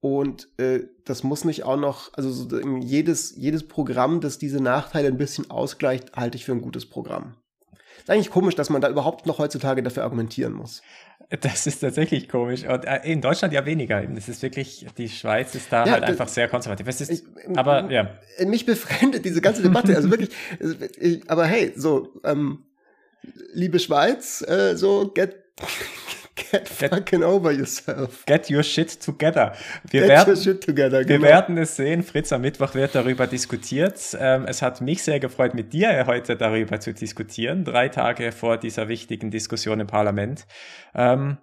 Und 0.00 0.48
äh, 0.58 0.80
das 1.04 1.24
muss 1.24 1.44
nicht 1.44 1.64
auch 1.64 1.76
noch, 1.76 2.12
also 2.14 2.30
so, 2.30 2.60
jedes, 2.78 3.34
jedes 3.36 3.66
Programm, 3.66 4.20
das 4.20 4.38
diese 4.38 4.62
Nachteile 4.62 5.08
ein 5.08 5.16
bisschen 5.16 5.50
ausgleicht, 5.50 6.14
halte 6.14 6.36
ich 6.36 6.44
für 6.44 6.52
ein 6.52 6.60
gutes 6.60 6.86
Programm. 6.86 7.34
ist 7.98 8.10
eigentlich 8.10 8.30
komisch, 8.30 8.54
dass 8.54 8.70
man 8.70 8.80
da 8.80 8.88
überhaupt 8.88 9.26
noch 9.26 9.38
heutzutage 9.38 9.82
dafür 9.82 10.04
argumentieren 10.04 10.52
muss. 10.52 10.82
Das 11.40 11.66
ist 11.66 11.80
tatsächlich 11.80 12.28
komisch. 12.28 12.64
Und 12.64 12.86
äh, 12.86 13.00
in 13.04 13.20
Deutschland 13.20 13.52
ja 13.52 13.66
weniger. 13.66 14.00
Das 14.06 14.28
ist 14.28 14.40
wirklich, 14.40 14.86
die 14.96 15.10
Schweiz 15.10 15.54
ist 15.54 15.70
da 15.70 15.84
ja, 15.84 15.92
halt 15.92 16.04
einfach 16.04 16.28
sehr 16.28 16.48
konservativ. 16.48 16.86
Es 16.86 17.02
ist, 17.02 17.10
ich, 17.10 17.24
aber 17.54 17.90
ja. 17.90 18.18
Mich 18.46 18.64
befremdet 18.64 19.24
diese 19.24 19.42
ganze 19.42 19.62
Debatte. 19.62 19.94
Also 19.94 20.10
wirklich, 20.10 20.30
aber 21.28 21.44
hey, 21.44 21.72
so, 21.76 22.14
ähm, 22.24 22.64
liebe 23.52 23.78
Schweiz, 23.78 24.42
äh, 24.48 24.74
so 24.76 25.10
get 25.12 25.36
Get 26.50 26.68
fucking 26.68 27.22
over 27.22 27.52
yourself. 27.52 28.24
Get 28.26 28.50
your 28.50 28.62
shit 28.62 29.00
together. 29.00 29.52
Wir, 29.90 30.02
Get 30.02 30.08
werden, 30.08 30.34
your 30.34 30.42
shit 30.42 30.62
together, 30.62 31.04
genau. 31.04 31.22
wir 31.22 31.28
werden 31.28 31.58
es 31.58 31.76
sehen. 31.76 32.02
Fritz, 32.02 32.32
am 32.32 32.42
Mittwoch 32.42 32.74
wird 32.74 32.94
darüber 32.94 33.26
diskutiert. 33.26 34.16
Ähm, 34.18 34.46
es 34.46 34.62
hat 34.62 34.80
mich 34.80 35.02
sehr 35.02 35.20
gefreut, 35.20 35.54
mit 35.54 35.72
dir 35.72 36.06
heute 36.06 36.36
darüber 36.36 36.80
zu 36.80 36.92
diskutieren. 36.92 37.64
Drei 37.64 37.88
Tage 37.88 38.32
vor 38.32 38.56
dieser 38.56 38.88
wichtigen 38.88 39.30
Diskussion 39.30 39.80
im 39.80 39.86
Parlament. 39.86 40.46
Ähm, 40.94 41.38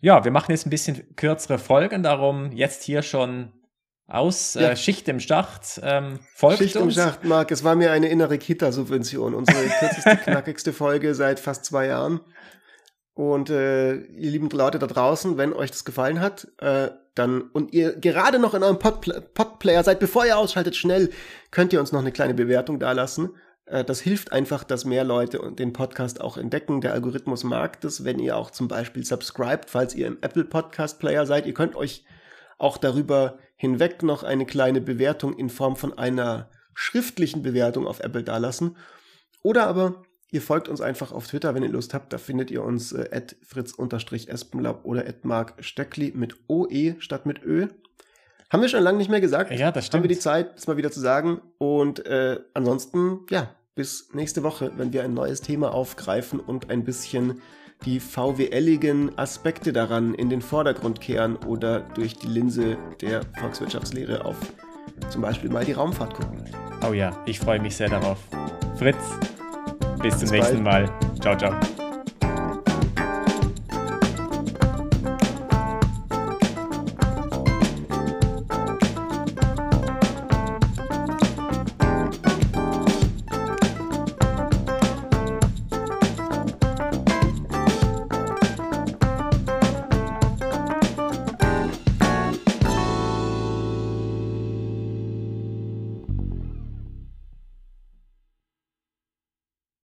ja, 0.00 0.24
wir 0.24 0.30
machen 0.30 0.50
jetzt 0.50 0.66
ein 0.66 0.70
bisschen 0.70 1.14
kürzere 1.16 1.58
Folgen, 1.58 2.02
darum 2.02 2.52
jetzt 2.52 2.82
hier 2.82 3.02
schon 3.02 3.52
aus 4.10 4.54
ja. 4.54 4.70
äh, 4.70 4.76
Schicht 4.76 5.08
im 5.08 5.20
Schacht. 5.20 5.80
Ähm, 5.82 6.18
folgt 6.34 6.58
Schicht 6.58 6.76
uns. 6.76 6.96
im 6.96 7.02
Schacht, 7.02 7.24
Marc. 7.24 7.50
Es 7.52 7.62
war 7.62 7.76
mir 7.76 7.92
eine 7.92 8.08
innere 8.08 8.38
Kita-Subvention. 8.38 9.34
Unsere 9.34 9.62
kürzeste, 9.68 10.16
knackigste 10.24 10.72
Folge 10.72 11.14
seit 11.14 11.38
fast 11.38 11.64
zwei 11.64 11.86
Jahren. 11.86 12.20
Und 13.14 13.50
äh, 13.50 13.94
ihr 13.96 14.30
lieben 14.30 14.48
Leute 14.50 14.78
da 14.78 14.86
draußen, 14.86 15.36
wenn 15.36 15.52
euch 15.52 15.70
das 15.70 15.84
gefallen 15.84 16.20
hat, 16.20 16.48
äh, 16.58 16.90
dann 17.14 17.42
und 17.42 17.72
ihr 17.72 17.96
gerade 17.96 18.38
noch 18.38 18.54
in 18.54 18.62
eurem 18.62 18.78
Podplayer 18.78 19.82
seid, 19.82 19.98
bevor 19.98 20.24
ihr 20.24 20.38
ausschaltet, 20.38 20.76
schnell 20.76 21.10
könnt 21.50 21.72
ihr 21.72 21.80
uns 21.80 21.92
noch 21.92 22.00
eine 22.00 22.12
kleine 22.12 22.34
Bewertung 22.34 22.78
dalassen. 22.78 23.30
Äh, 23.66 23.84
das 23.84 24.00
hilft 24.00 24.32
einfach, 24.32 24.64
dass 24.64 24.84
mehr 24.84 25.04
Leute 25.04 25.52
den 25.52 25.72
Podcast 25.72 26.20
auch 26.20 26.36
entdecken. 26.36 26.80
Der 26.80 26.92
Algorithmus 26.92 27.44
mag 27.44 27.80
das, 27.80 28.04
wenn 28.04 28.18
ihr 28.18 28.36
auch 28.36 28.50
zum 28.50 28.68
Beispiel 28.68 29.04
subscribt, 29.04 29.70
falls 29.70 29.94
ihr 29.94 30.06
im 30.06 30.18
Apple 30.20 30.44
Podcast 30.44 30.98
Player 30.98 31.26
seid. 31.26 31.46
Ihr 31.46 31.54
könnt 31.54 31.76
euch 31.76 32.04
auch 32.58 32.76
darüber 32.76 33.38
hinweg 33.56 34.02
noch 34.02 34.22
eine 34.22 34.46
kleine 34.46 34.80
Bewertung 34.80 35.36
in 35.36 35.50
Form 35.50 35.76
von 35.76 35.96
einer 35.96 36.48
schriftlichen 36.74 37.42
Bewertung 37.42 37.86
auf 37.86 38.00
Apple 38.00 38.22
dalassen. 38.22 38.76
Oder 39.42 39.66
aber 39.66 40.02
Ihr 40.30 40.42
folgt 40.42 40.68
uns 40.68 40.80
einfach 40.80 41.12
auf 41.12 41.26
Twitter, 41.26 41.54
wenn 41.54 41.62
ihr 41.62 41.68
Lust 41.68 41.92
habt. 41.94 42.12
Da 42.12 42.18
findet 42.18 42.50
ihr 42.50 42.62
uns 42.62 42.92
äh, 42.92 43.22
fritz-espenlaub 43.42 44.84
oder 44.84 45.04
mark 45.22 45.54
stöckli 45.60 46.12
mit 46.14 46.36
OE 46.48 46.94
statt 46.98 47.26
mit 47.26 47.42
Ö. 47.42 47.68
Haben 48.50 48.62
wir 48.62 48.68
schon 48.68 48.82
lange 48.82 48.98
nicht 48.98 49.10
mehr 49.10 49.20
gesagt. 49.20 49.50
Ja, 49.52 49.70
das 49.72 49.86
stimmt. 49.86 50.02
Haben 50.02 50.08
wir 50.08 50.14
die 50.14 50.20
Zeit, 50.20 50.56
das 50.56 50.66
mal 50.66 50.76
wieder 50.76 50.90
zu 50.90 51.00
sagen. 51.00 51.40
Und 51.58 52.04
äh, 52.06 52.40
ansonsten, 52.54 53.20
ja, 53.30 53.54
bis 53.74 54.12
nächste 54.12 54.42
Woche, 54.42 54.72
wenn 54.76 54.92
wir 54.92 55.04
ein 55.04 55.14
neues 55.14 55.40
Thema 55.40 55.72
aufgreifen 55.72 56.40
und 56.40 56.70
ein 56.70 56.84
bisschen 56.84 57.40
die 57.84 57.98
VWLigen 57.98 59.16
Aspekte 59.18 59.72
daran 59.72 60.14
in 60.14 60.28
den 60.28 60.42
Vordergrund 60.42 61.00
kehren 61.00 61.36
oder 61.36 61.80
durch 61.80 62.16
die 62.16 62.26
Linse 62.26 62.76
der 63.00 63.22
Volkswirtschaftslehre 63.38 64.24
auf 64.24 64.36
zum 65.08 65.22
Beispiel 65.22 65.50
mal 65.50 65.64
die 65.64 65.72
Raumfahrt 65.72 66.14
gucken. 66.14 66.44
Oh 66.86 66.92
ja, 66.92 67.16
ich 67.26 67.38
freue 67.40 67.60
mich 67.60 67.76
sehr 67.76 67.88
darauf. 67.88 68.18
Fritz, 68.76 68.98
bis 70.02 70.12
zum 70.14 70.20
Bis 70.22 70.30
nächsten 70.32 70.64
bald. 70.64 70.88
Mal. 70.88 71.20
Ciao, 71.20 71.36
ciao. 71.36 71.79